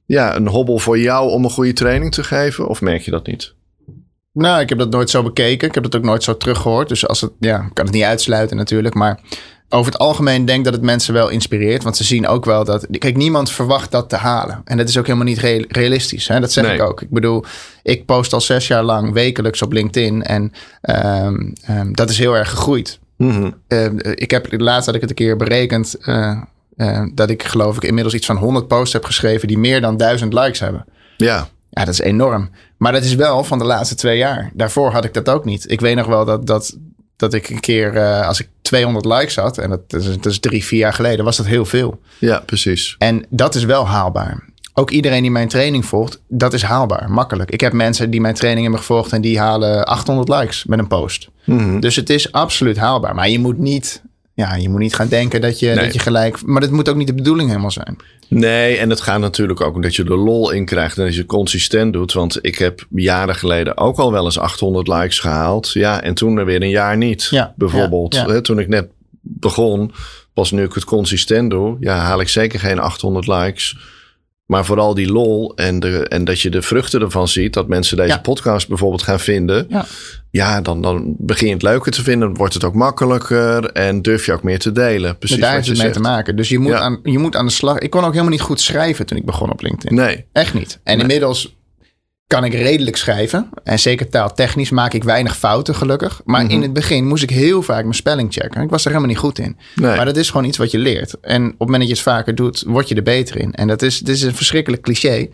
ja, 0.06 0.36
een 0.36 0.46
hobbel 0.48 0.78
voor 0.78 0.98
jou 0.98 1.30
om 1.30 1.44
een 1.44 1.50
goede 1.50 1.72
training 1.72 2.12
te 2.12 2.24
geven? 2.24 2.68
Of 2.68 2.80
merk 2.80 3.02
je 3.02 3.10
dat 3.10 3.26
niet? 3.26 3.54
Nou, 4.32 4.60
ik 4.60 4.68
heb 4.68 4.78
dat 4.78 4.90
nooit 4.90 5.10
zo 5.10 5.22
bekeken. 5.22 5.68
Ik 5.68 5.74
heb 5.74 5.82
dat 5.82 5.96
ook 5.96 6.02
nooit 6.02 6.22
zo 6.22 6.36
teruggehoord. 6.36 6.88
Dus 6.88 7.06
als 7.06 7.20
het, 7.20 7.32
ja, 7.40 7.56
ik 7.56 7.74
kan 7.74 7.84
het 7.84 7.94
niet 7.94 8.04
uitsluiten 8.04 8.56
natuurlijk. 8.56 8.94
Maar 8.94 9.20
over 9.68 9.92
het 9.92 10.00
algemeen 10.00 10.44
denk 10.44 10.58
ik 10.58 10.64
dat 10.64 10.72
het 10.72 10.82
mensen 10.82 11.14
wel 11.14 11.28
inspireert. 11.28 11.82
Want 11.82 11.96
ze 11.96 12.04
zien 12.04 12.26
ook 12.26 12.44
wel 12.44 12.64
dat. 12.64 12.86
Kijk, 12.90 13.16
niemand 13.16 13.50
verwacht 13.50 13.90
dat 13.90 14.08
te 14.08 14.16
halen. 14.16 14.60
En 14.64 14.76
dat 14.76 14.88
is 14.88 14.98
ook 14.98 15.06
helemaal 15.06 15.26
niet 15.26 15.38
realistisch. 15.68 16.28
Hè? 16.28 16.40
Dat 16.40 16.52
zeg 16.52 16.72
ik 16.72 16.82
ook. 16.82 17.02
Ik 17.02 17.10
bedoel, 17.10 17.44
ik 17.82 18.06
post 18.06 18.32
al 18.32 18.40
zes 18.40 18.66
jaar 18.66 18.82
lang 18.82 19.12
wekelijks 19.12 19.62
op 19.62 19.72
LinkedIn. 19.72 20.22
En 20.22 20.52
um, 20.82 21.52
um, 21.70 21.94
dat 21.94 22.10
is 22.10 22.18
heel 22.18 22.36
erg 22.36 22.50
gegroeid. 22.50 22.98
Mm 23.16 23.56
ik 24.14 24.30
heb 24.30 24.46
laatst 24.50 24.86
had 24.86 24.94
ik 24.94 25.00
het 25.00 25.10
een 25.10 25.16
keer 25.16 25.36
berekend. 25.36 25.96
Uh, 26.00 26.40
uh, 26.76 27.06
dat 27.14 27.30
ik 27.30 27.42
geloof 27.42 27.76
ik 27.76 27.84
inmiddels 27.84 28.14
iets 28.14 28.26
van 28.26 28.36
100 28.36 28.68
posts 28.68 28.92
heb 28.92 29.04
geschreven 29.04 29.48
die 29.48 29.58
meer 29.58 29.80
dan 29.80 29.96
1000 29.96 30.32
likes 30.32 30.60
hebben. 30.60 30.84
Ja. 31.16 31.48
Ja, 31.70 31.84
dat 31.84 31.94
is 31.94 32.00
enorm. 32.00 32.50
Maar 32.78 32.92
dat 32.92 33.04
is 33.04 33.14
wel 33.14 33.44
van 33.44 33.58
de 33.58 33.64
laatste 33.64 33.94
twee 33.94 34.18
jaar. 34.18 34.50
Daarvoor 34.54 34.92
had 34.92 35.04
ik 35.04 35.14
dat 35.14 35.28
ook 35.28 35.44
niet. 35.44 35.70
Ik 35.70 35.80
weet 35.80 35.96
nog 35.96 36.06
wel 36.06 36.24
dat, 36.24 36.46
dat, 36.46 36.76
dat 37.16 37.34
ik 37.34 37.48
een 37.48 37.60
keer, 37.60 37.94
uh, 37.94 38.26
als 38.26 38.40
ik 38.40 38.48
200 38.62 39.04
likes 39.04 39.36
had, 39.36 39.58
en 39.58 39.70
dat, 39.70 39.90
dat, 39.90 40.02
is, 40.02 40.06
dat 40.06 40.32
is 40.32 40.38
drie, 40.38 40.64
vier 40.64 40.78
jaar 40.78 40.92
geleden, 40.92 41.24
was 41.24 41.36
dat 41.36 41.46
heel 41.46 41.64
veel. 41.64 42.00
Ja, 42.18 42.42
precies. 42.46 42.94
En 42.98 43.26
dat 43.28 43.54
is 43.54 43.64
wel 43.64 43.86
haalbaar. 43.86 44.44
Ook 44.74 44.90
iedereen 44.90 45.22
die 45.22 45.30
mijn 45.30 45.48
training 45.48 45.84
volgt, 45.84 46.20
dat 46.28 46.52
is 46.52 46.62
haalbaar, 46.62 47.10
makkelijk. 47.10 47.50
Ik 47.50 47.60
heb 47.60 47.72
mensen 47.72 48.10
die 48.10 48.20
mijn 48.20 48.34
training 48.34 48.62
hebben 48.62 48.80
gevolgd 48.80 49.12
en 49.12 49.20
die 49.20 49.38
halen 49.38 49.84
800 49.84 50.28
likes 50.28 50.64
met 50.64 50.78
een 50.78 50.86
post. 50.86 51.28
Mm 51.44 51.58
-hmm. 51.58 51.80
Dus 51.80 51.96
het 51.96 52.10
is 52.10 52.32
absoluut 52.32 52.76
haalbaar. 52.76 53.14
Maar 53.14 53.28
je 53.28 53.38
moet 53.38 53.58
niet 53.58 54.02
ja, 54.38 54.54
je 54.54 54.68
moet 54.68 54.80
niet 54.80 54.94
gaan 54.94 55.08
denken 55.08 55.40
dat 55.40 55.58
je, 55.58 55.66
nee. 55.66 55.84
dat 55.84 55.94
je 55.94 55.98
gelijk. 55.98 56.46
Maar 56.46 56.60
dat 56.60 56.70
moet 56.70 56.88
ook 56.88 56.96
niet 56.96 57.06
de 57.06 57.14
bedoeling 57.14 57.48
helemaal 57.48 57.70
zijn. 57.70 57.96
Nee, 58.28 58.76
en 58.76 58.90
het 58.90 59.00
gaat 59.00 59.20
natuurlijk 59.20 59.60
ook 59.60 59.74
omdat 59.74 59.96
je 59.96 60.04
er 60.04 60.18
lol 60.18 60.50
in 60.50 60.64
krijgt 60.64 60.98
en 60.98 61.06
als 61.06 61.16
je 61.16 61.26
consistent 61.26 61.92
doet. 61.92 62.12
Want 62.12 62.38
ik 62.40 62.58
heb 62.58 62.86
jaren 62.90 63.34
geleden 63.34 63.76
ook 63.76 63.98
al 63.98 64.12
wel 64.12 64.24
eens 64.24 64.38
800 64.38 64.88
likes 64.88 65.18
gehaald. 65.18 65.70
Ja, 65.72 66.02
en 66.02 66.14
toen 66.14 66.38
er 66.38 66.44
weer 66.44 66.62
een 66.62 66.68
jaar 66.68 66.96
niet. 66.96 67.26
Ja, 67.30 67.54
bijvoorbeeld. 67.56 68.14
Ja, 68.14 68.32
ja. 68.32 68.40
Toen 68.40 68.58
ik 68.58 68.68
net 68.68 68.88
begon, 69.20 69.92
pas 70.32 70.50
nu 70.50 70.64
ik 70.64 70.72
het 70.72 70.84
consistent 70.84 71.50
doe, 71.50 71.76
ja, 71.80 71.96
haal 71.96 72.20
ik 72.20 72.28
zeker 72.28 72.60
geen 72.60 72.78
800 72.78 73.26
likes. 73.26 73.76
Maar 74.48 74.64
vooral 74.64 74.94
die 74.94 75.12
lol 75.12 75.52
en, 75.54 75.80
de, 75.80 76.08
en 76.08 76.24
dat 76.24 76.40
je 76.40 76.50
de 76.50 76.62
vruchten 76.62 77.00
ervan 77.00 77.28
ziet. 77.28 77.52
Dat 77.52 77.68
mensen 77.68 77.96
deze 77.96 78.08
ja. 78.08 78.18
podcast 78.18 78.68
bijvoorbeeld 78.68 79.02
gaan 79.02 79.20
vinden. 79.20 79.66
Ja, 79.68 79.86
ja 80.30 80.60
dan, 80.60 80.82
dan 80.82 81.14
begin 81.18 81.46
je 81.46 81.52
het 81.52 81.62
leuker 81.62 81.92
te 81.92 82.02
vinden. 82.02 82.28
Dan 82.28 82.36
wordt 82.36 82.54
het 82.54 82.64
ook 82.64 82.74
makkelijker. 82.74 83.64
En 83.64 84.02
durf 84.02 84.26
je 84.26 84.32
ook 84.32 84.42
meer 84.42 84.58
te 84.58 84.72
delen. 84.72 85.18
Precies 85.18 85.40
daar 85.40 85.54
heeft 85.54 85.68
het 85.68 85.78
mee 85.78 85.90
te 85.90 86.00
maken. 86.00 86.36
Dus 86.36 86.48
je 86.48 86.58
moet, 86.58 86.72
ja. 86.72 86.78
aan, 86.78 87.00
je 87.02 87.18
moet 87.18 87.36
aan 87.36 87.46
de 87.46 87.52
slag. 87.52 87.78
Ik 87.78 87.90
kon 87.90 88.04
ook 88.04 88.10
helemaal 88.10 88.30
niet 88.30 88.40
goed 88.40 88.60
schrijven 88.60 89.06
toen 89.06 89.18
ik 89.18 89.24
begon 89.24 89.50
op 89.50 89.62
LinkedIn. 89.62 89.94
Nee. 89.96 90.24
Echt 90.32 90.54
niet. 90.54 90.80
En 90.84 90.92
nee. 90.92 91.02
inmiddels 91.02 91.57
kan 92.28 92.44
ik 92.44 92.52
redelijk 92.52 92.96
schrijven. 92.96 93.48
En 93.64 93.78
zeker 93.78 94.08
taaltechnisch 94.08 94.70
maak 94.70 94.92
ik 94.92 95.04
weinig 95.04 95.36
fouten, 95.36 95.74
gelukkig. 95.74 96.20
Maar 96.24 96.40
mm 96.40 96.46
-hmm. 96.46 96.56
in 96.56 96.62
het 96.62 96.72
begin 96.72 97.06
moest 97.06 97.22
ik 97.22 97.30
heel 97.30 97.62
vaak 97.62 97.82
mijn 97.82 97.94
spelling 97.94 98.32
checken. 98.32 98.62
Ik 98.62 98.70
was 98.70 98.80
er 98.84 98.88
helemaal 98.88 99.10
niet 99.10 99.18
goed 99.18 99.38
in. 99.38 99.56
Nee. 99.74 99.96
Maar 99.96 100.04
dat 100.04 100.16
is 100.16 100.30
gewoon 100.30 100.46
iets 100.46 100.58
wat 100.58 100.70
je 100.70 100.78
leert. 100.78 101.14
En 101.20 101.44
op 101.44 101.50
het 101.50 101.58
moment 101.58 101.78
dat 101.78 101.88
je 101.88 101.94
het 101.94 102.02
vaker 102.02 102.34
doet, 102.34 102.64
word 102.66 102.88
je 102.88 102.94
er 102.94 103.02
beter 103.02 103.40
in. 103.40 103.54
En 103.54 103.66
dat 103.66 103.82
is, 103.82 103.98
dit 103.98 104.14
is 104.14 104.22
een 104.22 104.34
verschrikkelijk 104.34 104.82
cliché. 104.82 105.28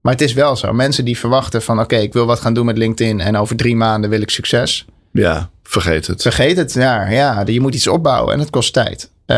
Maar 0.00 0.12
het 0.12 0.22
is 0.22 0.32
wel 0.32 0.56
zo. 0.56 0.72
Mensen 0.72 1.04
die 1.04 1.18
verwachten 1.18 1.62
van... 1.62 1.74
oké, 1.74 1.84
okay, 1.84 2.02
ik 2.04 2.12
wil 2.12 2.26
wat 2.26 2.40
gaan 2.40 2.54
doen 2.54 2.66
met 2.66 2.78
LinkedIn... 2.78 3.20
en 3.20 3.36
over 3.36 3.56
drie 3.56 3.76
maanden 3.76 4.10
wil 4.10 4.20
ik 4.20 4.30
succes. 4.30 4.86
Ja, 5.12 5.50
vergeet 5.62 6.06
het. 6.06 6.22
Vergeet 6.22 6.56
het, 6.56 6.72
ja. 6.72 7.08
ja 7.08 7.42
je 7.46 7.60
moet 7.60 7.74
iets 7.74 7.88
opbouwen 7.88 8.32
en 8.32 8.40
het 8.40 8.50
kost 8.50 8.72
tijd. 8.72 9.10
Uh, 9.26 9.36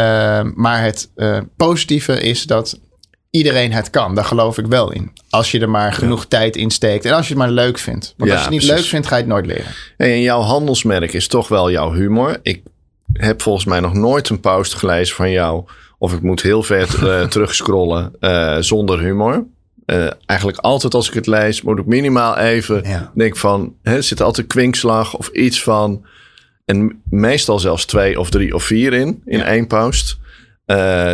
maar 0.55 0.83
het 0.83 1.09
uh, 1.17 1.39
positieve 1.57 2.21
is 2.21 2.43
dat 2.43 2.79
iedereen 3.31 3.73
het 3.73 3.91
kan. 3.91 4.15
Daar 4.15 4.25
geloof 4.25 4.59
ik 4.59 4.67
wel 4.67 4.93
in. 4.93 5.13
Als 5.31 5.51
je 5.51 5.61
er 5.61 5.71
maar 5.71 5.93
genoeg 5.93 6.21
ja. 6.21 6.27
tijd 6.29 6.57
in 6.57 6.71
steekt. 6.71 7.05
En 7.05 7.13
als 7.13 7.29
je 7.29 7.35
het 7.35 7.43
maar 7.43 7.51
leuk 7.51 7.79
vindt. 7.79 8.15
Want 8.17 8.31
ja, 8.31 8.37
als 8.37 8.45
je 8.45 8.51
het 8.51 8.59
niet 8.59 8.67
precies. 8.67 8.83
leuk 8.83 8.91
vindt, 8.91 9.07
ga 9.07 9.17
je 9.17 9.23
het 9.23 9.31
nooit 9.31 9.47
leren. 9.47 9.73
En 9.97 10.21
jouw 10.21 10.41
handelsmerk 10.41 11.13
is 11.13 11.29
toch 11.29 11.49
wel 11.49 11.71
jouw 11.71 11.93
humor. 11.93 12.39
Ik 12.43 12.63
heb 13.13 13.43
volgens 13.43 13.65
mij 13.65 13.81
nog 13.81 13.95
nooit 13.95 14.29
een 14.29 14.41
post 14.41 14.75
gelezen 14.75 15.17
van 15.17 15.31
jou. 15.31 15.65
Of 15.99 16.13
ik 16.13 16.23
moet 16.23 16.43
heel 16.43 16.63
ver 16.63 16.89
uh, 17.03 17.27
terugscrollen 17.33 18.13
uh, 18.21 18.57
zonder 18.59 18.99
humor. 18.99 19.45
Uh, 19.87 20.11
eigenlijk 20.27 20.59
altijd 20.59 20.95
als 20.95 21.09
ik 21.09 21.15
het 21.15 21.27
lees, 21.27 21.63
moet 21.63 21.79
ik 21.79 21.87
minimaal 21.87 22.37
even 22.37 22.83
ja. 22.89 23.13
denk 23.15 23.37
van... 23.37 23.75
Hè, 23.83 23.97
er 23.97 24.03
zit 24.03 24.23
altijd 24.23 24.47
kwinkslag 24.47 25.17
of 25.17 25.29
iets 25.29 25.63
van... 25.63 26.07
En 26.65 27.03
meestal 27.11 27.59
zelfs 27.59 27.85
twee 27.85 28.21
of 28.21 28.31
drie 28.31 28.55
of 28.55 28.65
vier 28.65 28.93
in, 28.93 29.23
in 29.25 29.43
één 29.43 29.67
post. 29.67 30.19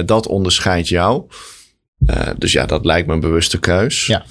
dat 0.05 0.27
onderscheidt 0.27 0.89
jou. 0.89 1.25
Uh, 2.07 2.29
dus 2.39 2.53
ja, 2.53 2.67
dat 2.67 2.85
lijkt 2.85 3.07
me 3.07 3.13
een 3.15 3.21
bewuste 3.21 3.61
keus. 3.61 4.07
Ja. 4.07 4.25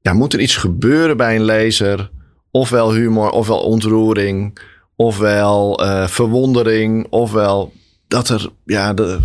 ja, 0.00 0.12
moet 0.12 0.32
er 0.32 0.40
iets 0.40 0.56
gebeuren 0.56 1.16
bij 1.16 1.36
een 1.36 1.44
lezer? 1.44 2.10
Ofwel 2.50 2.92
humor, 2.92 3.30
ofwel 3.30 3.58
ontroering, 3.58 4.58
ofwel 4.96 5.84
uh, 5.84 6.06
verwondering, 6.06 7.06
ofwel 7.10 7.72
dat 8.08 8.28
er, 8.28 8.50
ja, 8.64 8.94
de, 8.94 9.18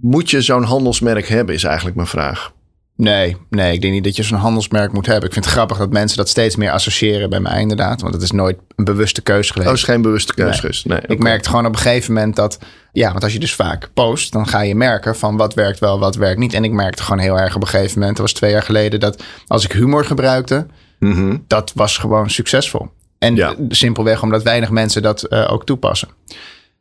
moet 0.00 0.30
je 0.30 0.40
zo'n 0.40 0.62
handelsmerk 0.62 1.28
hebben, 1.28 1.54
is 1.54 1.64
eigenlijk 1.64 1.96
mijn 1.96 2.08
vraag. 2.08 2.52
Nee, 3.00 3.36
nee, 3.50 3.72
ik 3.72 3.80
denk 3.80 3.92
niet 3.92 4.04
dat 4.04 4.16
je 4.16 4.22
zo'n 4.22 4.38
handelsmerk 4.38 4.92
moet 4.92 5.06
hebben. 5.06 5.24
Ik 5.24 5.32
vind 5.32 5.44
het 5.44 5.54
grappig 5.54 5.78
dat 5.78 5.92
mensen 5.92 6.16
dat 6.16 6.28
steeds 6.28 6.56
meer 6.56 6.70
associëren 6.70 7.30
bij 7.30 7.40
mij 7.40 7.60
inderdaad. 7.60 8.00
Want 8.00 8.14
het 8.14 8.22
is 8.22 8.30
nooit 8.30 8.58
een 8.76 8.84
bewuste 8.84 9.22
keuze 9.22 9.52
geweest. 9.52 9.70
Oh, 9.70 9.76
is 9.76 9.82
geen 9.82 10.02
bewuste 10.02 10.34
keuze 10.34 10.60
geweest. 10.60 10.86
Nee. 10.86 10.98
nee 10.98 11.16
ik 11.16 11.22
merkte 11.22 11.48
gewoon 11.48 11.66
op 11.66 11.72
een 11.72 11.78
gegeven 11.78 12.12
moment 12.12 12.36
dat... 12.36 12.58
Ja, 12.92 13.10
want 13.10 13.22
als 13.22 13.32
je 13.32 13.38
dus 13.38 13.54
vaak 13.54 13.90
post, 13.94 14.32
dan 14.32 14.48
ga 14.48 14.60
je 14.60 14.74
merken 14.74 15.16
van 15.16 15.36
wat 15.36 15.54
werkt 15.54 15.78
wel, 15.78 15.98
wat 15.98 16.16
werkt 16.16 16.38
niet. 16.38 16.54
En 16.54 16.64
ik 16.64 16.72
merkte 16.72 17.02
gewoon 17.02 17.18
heel 17.18 17.38
erg 17.38 17.54
op 17.54 17.62
een 17.62 17.68
gegeven 17.68 17.98
moment, 17.98 18.16
dat 18.16 18.26
was 18.26 18.34
twee 18.34 18.50
jaar 18.50 18.62
geleden... 18.62 19.00
dat 19.00 19.22
als 19.46 19.64
ik 19.64 19.72
humor 19.72 20.04
gebruikte, 20.04 20.66
mm 20.98 21.12
-hmm. 21.12 21.44
dat 21.46 21.72
was 21.74 21.98
gewoon 21.98 22.30
succesvol. 22.30 22.88
En 23.18 23.34
ja. 23.34 23.54
simpelweg 23.68 24.22
omdat 24.22 24.42
weinig 24.42 24.70
mensen 24.70 25.02
dat 25.02 25.26
uh, 25.28 25.52
ook 25.52 25.64
toepassen. 25.64 26.08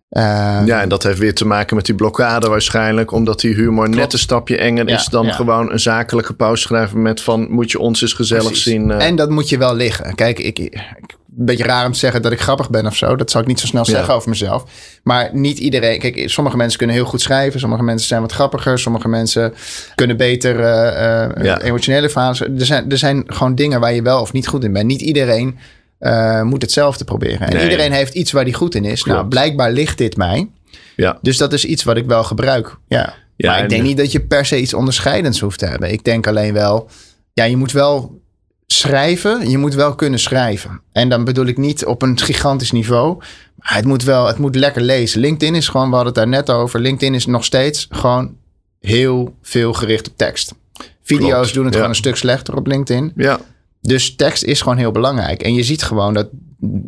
Uh, 0.10 0.62
ja, 0.66 0.82
en 0.82 0.90
dat 0.90 1.04
heeft 1.04 1.20
weer 1.20 1.34
te 1.34 1.46
maken 1.46 1.76
met 1.76 1.86
die 1.86 1.96
blokkade 1.96 2.50
waarschijnlijk. 2.50 3.12
Omdat 3.12 3.40
die 3.40 3.54
humor 3.54 3.84
klopt. 3.84 4.00
net 4.00 4.14
een 4.14 4.20
stapje 4.20 4.58
enger 4.58 4.88
ja, 4.88 4.96
is 4.96 5.06
dan 5.06 5.26
ja. 5.26 5.32
gewoon 5.32 5.72
een 5.72 5.80
zakelijke 5.80 6.34
pauze 6.34 6.62
schrijven 6.62 7.02
met 7.02 7.22
van 7.22 7.52
moet 7.52 7.72
je 7.72 7.80
ons 7.80 8.02
eens 8.02 8.14
gezellig 8.14 8.46
Precies. 8.46 8.64
zien. 8.64 8.90
Uh... 8.90 9.06
En 9.06 9.16
dat 9.16 9.30
moet 9.30 9.50
je 9.50 9.58
wel 9.58 9.76
liggen. 9.76 10.16
Kijk, 10.16 10.40
ik, 10.40 10.60
ik, 10.60 10.74
een 11.40 11.46
beetje 11.46 11.64
raar 11.64 11.86
om 11.86 11.92
te 11.92 12.00
zeggen 12.00 12.22
dat 12.22 12.32
ik 12.32 12.40
grappig 12.40 12.70
ben 12.70 12.86
of 12.86 12.96
zo. 12.96 13.16
Dat 13.16 13.32
zou 13.32 13.44
ik 13.44 13.50
niet 13.50 13.60
zo 13.60 13.68
snel 13.68 13.86
zeggen 13.86 14.14
over 14.14 14.30
mezelf. 14.30 14.64
Maar 15.04 15.30
niet 15.34 15.58
iedereen. 15.60 16.00
Kijk, 16.00 16.30
sommige 16.30 16.58
mensen 16.58 16.78
kunnen 16.78 16.96
heel 16.96 17.06
goed 17.06 17.22
schrijven. 17.22 17.60
Sommige 17.60 17.84
mensen 17.84 18.08
zijn 18.08 18.22
wat 18.22 18.32
grappiger. 18.32 18.80
Sommige 18.80 19.08
mensen 19.08 19.54
kunnen 19.96 20.18
beter 20.18 20.60
uh, 20.60 21.56
emotionele 21.62 22.10
verhalen. 22.10 22.60
Er 22.60 22.66
zijn, 22.66 22.92
er 22.92 22.98
zijn 22.98 23.24
gewoon 23.26 23.56
dingen 23.56 23.80
waar 23.80 23.94
je 23.94 24.02
wel 24.02 24.22
of 24.22 24.34
niet 24.34 24.48
goed 24.48 24.64
in 24.64 24.74
bent. 24.74 24.86
Niet 24.86 25.02
iedereen 25.02 25.58
uh, 26.00 26.42
moet 26.42 26.62
hetzelfde 26.62 27.04
proberen. 27.04 27.48
En 27.48 27.54
nee. 27.54 27.64
iedereen 27.64 27.92
heeft 27.92 28.14
iets 28.14 28.32
waar 28.32 28.44
hij 28.44 28.54
goed 28.54 28.76
in 28.76 28.86
is. 28.86 29.02
Klopt. 29.02 29.18
Nou, 29.18 29.30
blijkbaar 29.30 29.72
ligt 29.72 29.98
dit 29.98 30.18
mij. 30.18 30.50
Ja. 30.96 31.18
Dus 31.22 31.38
dat 31.38 31.54
is 31.54 31.66
iets 31.66 31.84
wat 31.84 31.98
ik 31.98 32.06
wel 32.06 32.24
gebruik. 32.24 32.78
Ja. 32.88 33.14
ja 33.36 33.52
maar 33.52 33.64
ik 33.64 33.70
denk 33.70 33.84
niet 33.84 33.98
dat 33.98 34.12
je 34.12 34.20
per 34.20 34.46
se 34.46 34.60
iets 34.60 34.74
onderscheidends 34.74 35.40
hoeft 35.40 35.60
te 35.60 35.66
hebben. 35.66 35.92
Ik 35.92 36.04
denk 36.04 36.28
alleen 36.28 36.54
wel, 36.54 36.90
ja, 37.34 37.44
je 37.44 37.58
moet 37.58 37.72
wel 37.72 38.22
schrijven. 38.68 39.50
Je 39.50 39.58
moet 39.58 39.74
wel 39.74 39.96
kunnen 39.96 40.20
schrijven. 40.20 40.82
En 40.92 41.10
dan 41.10 41.24
bedoel 41.24 41.46
ik 41.46 41.58
niet 41.58 41.86
op 41.86 42.02
een 42.02 42.20
gigantisch 42.20 42.72
niveau. 42.72 43.18
Maar 43.56 43.76
het 43.76 43.86
moet 43.86 44.04
wel, 44.04 44.28
het 44.28 44.38
moet 44.38 44.56
lekker 44.56 44.82
lezen. 44.82 45.20
LinkedIn 45.20 45.56
is 45.56 45.68
gewoon, 45.68 45.90
we 45.90 45.96
hadden 45.96 46.14
het 46.14 46.24
daar 46.24 46.40
net 46.40 46.50
over. 46.50 46.80
LinkedIn 46.80 47.14
is 47.14 47.26
nog 47.26 47.46
steeds 47.46 47.88
gewoon 47.90 48.36
heel 48.80 49.36
veel 49.42 49.74
gericht 49.74 50.08
op 50.08 50.18
tekst. 50.18 50.54
Video's 51.04 51.32
Klopt. 51.32 51.54
doen 51.54 51.64
het 51.64 51.74
ja. 51.74 51.80
gewoon 51.80 51.90
een 51.90 52.02
stuk 52.02 52.16
slechter 52.16 52.56
op 52.56 52.68
LinkedIn. 52.68 53.12
Ja. 53.16 53.40
Dus 53.82 54.16
tekst 54.16 54.44
is 54.44 54.62
gewoon 54.62 54.78
heel 54.78 54.92
belangrijk. 54.92 55.42
En 55.42 55.54
je 55.54 55.64
ziet 55.64 55.84
gewoon 55.84 56.14
dat 56.14 56.28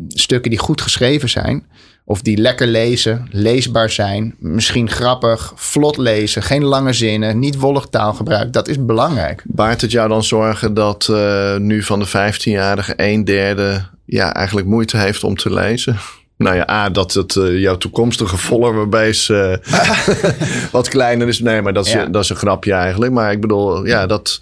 stukken 0.08 0.50
die 0.50 0.58
goed 0.58 0.80
geschreven 0.80 1.28
zijn, 1.28 1.66
of 2.04 2.22
die 2.22 2.36
lekker 2.36 2.66
lezen, 2.66 3.26
leesbaar 3.30 3.90
zijn, 3.90 4.34
misschien 4.38 4.90
grappig, 4.90 5.52
vlot 5.56 5.96
lezen, 5.96 6.42
geen 6.42 6.64
lange 6.64 6.92
zinnen, 6.92 7.38
niet 7.38 7.58
wollig 7.58 7.86
taalgebruik, 7.86 8.52
dat 8.52 8.68
is 8.68 8.84
belangrijk. 8.84 9.42
Baart 9.46 9.80
het 9.80 9.90
jou 9.90 10.08
dan 10.08 10.24
zorgen 10.24 10.74
dat 10.74 11.08
uh, 11.10 11.56
nu 11.56 11.82
van 11.82 11.98
de 11.98 12.08
15-jarige 12.08 12.92
een 12.96 13.24
derde 13.24 13.84
ja, 14.04 14.34
eigenlijk 14.34 14.66
moeite 14.66 14.96
heeft 14.96 15.24
om 15.24 15.36
te 15.36 15.52
lezen? 15.52 15.96
Nou 16.36 16.56
ja, 16.56 16.70
A, 16.70 16.90
dat 16.90 17.12
het 17.12 17.34
uh, 17.34 17.60
jouw 17.60 17.76
toekomstige 17.76 18.38
followerbase 18.38 19.60
uh, 19.70 20.70
wat 20.72 20.88
kleiner 20.88 21.28
is. 21.28 21.40
Nee, 21.40 21.62
maar 21.62 21.72
dat 21.72 21.86
is, 21.86 21.92
ja. 21.92 22.06
dat 22.06 22.22
is 22.22 22.28
een 22.28 22.36
grapje 22.36 22.72
eigenlijk. 22.72 23.12
Maar 23.12 23.32
ik 23.32 23.40
bedoel, 23.40 23.86
ja, 23.86 24.06
dat 24.06 24.40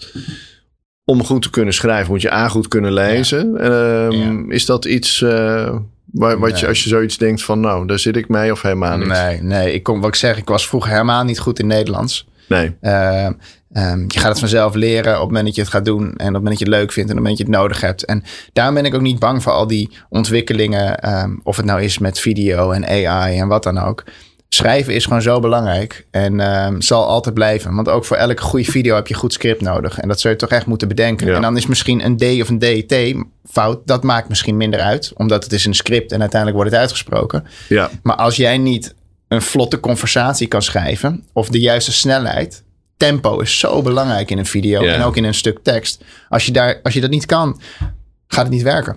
om 1.11 1.25
goed 1.25 1.43
te 1.43 1.51
kunnen 1.51 1.75
schrijven 1.75 2.13
moet 2.13 2.23
je 2.23 2.33
A 2.33 2.49
goed 2.49 2.69
kunnen 2.69 2.93
lezen. 2.93 3.53
Ja. 3.53 4.05
Um, 4.05 4.13
ja. 4.13 4.55
Is 4.55 4.67
dat 4.67 4.85
iets 4.85 5.21
uh, 5.21 5.31
waar, 6.05 6.39
wat 6.39 6.51
nee. 6.51 6.61
je 6.61 6.67
als 6.67 6.83
je 6.83 6.89
zoiets 6.89 7.19
denkt 7.19 7.43
van 7.43 7.61
nou, 7.61 7.87
daar 7.87 7.99
zit 7.99 8.17
ik 8.17 8.29
mee 8.29 8.53
of 8.53 8.63
helemaal 8.63 8.99
niet? 8.99 9.09
Nee, 9.09 9.43
nee. 9.43 9.73
Ik 9.73 9.83
kom, 9.83 10.01
wat 10.01 10.09
ik 10.09 10.15
zeg, 10.15 10.37
ik 10.37 10.49
was 10.49 10.69
vroeger 10.69 10.91
helemaal 10.91 11.25
niet 11.25 11.39
goed 11.39 11.59
in 11.59 11.67
Nederlands. 11.67 12.29
Nee. 12.49 12.77
Uh, 12.83 13.25
um, 13.73 14.05
je 14.09 14.19
gaat 14.19 14.29
het 14.29 14.39
vanzelf 14.39 14.75
leren 14.75 15.15
op 15.15 15.21
het 15.21 15.29
moment 15.29 15.47
dat 15.47 15.55
je 15.55 15.61
het 15.61 15.71
gaat 15.71 15.85
doen 15.85 16.03
en 16.03 16.11
op 16.11 16.19
het 16.19 16.33
moment 16.33 16.49
dat 16.49 16.59
je 16.59 16.65
het 16.65 16.75
leuk 16.75 16.93
vindt 16.93 17.11
en 17.11 17.19
op 17.19 17.25
het 17.25 17.29
moment 17.29 17.39
dat 17.39 17.47
je 17.47 17.53
het 17.53 17.63
nodig 17.63 17.81
hebt. 17.81 18.05
En 18.05 18.23
daarom 18.53 18.75
ben 18.75 18.85
ik 18.85 18.95
ook 18.95 19.01
niet 19.01 19.19
bang 19.19 19.43
voor 19.43 19.53
al 19.53 19.67
die 19.67 19.91
ontwikkelingen, 20.09 21.15
um, 21.23 21.41
of 21.43 21.57
het 21.57 21.67
nou 21.67 21.83
is 21.83 21.99
met 21.99 22.21
video 22.21 22.71
en 22.71 22.87
AI 22.87 23.39
en 23.39 23.49
wat 23.49 23.63
dan 23.63 23.79
ook. 23.79 24.05
Schrijven 24.55 24.95
is 24.95 25.05
gewoon 25.05 25.23
zo 25.23 25.41
belangrijk 25.41 26.07
en 26.11 26.41
ehm, 26.41 26.81
zal 26.81 27.07
altijd 27.07 27.35
blijven. 27.35 27.75
Want 27.75 27.89
ook 27.89 28.05
voor 28.05 28.17
elke 28.17 28.43
goede 28.43 28.71
video 28.71 28.95
heb 28.95 29.07
je 29.07 29.15
goed 29.15 29.33
script 29.33 29.61
nodig. 29.61 29.99
En 29.99 30.09
dat 30.09 30.21
zul 30.21 30.31
je 30.31 30.37
toch 30.37 30.49
echt 30.51 30.67
moeten 30.67 30.89
bedenken. 30.89 31.27
Ja. 31.27 31.35
En 31.35 31.43
dan 31.43 31.57
is 31.57 31.67
misschien 31.67 32.05
een 32.05 32.17
D 32.17 32.23
of 32.43 32.49
een 32.49 32.59
DT 32.59 33.25
fout. 33.51 33.81
Dat 33.85 34.03
maakt 34.03 34.29
misschien 34.29 34.57
minder 34.57 34.81
uit, 34.81 35.13
omdat 35.17 35.45
het 35.45 35.53
is 35.53 35.65
een 35.65 35.75
script 35.75 36.13
en 36.13 36.21
uiteindelijk 36.21 36.61
wordt 36.61 36.73
het 36.73 36.81
uitgesproken. 36.81 37.45
Ja, 37.69 37.91
Maar 38.03 38.17
als 38.17 38.37
jij 38.37 38.59
niet 38.59 38.95
een 39.29 39.43
vlotte 39.43 39.81
conversatie 39.81 40.47
kan 40.49 40.63
schrijven 40.63 41.25
of 41.33 41.49
de 41.49 41.61
juiste 41.61 41.93
snelheid. 41.93 42.63
Tempo 42.97 43.39
is 43.41 43.59
zo 43.59 43.83
belangrijk 43.83 44.31
in 44.31 44.39
een 44.39 44.47
video 44.47 44.83
Ja. 44.83 44.95
en 44.95 45.03
ook 45.03 45.17
in 45.17 45.25
een 45.25 45.35
stuk 45.35 45.59
tekst. 45.63 46.05
Als 46.29 46.47
je, 46.47 46.53
daar, 46.53 46.81
als 46.83 46.95
je 46.95 47.01
dat 47.01 47.11
niet 47.11 47.27
kan, 47.27 47.61
gaat 48.27 48.45
het 48.45 48.53
niet 48.53 48.63
werken. 48.63 48.97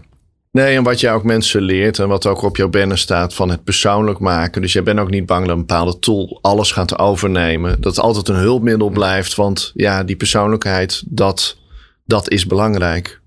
Nee, 0.53 0.75
en 0.75 0.83
wat 0.83 0.99
jij 0.99 1.13
ook 1.13 1.23
mensen 1.23 1.61
leert 1.61 1.99
en 1.99 2.07
wat 2.07 2.25
ook 2.25 2.41
op 2.41 2.57
jouw 2.57 2.69
banner 2.69 2.97
staat 2.97 3.33
van 3.33 3.49
het 3.49 3.63
persoonlijk 3.63 4.19
maken. 4.19 4.61
Dus 4.61 4.73
jij 4.73 4.83
bent 4.83 4.99
ook 4.99 5.09
niet 5.09 5.25
bang 5.25 5.45
dat 5.45 5.55
een 5.55 5.65
bepaalde 5.65 5.99
tool 5.99 6.39
alles 6.41 6.71
gaat 6.71 6.99
overnemen. 6.99 7.81
Dat 7.81 7.95
het 7.95 8.05
altijd 8.05 8.27
een 8.27 8.35
hulpmiddel 8.35 8.89
blijft, 8.89 9.35
want 9.35 9.71
ja, 9.73 10.03
die 10.03 10.15
persoonlijkheid, 10.15 11.03
dat, 11.05 11.57
dat 12.05 12.29
is 12.29 12.45
belangrijk. 12.45 13.21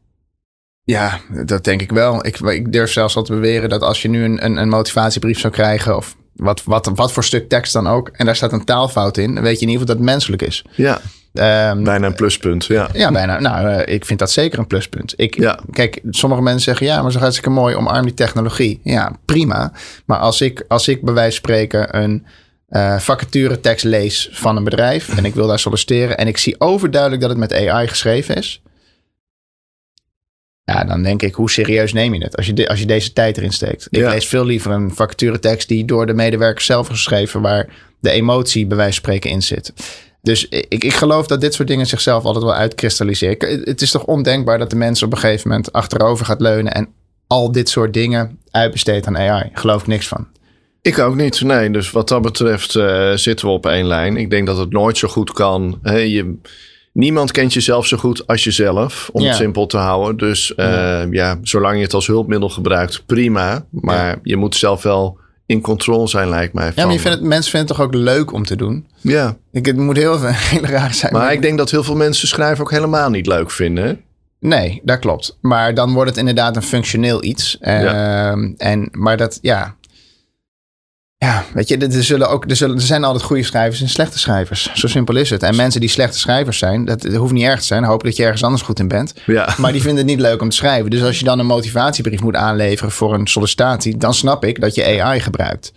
Ja, 0.85 1.21
dat 1.45 1.65
denk 1.65 1.83
ik 1.83 1.91
wel. 1.91 2.27
Ik, 2.27 2.39
ik 2.41 2.73
durf 2.73 2.93
zelfs 2.93 3.17
al 3.17 3.23
te 3.23 3.33
beweren 3.33 3.69
dat 3.69 3.83
als 3.83 4.03
je 4.03 4.09
nu 4.09 4.25
een, 4.25 4.45
een, 4.45 4.57
een 4.57 4.69
motivatiebrief 4.69 5.39
zou 5.39 5.53
krijgen, 5.53 5.97
of 5.97 6.17
wat, 6.35 6.65
wat, 6.65 6.91
wat 6.95 7.13
voor 7.13 7.25
stuk 7.25 7.49
tekst 7.49 7.73
dan 7.73 7.87
ook, 7.87 8.09
en 8.09 8.27
daar 8.27 8.37
staat 8.37 8.53
een 8.53 8.65
taalfout 8.65 9.17
in, 9.17 9.35
dan 9.35 9.43
weet 9.43 9.61
je 9.61 9.67
in 9.67 9.73
ieder 9.73 9.81
geval 9.81 9.87
dat 9.87 9.97
het 9.97 10.15
menselijk 10.15 10.43
is. 10.43 10.65
Ja, 10.75 11.01
Ehm, 11.39 11.83
bijna 11.83 12.07
een 12.07 12.15
pluspunt. 12.15 12.65
Ja, 12.67 12.89
ja, 12.93 13.13
bijna. 13.13 13.41
Nou, 13.41 13.69
eh, 13.69 13.95
ik 13.95 14.05
vind 14.05 14.19
dat 14.19 14.31
zeker 14.31 14.59
een 14.59 14.67
pluspunt. 14.67 15.15
Ik, 15.17 15.39
Ja. 15.39 15.59
Kijk, 15.71 16.01
sommige 16.11 16.43
mensen 16.43 16.63
zeggen, 16.63 16.87
ja, 16.87 17.03
maar 17.03 17.13
zo 17.13 17.19
hartstikke 17.19 17.51
mooi, 17.51 17.75
omarm 17.75 18.05
die 18.05 18.15
technologie. 18.15 18.81
Ja, 18.83 19.17
prima. 19.25 19.73
Maar 20.07 20.19
als 20.19 20.41
ik, 20.41 20.65
als 20.69 20.89
ik 20.89 21.03
bij 21.03 21.15
wijze 21.15 21.31
van 21.31 21.39
spreken 21.39 21.97
een 22.03 22.27
eh 22.69 22.99
vacature 22.99 23.61
tekst 23.61 23.85
lees 23.85 24.29
van 24.33 24.57
een 24.57 24.65
bedrijf 24.65 25.17
en 25.17 25.25
ik 25.25 25.35
wil 25.35 25.47
daar 25.47 25.59
solliciteren 25.59 26.17
en 26.19 26.27
ik 26.27 26.37
zie 26.37 26.61
overduidelijk 26.61 27.21
dat 27.23 27.31
het 27.31 27.39
met 27.39 27.53
AI 27.53 27.89
geschreven 27.89 28.35
is, 28.37 28.63
ja, 30.65 30.85
dan 30.85 31.03
denk 31.03 31.23
ik, 31.23 31.35
hoe 31.35 31.51
serieus 31.51 31.93
neem 31.93 32.15
je 32.15 32.23
het 32.25 32.37
als 32.37 32.47
je, 32.47 32.53
de- 32.53 32.69
als 32.69 32.79
je 32.79 32.87
deze 32.87 33.13
tijd 33.13 33.37
erin 33.37 33.53
steekt? 33.53 33.87
Ik 33.91 33.99
Ja. 33.99 34.11
lees 34.11 34.27
veel 34.29 34.45
liever 34.45 34.71
een 34.71 34.95
vacature 34.95 35.39
tekst 35.39 35.69
die 35.69 35.85
door 35.85 36.07
de 36.07 36.15
medewerker 36.15 36.65
zelf 36.65 36.87
geschreven, 36.87 37.41
waar 37.41 37.69
de 38.01 38.11
emotie 38.11 38.67
bij 38.67 38.77
wijze 38.77 38.93
van 38.93 39.03
spreken 39.03 39.31
in 39.31 39.43
zit. 39.43 39.73
Dus 40.27 40.49
ik, 40.49 40.85
ik 40.85 40.93
geloof 40.93 41.27
dat 41.27 41.41
dit 41.41 41.55
soort 41.55 41.69
dingen 41.69 41.87
zichzelf 41.87 42.25
altijd 42.25 42.45
wel 42.45 42.55
uitkristalliseren. 42.55 43.61
Het 43.65 43.83
is 43.83 43.91
toch 43.91 44.05
ondenkbaar 44.05 44.59
dat 44.59 44.71
de 44.71 44.77
mens 44.77 45.03
op 45.03 45.13
een 45.13 45.19
gegeven 45.19 45.49
moment 45.49 45.73
achterover 45.73 46.27
gaat 46.27 46.41
leunen 46.41 46.73
en 46.73 46.89
al 47.27 47.53
dit 47.53 47.69
soort 47.69 47.95
dingen 47.95 48.39
uitbesteedt 48.51 49.07
aan 49.07 49.17
AI. 49.19 49.51
Geloof 49.53 49.81
ik 49.81 49.87
niks 49.87 50.09
van. 50.09 50.27
Ik 50.83 50.99
ook 50.99 51.15
niet. 51.15 51.41
Nee, 51.41 51.71
dus 51.71 51.91
wat 51.91 52.09
dat 52.09 52.23
betreft 52.23 52.75
eh, 52.75 53.13
zitten 53.13 53.47
we 53.47 53.53
op 53.53 53.67
één 53.67 53.87
lijn. 53.87 54.17
Ik 54.17 54.31
denk 54.31 54.47
dat 54.47 54.57
het 54.59 54.73
nooit 54.73 54.99
zo 54.99 55.09
goed 55.09 55.33
kan. 55.33 55.79
Je, 55.83 56.35
niemand 56.93 57.31
kent 57.31 57.53
jezelf 57.53 57.87
zo 57.87 57.97
goed 57.97 58.27
als 58.27 58.45
jezelf, 58.45 59.09
om 59.13 59.23
Ja. 59.23 59.29
het 59.29 59.37
simpel 59.37 59.67
te 59.67 59.77
houden. 59.77 60.17
Dus 60.17 60.55
eh, 60.55 61.03
ja. 61.11 61.39
zolang 61.43 61.77
je 61.77 61.83
het 61.83 61.95
als 61.95 62.07
hulpmiddel 62.07 62.49
gebruikt, 62.49 63.03
prima. 63.07 63.67
Maar 63.71 64.19
je 64.23 64.37
moet 64.37 64.55
zelf 64.55 64.83
wel 64.83 65.19
in 65.47 65.61
controle 65.61 66.09
zijn, 66.09 66.29
lijkt 66.29 66.53
mij. 66.55 66.65
Ja, 66.67 66.73
maar 66.75 66.85
van- 66.85 66.93
je 66.93 67.01
vindt 67.01 67.19
het, 67.19 67.27
mensen 67.27 67.51
vinden 67.51 67.69
het 67.69 67.77
toch 67.79 67.87
ook 67.87 67.95
leuk 67.95 68.33
om 68.33 68.45
te 68.45 68.57
doen? 68.57 68.87
ja. 69.01 69.37
Ik, 69.53 69.67
het 69.67 69.77
moet 69.77 69.97
heel, 69.97 70.21
heel 70.23 70.65
raar 70.77 70.95
zijn. 70.95 71.13
maar 71.13 71.33
ik 71.33 71.43
denk 71.43 71.59
dat 71.59 71.71
heel 71.71 71.85
veel 71.85 71.97
mensen 71.97 72.29
schrijven 72.29 72.65
ook 72.65 72.71
helemaal 72.71 73.11
niet 73.11 73.27
leuk 73.27 73.51
vinden. 73.51 74.01
Nee, 74.41 74.81
dat 74.85 74.99
klopt. 74.99 75.39
Maar 75.41 75.75
dan 75.75 75.93
wordt 75.93 76.11
het 76.11 76.19
inderdaad 76.19 76.57
een 76.57 76.63
functioneel 76.63 77.25
iets. 77.25 77.59
Ehm, 77.61 78.53
en, 78.57 78.89
maar 78.93 79.17
dat, 79.17 79.39
ja. 79.43 79.75
Ja, 81.27 81.45
weet 81.53 81.69
je, 81.69 81.77
er, 81.77 82.05
zullen 82.05 82.29
ook, 82.29 82.51
er, 82.51 82.57
zullen, 82.57 82.77
er 82.77 82.83
zijn 82.83 83.05
altijd 83.05 83.25
goede 83.25 83.43
schrijvers 83.43 83.81
en 83.81 83.89
slechte 83.89 84.19
schrijvers. 84.19 84.71
Zo 84.75 84.87
simpel 84.87 85.17
is 85.17 85.31
het. 85.31 85.43
En 85.43 85.57
mensen 85.57 85.81
die 85.81 85.89
slechte 85.89 86.19
schrijvers 86.19 86.59
zijn, 86.59 86.85
dat, 86.85 87.03
dat 87.03 87.15
hoeft 87.15 87.33
niet 87.33 87.45
erg 87.45 87.61
te 87.61 87.67
zijn. 87.67 87.85
Hoop 87.85 88.05
dat 88.05 88.17
je 88.17 88.25
ergens 88.25 88.45
anders 88.45 88.63
goed 88.63 88.79
in 88.79 88.89
bent. 88.89 89.15
Ja. 89.27 89.55
Maar 89.57 89.73
die 89.73 89.81
vinden 89.81 89.99
het 89.99 90.07
niet 90.07 90.21
leuk 90.21 90.43
om 90.43 90.49
te 90.49 90.57
schrijven. 90.57 90.91
Dus 90.91 91.03
als 91.03 91.19
je 91.19 91.25
dan 91.25 91.39
een 91.39 91.47
motivatiebrief 91.47 92.21
moet 92.21 92.37
aanleveren 92.37 92.93
voor 92.93 93.15
een 93.15 93.27
sollicitatie, 93.27 93.97
dan 93.97 94.15
snap 94.15 94.45
ik 94.45 94.61
dat 94.61 94.75
je 94.75 95.03
AI 95.03 95.21
gebruikt. 95.21 95.73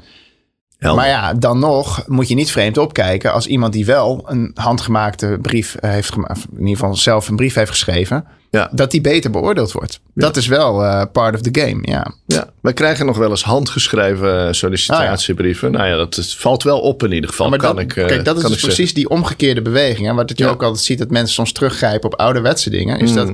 Helder. 0.80 1.00
Maar 1.02 1.10
ja, 1.10 1.34
dan 1.34 1.60
nog 1.60 2.04
moet 2.08 2.28
je 2.28 2.36
niet 2.36 2.52
vreemd 2.52 2.78
opkijken 2.78 3.34
als 3.34 3.48
iemand 3.48 3.74
die 3.74 3.86
wel 3.86 4.24
een 4.28 4.52
handgemaakte 4.54 5.38
brief 5.42 5.76
eh, 5.76 5.90
heeft 5.92 6.12
gemaakt, 6.14 6.40
in 6.52 6.60
ieder 6.60 6.76
geval 6.78 6.96
zelf 6.96 7.28
een 7.28 7.36
brief 7.36 7.54
heeft 7.54 7.70
geschreven, 7.72 8.26
Ja. 8.52 8.70
dat 8.72 8.92
die 8.92 9.02
beter 9.02 9.32
beoordeeld 9.32 9.72
wordt. 9.72 10.00
Dat 10.14 10.38
is 10.38 10.48
wel 10.48 10.84
eh, 10.86 11.04
part 11.12 11.36
of 11.36 11.42
the 11.42 11.60
game, 11.62 11.80
ja. 11.82 12.14
Ja, 12.26 12.50
wij 12.62 12.74
krijgen 12.74 13.06
nog 13.06 13.18
wel 13.18 13.30
eens 13.30 13.44
handgeschreven 13.44 14.56
sollicitatiebrieven. 14.56 15.72
Nou 15.72 15.88
ja, 15.88 15.96
dat 15.96 16.18
is- 16.18 16.38
valt 16.38 16.64
wel 16.64 16.80
op 16.80 17.04
in 17.04 17.12
ieder 17.12 17.30
geval. 17.30 17.50
maar 17.50 17.60
kan 17.60 17.76
dat, 17.76 17.84
ik, 17.84 17.96
eh, 17.96 18.06
kijk, 18.06 18.26
dat 18.26 18.36
is 18.36 18.42
dus 18.42 18.52
zeggen. 18.52 18.68
precies 18.68 18.94
die 18.94 19.10
omgekeerde 19.10 19.62
beweging. 19.62 20.08
Hè, 20.08 20.14
wat 20.14 20.32
je 20.38 20.48
ook 20.48 20.64
altijd 20.64 20.84
ziet 20.84 21.00
dat 21.00 21.10
mensen 21.10 21.34
soms 21.34 21.52
teruggrijpen 21.52 22.12
op 22.14 22.20
ouderwetse 22.20 22.70
dingen. 22.70 23.00
Is 23.00 23.10
Mm. 23.10 23.16
dat 23.16 23.30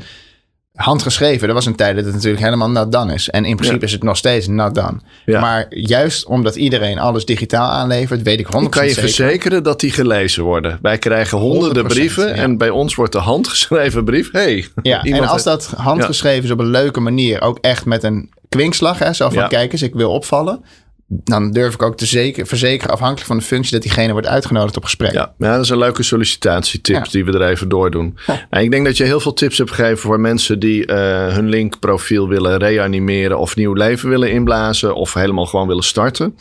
handgeschreven, 0.75 1.47
er 1.47 1.53
was 1.53 1.65
een 1.65 1.75
tijd 1.75 1.95
dat 1.95 2.05
het 2.05 2.13
natuurlijk 2.13 2.43
helemaal 2.43 2.69
not 2.69 2.91
done 2.91 3.13
is. 3.13 3.29
En 3.29 3.45
in 3.45 3.55
principe 3.55 3.79
Ja. 3.79 3.85
is 3.85 3.91
het 3.91 4.03
nog 4.03 4.17
steeds 4.17 4.47
not 4.47 4.75
done. 4.75 4.99
Ja. 5.25 5.39
Maar 5.39 5.65
juist 5.69 6.25
omdat 6.25 6.55
iedereen 6.55 6.99
alles 6.99 7.25
digitaal 7.25 7.69
aanlevert, 7.69 8.21
weet 8.21 8.39
ik 8.39 8.45
100% 8.45 8.49
Dan 8.49 8.69
kan 8.69 8.83
je 8.83 8.93
zeker. 8.93 9.09
verzekeren 9.09 9.63
dat 9.63 9.79
die 9.79 9.91
gelezen 9.91 10.43
worden. 10.43 10.79
Wij 10.81 10.97
krijgen 10.97 11.37
honderden 11.37 11.83
100%, 11.83 11.87
brieven 11.87 12.27
ja. 12.27 12.33
en 12.33 12.57
bij 12.57 12.69
ons 12.69 12.95
wordt 12.95 13.11
de 13.11 13.17
handgeschreven 13.19 14.03
brief. 14.03 14.31
Hey, 14.31 14.65
Ja, 14.81 15.03
en 15.03 15.27
als 15.27 15.43
dat 15.43 15.73
handgeschreven 15.77 16.43
is 16.43 16.51
op 16.51 16.59
een 16.59 16.69
leuke 16.69 16.99
manier, 16.99 17.41
ook 17.41 17.57
echt 17.61 17.85
met 17.85 18.03
een 18.03 18.29
kwinkslag, 18.49 18.99
hè, 18.99 19.13
zo 19.13 19.29
van 19.29 19.41
Ja. 19.41 19.47
kijk 19.47 19.71
eens, 19.71 19.81
ik 19.81 19.93
wil 19.93 20.11
opvallen. 20.11 20.63
Dan 21.07 21.51
durf 21.51 21.73
ik 21.73 21.81
ook 21.81 21.97
te 21.97 22.05
zeker, 22.05 22.47
verzekeren, 22.47 22.93
afhankelijk 22.93 23.27
van 23.27 23.37
de 23.37 23.43
functie, 23.43 23.71
dat 23.73 23.81
diegene 23.81 24.11
wordt 24.11 24.27
uitgenodigd 24.27 24.77
op 24.77 24.83
gesprek. 24.83 25.11
Ja, 25.11 25.33
ja, 25.37 25.55
dat 25.55 25.63
is 25.63 25.69
een 25.69 25.77
leuke 25.77 26.03
sollicitatietip 26.03 26.95
Ja. 26.95 27.11
die 27.11 27.25
we 27.25 27.31
er 27.31 27.49
even 27.49 27.69
doordoen. 27.69 28.17
Nou, 28.49 28.63
ik 28.63 28.71
denk 28.71 28.85
dat 28.85 28.97
je 28.97 29.03
heel 29.03 29.19
veel 29.19 29.33
tips 29.33 29.57
hebt 29.57 29.69
gegeven 29.71 29.97
voor 29.97 30.19
mensen 30.19 30.59
die 30.59 30.85
eh, 30.85 31.33
hun 31.33 31.49
linkprofiel 31.49 32.27
willen 32.27 32.57
reanimeren 32.57 33.39
of 33.39 33.55
nieuw 33.55 33.73
leven 33.73 34.09
willen 34.09 34.31
inblazen 34.31 34.95
of 34.95 35.13
helemaal 35.13 35.45
gewoon 35.45 35.67
willen 35.67 35.83
starten. 35.83 36.35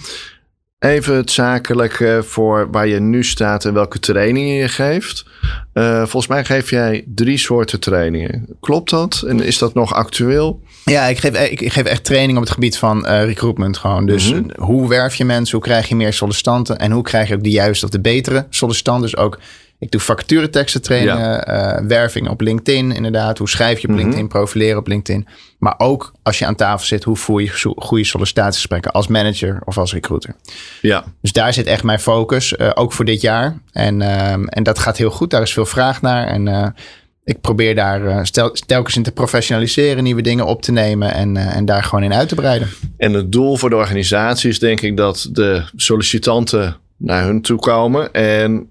Even 0.79 1.17
het 1.17 1.31
zakelijke 1.31 2.23
voor 2.27 2.71
waar 2.71 2.87
je 2.87 3.01
nu 3.01 3.25
staat 3.25 3.65
en 3.65 3.75
welke 3.75 3.99
trainingen 3.99 4.55
je 4.55 4.69
geeft. 4.69 5.25
Eh, 5.73 5.97
volgens 5.99 6.27
mij 6.27 6.45
geef 6.45 6.71
jij 6.71 7.05
drie 7.15 7.39
soorten 7.39 7.81
trainingen. 7.81 8.57
Klopt 8.61 8.91
dat? 8.91 9.25
En 9.27 9.41
is 9.41 9.59
dat 9.59 9.75
nog 9.75 9.95
actueel? 9.95 10.61
Ja, 10.85 11.05
ik 11.07 11.19
geef, 11.19 11.49
ik, 11.51 11.73
geef 11.73 11.85
echt 11.85 12.05
training 12.05 12.37
op 12.39 12.45
het 12.45 12.53
gebied 12.53 12.79
van 12.79 13.07
eh, 13.07 13.25
recruitment 13.25 13.77
gewoon. 13.77 14.07
Dus 14.07 14.33
Mhm. 14.33 14.43
hoe 14.61 14.89
werf 14.89 15.15
je 15.15 15.25
mensen? 15.25 15.57
Hoe 15.57 15.67
krijg 15.67 15.89
je 15.89 15.97
meer 15.97 16.13
sollicitanten? 16.13 16.79
En 16.79 16.91
hoe 16.91 17.03
krijg 17.03 17.29
je 17.29 17.35
ook 17.35 17.43
de 17.43 17.51
juiste 17.51 17.85
of 17.85 17.91
de 17.91 18.01
betere 18.01 18.47
sollicitanten? 18.51 19.03
Dus 19.03 19.17
ook, 19.17 19.39
ik 19.79 19.91
doe 19.91 20.01
vacatureteksten 20.01 20.83
trainingen, 20.83 21.45
eh, 21.47 21.87
werving 21.87 22.29
op 22.29 22.41
LinkedIn 22.41 22.93
inderdaad. 22.93 23.39
Hoe 23.39 23.49
schrijf 23.49 23.79
je 23.79 23.89
op 23.89 23.93
Mhm. 23.95 24.03
LinkedIn, 24.03 24.29
profileren 24.29 24.79
op 24.79 24.87
LinkedIn. 24.87 25.27
Maar 25.59 25.75
ook 25.79 26.13
als 26.23 26.39
je 26.39 26.47
aan 26.47 26.55
tafel 26.55 26.87
zit, 26.87 27.05
hoe 27.05 27.17
voer 27.17 27.43
je 27.43 27.73
goede 27.77 28.05
sollicitatiegesprekken 28.05 28.93
als 28.93 29.07
manager 29.07 29.59
of 29.65 29.79
als 29.79 29.93
recruiter? 29.93 30.35
Ja, 30.81 31.05
Dus 31.21 31.33
daar 31.33 31.53
zit 31.53 31.67
echt 31.67 31.83
mijn 31.83 32.01
focus, 32.01 32.57
eh, 32.57 32.71
ook 32.75 32.93
voor 32.93 33.05
dit 33.05 33.21
jaar. 33.21 33.59
En, 33.73 34.03
ehm, 34.03 34.45
en 34.45 34.63
dat 34.63 34.79
gaat 34.79 34.97
heel 34.97 35.11
goed. 35.11 35.31
Daar 35.31 35.43
is 35.43 35.53
veel 35.53 35.67
vraag 35.67 36.03
naar. 36.03 36.27
En 36.27 36.75
ik 37.25 37.41
probeer 37.41 37.75
daar 37.75 38.07
eh, 38.07 38.19
stel, 38.23 38.51
telkens 38.67 38.97
in 38.97 39.03
te 39.03 39.13
professionaliseren, 39.13 40.03
nieuwe 40.03 40.23
dingen 40.23 40.47
op 40.47 40.63
te 40.63 40.73
nemen 40.73 41.15
en, 41.15 41.37
eh, 41.37 41.57
en 41.57 41.65
daar 41.65 41.83
gewoon 41.85 42.05
in 42.05 42.15
uit 42.15 42.29
te 42.29 42.35
breiden. 42.35 42.69
En 42.97 43.13
het 43.13 43.33
doel 43.33 43.57
voor 43.57 43.71
de 43.71 43.77
organisatie 43.77 44.51
is 44.51 44.59
denk 44.59 44.81
ik 44.81 44.97
dat 44.97 45.29
de 45.33 45.63
sollicitanten 45.77 46.77
naar 46.99 47.25
hun 47.25 47.43
toe 47.43 47.59
komen. 47.59 48.13
En 48.13 48.69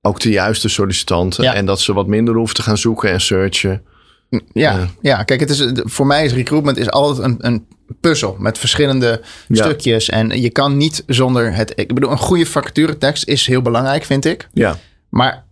ook 0.00 0.20
de 0.20 0.30
juiste 0.30 0.68
sollicitanten. 0.68 1.44
Ja. 1.44 1.54
En 1.54 1.66
dat 1.66 1.80
ze 1.80 1.92
wat 1.92 2.06
minder 2.06 2.34
hoeven 2.34 2.54
te 2.56 2.62
gaan 2.62 2.78
zoeken 2.78 3.10
en 3.10 3.20
searchen. 3.20 3.82
Ja, 4.30 4.40
Ja. 4.52 4.86
ja. 5.00 5.22
kijk, 5.22 5.40
het 5.40 5.50
is, 5.50 5.64
voor 5.74 6.06
mij 6.06 6.24
is 6.24 6.32
recruitment 6.32 6.76
is 6.76 6.90
altijd 6.90 7.26
een, 7.26 7.36
een 7.38 7.66
puzzel 8.00 8.36
met 8.38 8.58
verschillende 8.58 9.20
Ja. 9.48 9.64
stukjes. 9.64 10.08
En 10.08 10.40
je 10.40 10.50
kan 10.50 10.76
niet 10.76 11.02
zonder 11.06 11.54
het. 11.54 11.72
Ik 11.76 11.94
bedoel, 11.94 12.10
een 12.10 12.18
goede 12.18 12.46
vacaturetekst 12.46 13.28
is 13.28 13.46
heel 13.46 13.62
belangrijk, 13.62 14.04
vind 14.04 14.24
ik. 14.24 14.48
Ja, 14.52 14.76
Maar 15.08 15.44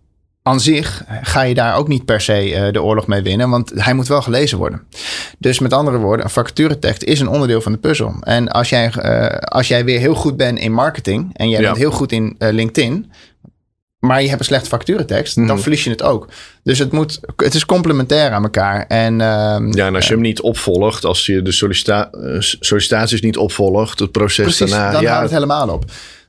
aan 0.47 0.59
zich 0.59 1.03
ga 1.21 1.41
je 1.41 1.53
daar 1.53 1.75
ook 1.75 1.87
niet 1.87 2.05
per 2.05 2.21
se 2.21 2.53
eh, 2.55 2.73
de 2.73 2.81
oorlog 2.83 3.07
mee 3.07 3.21
winnen, 3.21 3.49
want 3.49 3.71
hij 3.75 3.93
moet 3.93 4.07
wel 4.07 4.21
gelezen 4.21 4.57
worden. 4.57 4.81
Dus 5.37 5.59
met 5.59 5.73
andere 5.73 5.97
woorden, 5.97 6.25
een 6.25 6.31
vacaturetekst 6.31 7.03
is 7.03 7.19
een 7.19 7.27
onderdeel 7.27 7.61
van 7.61 7.71
de 7.71 7.77
puzzel. 7.77 8.15
En 8.21 8.47
als 8.47 8.69
jij, 8.69 8.89
eh, 8.91 9.37
als 9.37 9.67
jij 9.67 9.85
weer 9.85 9.99
heel 9.99 10.15
goed 10.15 10.37
bent 10.37 10.59
in 10.59 10.71
marketing 10.71 11.29
en 11.33 11.49
jij 11.49 11.59
Ja. 11.61 11.65
bent 11.65 11.77
heel 11.77 11.91
goed 11.91 12.11
in 12.11 12.35
eh, 12.37 12.51
LinkedIn, 12.53 13.11
maar 13.99 14.21
je 14.21 14.27
hebt 14.27 14.39
een 14.39 14.45
slechte 14.45 14.69
vacaturetekst, 14.69 15.35
dan 15.35 15.45
Mhm. 15.45 15.57
verlies 15.57 15.83
je 15.83 15.89
het 15.89 16.03
ook. 16.03 16.27
Dus 16.63 16.79
het, 16.79 16.91
moet, 16.91 17.19
het 17.35 17.53
is 17.53 17.65
complementair 17.65 18.31
aan 18.31 18.43
elkaar. 18.43 18.85
En, 18.87 19.21
ehm, 19.21 19.75
ja 19.77 19.85
en 19.87 19.95
als 19.95 20.07
je 20.07 20.13
hem 20.13 20.21
niet 20.21 20.41
opvolgt, 20.41 21.05
als 21.05 21.25
je 21.25 21.41
de 21.41 21.51
sollicita- 21.51 22.09
sollicitaties 22.59 23.21
niet 23.21 23.37
opvolgt, 23.37 23.99
het 23.99 24.11
proces 24.11 24.45
precies, 24.45 24.69
daarna. 24.71 24.91
dan 24.91 25.01
ja, 25.01 25.07
houdt 25.09 25.23
het 25.23 25.33
helemaal 25.33 25.69
op. 25.69 25.85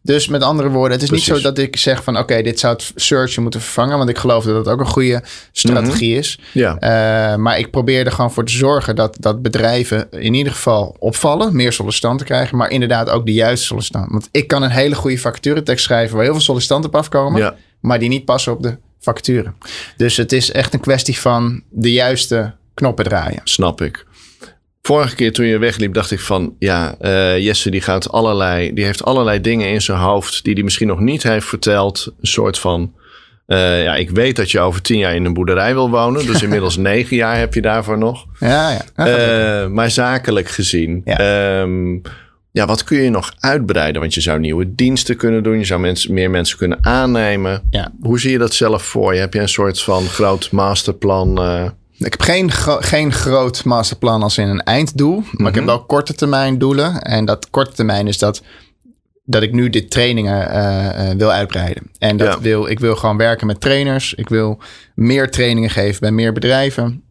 Dus 0.09 0.29
met 0.29 0.43
andere 0.43 0.69
woorden, 0.69 0.93
het 0.93 1.03
is 1.03 1.11
niet 1.11 1.23
zo 1.23 1.41
dat 1.41 1.59
ik 1.59 1.77
zeg 1.77 2.03
van 2.05 2.19
oké, 2.19 2.43
dit 2.43 2.59
zou 2.59 2.73
het 2.73 2.93
searchen 2.95 3.43
moeten 3.43 3.61
vervangen. 3.61 3.99
Want 3.99 4.11
ik 4.11 4.19
geloof 4.19 4.45
dat 4.45 4.65
dat 4.65 4.75
ook 4.75 4.81
een 4.81 4.87
goede 4.87 5.23
strategie 5.53 6.17
is. 6.17 6.39
Ja. 6.53 6.77
Eh, 6.79 7.37
maar 7.37 7.59
ik 7.59 7.71
probeer 7.71 8.07
er 8.07 8.13
gewoon 8.13 8.33
voor 8.33 8.45
te 8.45 8.53
zorgen 8.53 8.97
dat, 8.97 9.17
dat 9.21 9.43
bedrijven 9.43 10.07
in 10.11 10.35
ieder 10.35 10.53
geval 10.53 10.97
opvallen, 10.99 11.57
meer 11.57 11.73
sollicitanten 11.73 12.27
krijgen, 12.27 12.57
maar 12.57 12.71
inderdaad 12.71 13.11
ook 13.11 13.27
de 13.27 13.33
juiste 13.33 13.67
sollicitanten. 13.67 14.13
Want 14.13 14.29
ik 14.31 14.49
kan 14.49 14.63
een 14.63 14.71
hele 14.71 14.95
goede 14.95 15.19
vacaturetekst 15.19 15.85
schrijven 15.85 16.15
waar 16.15 16.25
heel 16.25 16.35
veel 16.35 16.43
sollicitanten 16.43 16.91
op 16.91 16.97
afkomen, 16.97 17.41
Ja. 17.41 17.55
maar 17.81 17.99
die 17.99 18.09
niet 18.09 18.25
passen 18.25 18.53
op 18.53 18.63
de 18.63 18.77
vacature. 19.01 19.53
Dus 19.97 20.17
het 20.17 20.33
is 20.33 20.53
echt 20.53 20.75
een 20.75 20.81
kwestie 20.81 21.19
van 21.19 21.63
de 21.71 21.93
juiste 21.93 22.55
knoppen 22.75 23.05
draaien. 23.05 23.41
Snap 23.45 23.81
ik. 23.81 24.07
Vorige 24.89 25.15
keer 25.15 25.33
toen 25.33 25.47
je 25.47 25.59
wegliep, 25.59 25.95
dacht 25.95 26.11
ik 26.11 26.21
van 26.21 26.55
ja, 26.59 26.95
eh, 27.01 27.39
Jesse 27.39 27.71
die 27.71 27.81
gaat 27.81 28.13
allerlei, 28.13 28.75
die 28.75 28.85
heeft 28.85 29.05
allerlei 29.05 29.41
dingen 29.41 29.69
in 29.69 29.83
zijn 29.83 29.99
hoofd 29.99 30.45
die 30.45 30.55
hij 30.55 30.63
misschien 30.63 30.87
nog 30.87 31.01
niet 31.01 31.23
heeft 31.23 31.47
verteld. 31.47 32.13
Een 32.21 32.27
soort 32.27 32.59
van 32.59 32.95
eh, 33.47 33.83
ja, 33.83 33.95
ik 33.97 34.11
weet 34.11 34.37
dat 34.37 34.51
je 34.51 34.61
over 34.61 34.83
tien 34.83 34.99
jaar 34.99 35.15
in 35.15 35.25
een 35.25 35.33
boerderij 35.33 35.75
wil 35.75 35.91
wonen. 35.91 36.27
Dus 36.27 36.43
inmiddels 36.47 36.77
negen 36.77 37.17
jaar 37.17 37.39
heb 37.39 37.55
je 37.55 37.61
daarvoor 37.61 37.99
nog. 37.99 38.27
Ja, 38.41 38.71
ja. 38.71 39.07
Eh, 39.07 39.69
maar 39.69 39.91
zakelijk 39.91 40.49
gezien. 40.49 41.03
Ja. 41.05 41.19
ehm, 41.19 41.95
ja, 42.51 42.67
wat 42.67 42.85
kun 42.85 42.99
je 42.99 43.11
nog 43.11 43.33
uitbreiden? 43.39 44.01
Want 44.01 44.15
je 44.15 44.21
zou 44.21 44.39
nieuwe 44.39 44.75
diensten 44.75 45.17
kunnen 45.17 45.43
doen. 45.43 45.59
Je 45.59 45.65
zou 45.65 45.81
mensen, 45.81 46.15
meer 46.15 46.31
mensen 46.31 46.59
kunnen 46.59 46.79
aannemen. 46.81 47.63
Ja. 47.71 47.93
Hoe 48.01 48.21
zie 48.21 48.31
je 48.31 48.39
dat 48.39 48.55
zelf 48.55 48.83
voor 48.83 49.15
je? 49.15 49.21
Heb 49.21 49.35
je 49.35 49.41
een 49.41 49.49
soort 49.49 49.83
van 49.83 50.07
groot 50.07 50.51
masterplan? 50.51 51.39
Ik 51.99 52.13
heb 52.13 52.21
geen, 52.21 52.51
gro- 52.53 52.81
geen 52.81 53.13
groot 53.13 53.65
masterplan 53.65 54.23
als 54.23 54.39
in 54.39 54.49
een 54.49 54.63
einddoel. 54.63 55.23
Maar 55.33 55.49
ik 55.49 55.55
heb 55.55 55.65
wel 55.65 55.85
korte 55.85 56.15
termijn 56.15 56.59
doelen. 56.59 57.03
En 57.03 57.25
dat 57.25 57.51
korte 57.51 57.73
termijn 57.73 58.07
is 58.07 58.19
dat, 58.19 58.43
dat 59.25 59.43
ik 59.43 59.53
nu 59.53 59.71
dit 59.71 59.91
trainingen 59.91 60.51
eh, 60.51 61.11
eh, 61.11 61.17
wil 61.17 61.31
uitbreiden. 61.33 61.83
En 61.99 62.17
dat 62.17 62.33
Ja. 62.35 62.41
wil, 62.41 62.67
ik 62.69 62.81
wil 62.81 62.97
gewoon 62.97 63.17
werken 63.17 63.47
met 63.47 63.61
trainers. 63.61 64.15
Ik 64.15 64.29
wil 64.29 64.59
meer 64.95 65.31
trainingen 65.31 65.71
geven 65.71 66.01
bij 66.01 66.11
meer 66.11 66.33
bedrijven. 66.33 67.03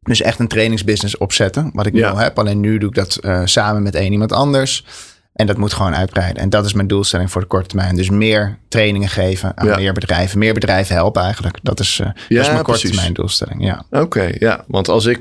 Dus 0.00 0.20
echt 0.22 0.38
een 0.38 0.48
trainingsbusiness 0.48 1.18
opzetten. 1.18 1.70
Wat 1.72 1.86
ik 1.86 1.92
nu 1.92 1.98
Ja. 2.00 2.10
al 2.10 2.16
heb. 2.16 2.38
Alleen 2.38 2.60
nu 2.60 2.78
doe 2.78 2.88
ik 2.88 2.94
dat 2.94 3.16
eh, 3.16 3.40
samen 3.44 3.82
met 3.82 3.94
één 3.94 4.12
iemand 4.12 4.32
anders. 4.32 4.84
En 5.32 5.46
dat 5.46 5.56
moet 5.56 5.72
gewoon 5.72 5.94
uitbreiden. 5.94 6.42
En 6.42 6.50
dat 6.50 6.64
is 6.64 6.72
mijn 6.72 6.86
doelstelling 6.86 7.30
voor 7.30 7.40
de 7.40 7.46
korte 7.46 7.68
termijn. 7.68 7.96
Dus 7.96 8.10
meer 8.10 8.58
trainingen 8.68 9.08
geven 9.08 9.52
aan 9.56 9.66
Ja. 9.66 9.76
meer 9.76 9.92
bedrijven. 9.92 10.38
Meer 10.38 10.54
bedrijven 10.54 10.94
helpen 10.94 11.22
eigenlijk. 11.22 11.58
Dat 11.62 11.80
is, 11.80 11.98
eh, 12.00 12.06
dat 12.06 12.14
is 12.46 12.50
mijn 12.50 12.62
korte 12.62 12.86
termijn 12.86 13.12
doelstelling. 13.12 13.64
Ja. 13.64 13.84
Oké, 13.90 14.30
ja. 14.38 14.64
Want 14.66 14.88
als 14.88 15.06
ik 15.06 15.20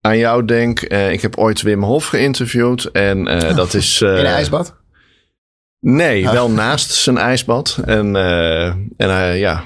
aan 0.00 0.18
jou 0.18 0.44
denk, 0.44 0.80
eh, 0.80 1.12
ik 1.12 1.22
heb 1.22 1.36
ooit 1.36 1.62
Wim 1.62 1.82
Hof 1.82 2.06
geïnterviewd. 2.06 2.84
En 2.84 3.26
eh, 3.26 3.56
dat 3.56 3.74
is. 3.74 4.00
In 4.00 4.08
een 4.08 4.24
ijsbad? 4.26 4.74
Nee, 5.80 6.24
Oh. 6.26 6.32
wel 6.32 6.50
naast 6.50 6.90
zijn 6.90 7.18
ijsbad. 7.18 7.78
En, 7.84 8.16
en 8.96 9.36
ja, 9.38 9.64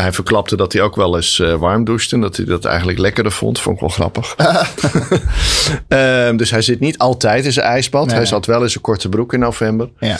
hij 0.00 0.12
verklapte 0.12 0.56
dat 0.56 0.72
hij 0.72 0.82
ook 0.82 0.96
wel 0.96 1.16
eens 1.16 1.38
eh, 1.40 1.54
warm 1.54 1.84
douchte. 1.84 2.14
En 2.14 2.20
dat 2.20 2.36
hij 2.36 2.46
dat 2.46 2.64
eigenlijk 2.64 2.98
lekkerder 2.98 3.32
vond. 3.32 3.60
Vond 3.60 3.74
ik 3.74 3.80
wel 3.80 3.90
grappig. 3.90 4.34
Ehm, 5.88 6.36
dus 6.36 6.50
hij 6.50 6.62
zit 6.62 6.80
niet 6.80 6.98
altijd 6.98 7.44
in 7.44 7.52
zijn 7.52 7.66
ijsbad. 7.66 8.06
Nee. 8.06 8.14
Hij 8.16 8.26
zat 8.26 8.46
wel 8.46 8.62
in 8.62 8.70
zijn 8.70 8.82
korte 8.82 9.08
broek 9.08 9.32
in 9.32 9.40
november. 9.40 9.90
Ja. 9.98 10.16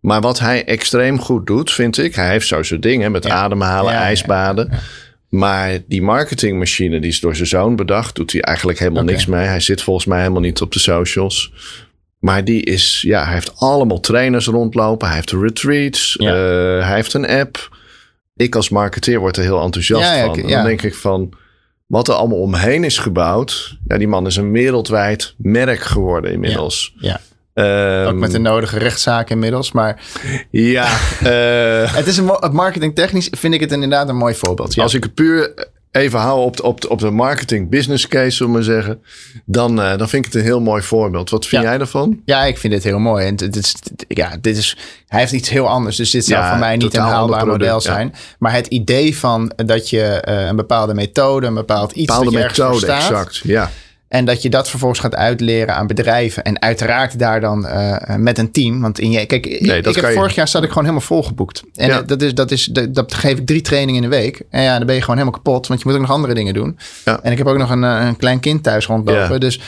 Maar 0.00 0.20
wat 0.20 0.38
hij 0.38 0.64
extreem 0.64 1.20
goed 1.20 1.46
doet, 1.46 1.72
vind 1.72 1.98
ik. 1.98 2.14
Hij 2.14 2.28
heeft 2.30 2.46
zo 2.46 2.62
zijn 2.62 2.80
dingen 2.80 3.12
met 3.12 3.24
Ja. 3.24 3.30
ademhalen, 3.34 3.92
Ja, 3.92 3.98
ijsbaden. 4.00 4.70
Maar 5.28 5.78
die 5.88 6.02
marketingmachine 6.02 7.00
die 7.00 7.10
is 7.10 7.20
door 7.20 7.36
zijn 7.36 7.48
zoon 7.48 7.76
bedacht, 7.76 8.14
doet 8.14 8.32
hij 8.32 8.40
eigenlijk 8.40 8.78
helemaal 8.78 9.02
niks 9.04 9.26
mee. 9.26 9.46
Hij 9.46 9.60
zit 9.60 9.82
volgens 9.82 10.06
mij 10.06 10.18
helemaal 10.20 10.40
niet 10.40 10.60
op 10.60 10.72
de 10.72 10.78
socials. 10.78 11.52
Maar 12.18 12.44
die 12.44 12.62
is, 12.62 13.02
ja, 13.06 13.24
hij 13.24 13.32
heeft 13.32 13.52
allemaal 13.56 14.00
trainers 14.00 14.46
rondlopen. 14.46 15.06
Hij 15.06 15.16
heeft 15.16 15.32
retreats. 15.32 16.16
Ja. 16.18 16.28
eh, 16.34 16.86
hij 16.86 16.94
heeft 16.94 17.14
een 17.14 17.28
app. 17.28 17.76
Ik 18.36 18.54
als 18.54 18.68
marketeer 18.68 19.18
word 19.18 19.36
er 19.36 19.42
heel 19.42 19.62
enthousiast 19.62 20.02
Ja, 20.02 20.14
ja, 20.14 20.24
van. 20.24 20.38
En. 20.38 20.48
Dan 20.48 20.64
denk 20.64 20.82
ik 20.82 20.94
van, 20.94 21.32
wat 21.86 22.08
er 22.08 22.14
allemaal 22.14 22.40
omheen 22.40 22.84
is 22.84 22.98
gebouwd. 22.98 23.78
Ja, 23.86 23.98
die 23.98 24.08
man 24.08 24.26
is 24.26 24.36
een 24.36 24.52
wereldwijd 24.52 25.34
merk 25.36 25.80
geworden 25.80 26.32
inmiddels. 26.32 26.94
Ja. 26.96 27.20
Ehm, 27.54 28.06
Ook 28.06 28.14
met 28.14 28.30
de 28.30 28.38
nodige 28.38 28.78
rechtszaken 28.78 29.34
inmiddels. 29.34 29.72
Maar 29.72 30.00
Ja, 30.50 30.84
eh, 31.22 31.94
het 31.94 32.06
is 32.06 32.16
een, 32.16 32.30
marketingtechnisch 32.52 33.28
vind 33.30 33.54
ik 33.54 33.60
het 33.60 33.72
inderdaad 33.72 34.08
een 34.08 34.16
mooi 34.16 34.34
voorbeeld. 34.34 34.74
Ja. 34.74 34.82
Als 34.82 34.94
ik 34.94 35.02
het 35.02 35.14
puur 35.14 35.68
even 35.94 36.18
hou 36.18 36.40
op 36.44 36.56
de, 36.56 36.62
op 36.62 36.80
de, 36.80 36.88
op 36.88 36.98
de 36.98 37.10
marketing 37.10 37.70
business 37.70 38.08
case, 38.08 38.30
zullen 38.30 38.52
we 38.52 38.58
maar 38.58 38.66
zeggen. 38.66 39.02
Dan, 39.44 39.82
eh, 39.82 39.98
dan 39.98 40.08
vind 40.08 40.26
ik 40.26 40.32
het 40.32 40.40
een 40.40 40.46
heel 40.48 40.60
mooi 40.60 40.82
voorbeeld. 40.82 41.30
Wat 41.30 41.46
vind 41.46 41.62
Ja. 41.62 41.68
jij 41.68 41.78
ervan? 41.78 42.20
ja, 42.24 42.44
ik 42.44 42.58
vind 42.58 42.72
dit 42.72 42.84
heel 42.84 42.98
mooi. 42.98 43.26
En 43.26 43.36
dit 43.36 43.56
is, 43.56 43.74
ja, 44.08 44.36
dit 44.40 44.56
is, 44.56 44.76
hij 45.08 45.20
heeft 45.20 45.32
iets 45.32 45.48
heel 45.48 45.68
anders. 45.68 45.96
Dus 45.96 46.10
dit 46.10 46.24
zou 46.24 46.40
Ja, 46.42 46.48
voor 46.50 46.58
mij 46.58 46.76
niet 46.76 46.94
een 46.94 47.00
haalbaar 47.02 47.46
model 47.46 47.74
ja. 47.74 47.80
zijn. 47.80 48.14
Maar 48.38 48.52
het 48.52 48.66
idee 48.66 49.16
van 49.16 49.52
dat 49.56 49.90
je 49.90 50.02
eh, 50.02 50.46
een 50.46 50.56
bepaalde 50.56 50.94
methode, 50.94 51.46
een 51.46 51.54
bepaald 51.54 51.92
iets 51.92 52.06
Bepaalde 52.06 52.30
dat 52.30 52.40
je 52.56 52.62
methode, 52.62 52.86
exact. 52.92 53.40
Ja, 53.42 53.70
En 54.14 54.24
dat 54.24 54.42
je 54.42 54.50
dat 54.50 54.68
vervolgens 54.70 55.00
gaat 55.00 55.14
uitleren 55.14 55.74
aan 55.74 55.86
bedrijven. 55.86 56.42
En 56.42 56.62
uiteraard 56.62 57.18
daar 57.18 57.40
dan 57.40 57.66
eh, 57.66 58.16
met 58.16 58.38
een 58.38 58.50
team. 58.50 58.80
Want 58.80 58.98
in 58.98 59.10
je, 59.10 59.26
kijk, 59.26 59.46
ik, 59.46 59.66
heb 59.66 59.94
je- 59.94 60.12
vorig 60.12 60.34
jaar 60.34 60.48
zat 60.48 60.62
ik 60.62 60.68
gewoon 60.68 60.84
helemaal 60.84 61.06
volgeboekt. 61.06 61.62
En 61.74 61.88
Ja. 61.88 62.00
eh, 62.00 62.06
dat, 62.06 62.22
is, 62.22 62.34
dat, 62.34 62.50
is, 62.50 62.64
dat, 62.64 62.94
dat 62.94 63.14
geef 63.14 63.38
ik 63.38 63.46
drie 63.46 63.60
trainingen 63.60 64.02
in 64.02 64.10
de 64.10 64.16
week. 64.16 64.42
En 64.50 64.62
ja, 64.62 64.76
dan 64.76 64.86
ben 64.86 64.94
je 64.94 65.00
gewoon 65.00 65.16
helemaal 65.16 65.40
kapot. 65.40 65.66
Want 65.66 65.80
je 65.80 65.86
moet 65.88 65.94
ook 65.96 66.02
nog 66.02 66.10
andere 66.10 66.34
dingen 66.34 66.54
doen. 66.54 66.78
Ja. 67.04 67.20
En 67.22 67.32
ik 67.32 67.38
heb 67.38 67.46
ook 67.46 67.58
nog 67.58 67.70
een, 67.70 67.84
eh, 67.84 68.06
een 68.06 68.16
klein 68.16 68.40
kind 68.40 68.62
thuis 68.62 68.86
rondlopen. 68.86 69.32
Ja. 69.32 69.38
Dus, 69.38 69.60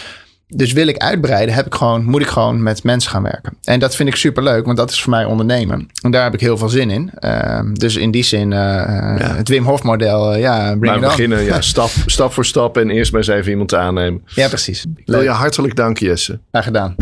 dus 0.49 0.73
wil 0.73 0.87
ik 0.87 0.97
uitbreiden, 0.97 1.55
heb 1.55 1.67
ik 1.67 1.75
gewoon, 1.75 2.05
moet 2.05 2.21
ik 2.21 2.27
gewoon 2.27 2.63
met 2.63 2.83
mensen 2.83 3.11
gaan 3.11 3.23
werken. 3.23 3.57
En 3.65 3.81
dat 3.81 3.97
vind 3.97 4.09
ik 4.09 4.17
super 4.17 4.43
leuk, 4.43 4.65
want 4.65 4.77
dat 4.77 4.91
is 4.91 5.03
voor 5.03 5.11
mij 5.11 5.25
ondernemen. 5.25 5.89
En 6.03 6.11
daar 6.11 6.23
heb 6.23 6.35
ik 6.35 6.41
heel 6.41 6.57
veel 6.59 6.69
zin 6.69 6.91
in. 6.91 7.11
Ehm, 7.15 7.75
dus 7.75 7.97
in 7.97 8.11
die 8.11 8.23
zin, 8.23 8.53
eh, 8.53 9.37
het 9.37 9.49
Wim 9.49 9.65
Hof 9.65 9.83
model, 9.83 10.33
eh, 10.33 10.41
ja, 10.41 10.65
bring 10.65 10.81
maar 10.81 10.95
it 10.95 11.01
we 11.01 11.07
on. 11.07 11.13
beginnen 11.13 11.43
ja, 11.45 11.61
stap, 11.73 11.91
stap 12.07 12.33
voor 12.33 12.45
stap 12.45 12.77
en 12.77 12.91
eerst 12.91 13.13
maar 13.13 13.21
eens 13.21 13.31
even 13.31 13.51
iemand 13.51 13.75
aannemen. 13.75 14.23
Ja, 14.27 14.49
precies. 14.49 14.85
Ik 14.97 15.07
wil 15.07 15.23
je 15.23 15.29
hartelijk 15.29 15.77
danken, 15.77 16.07
Jesse. 16.07 16.39
Graag 16.51 16.65
gedaan. 16.65 16.95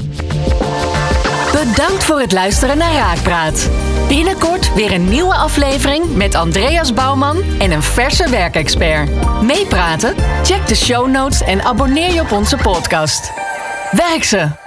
Bedankt 1.52 2.04
voor 2.04 2.20
het 2.20 2.32
luisteren 2.32 2.78
naar 2.78 2.92
Raakpraat. 2.92 3.68
Binnenkort 4.08 4.74
weer 4.74 4.92
een 4.92 5.08
nieuwe 5.08 5.34
aflevering 5.34 6.16
met 6.16 6.34
Andreas 6.34 6.92
Bouwman 6.92 7.36
en 7.58 7.70
een 7.70 7.82
verse 7.82 8.30
werkexpert. 8.30 9.10
Meepraten? 9.42 10.14
Check 10.42 10.66
de 10.66 10.74
show 10.74 11.08
notes 11.08 11.40
en 11.42 11.62
abonneer 11.62 12.12
je 12.12 12.20
op 12.20 12.32
onze 12.32 12.56
podcast. 12.56 13.32
Werk 13.90 14.24
ze! 14.24 14.63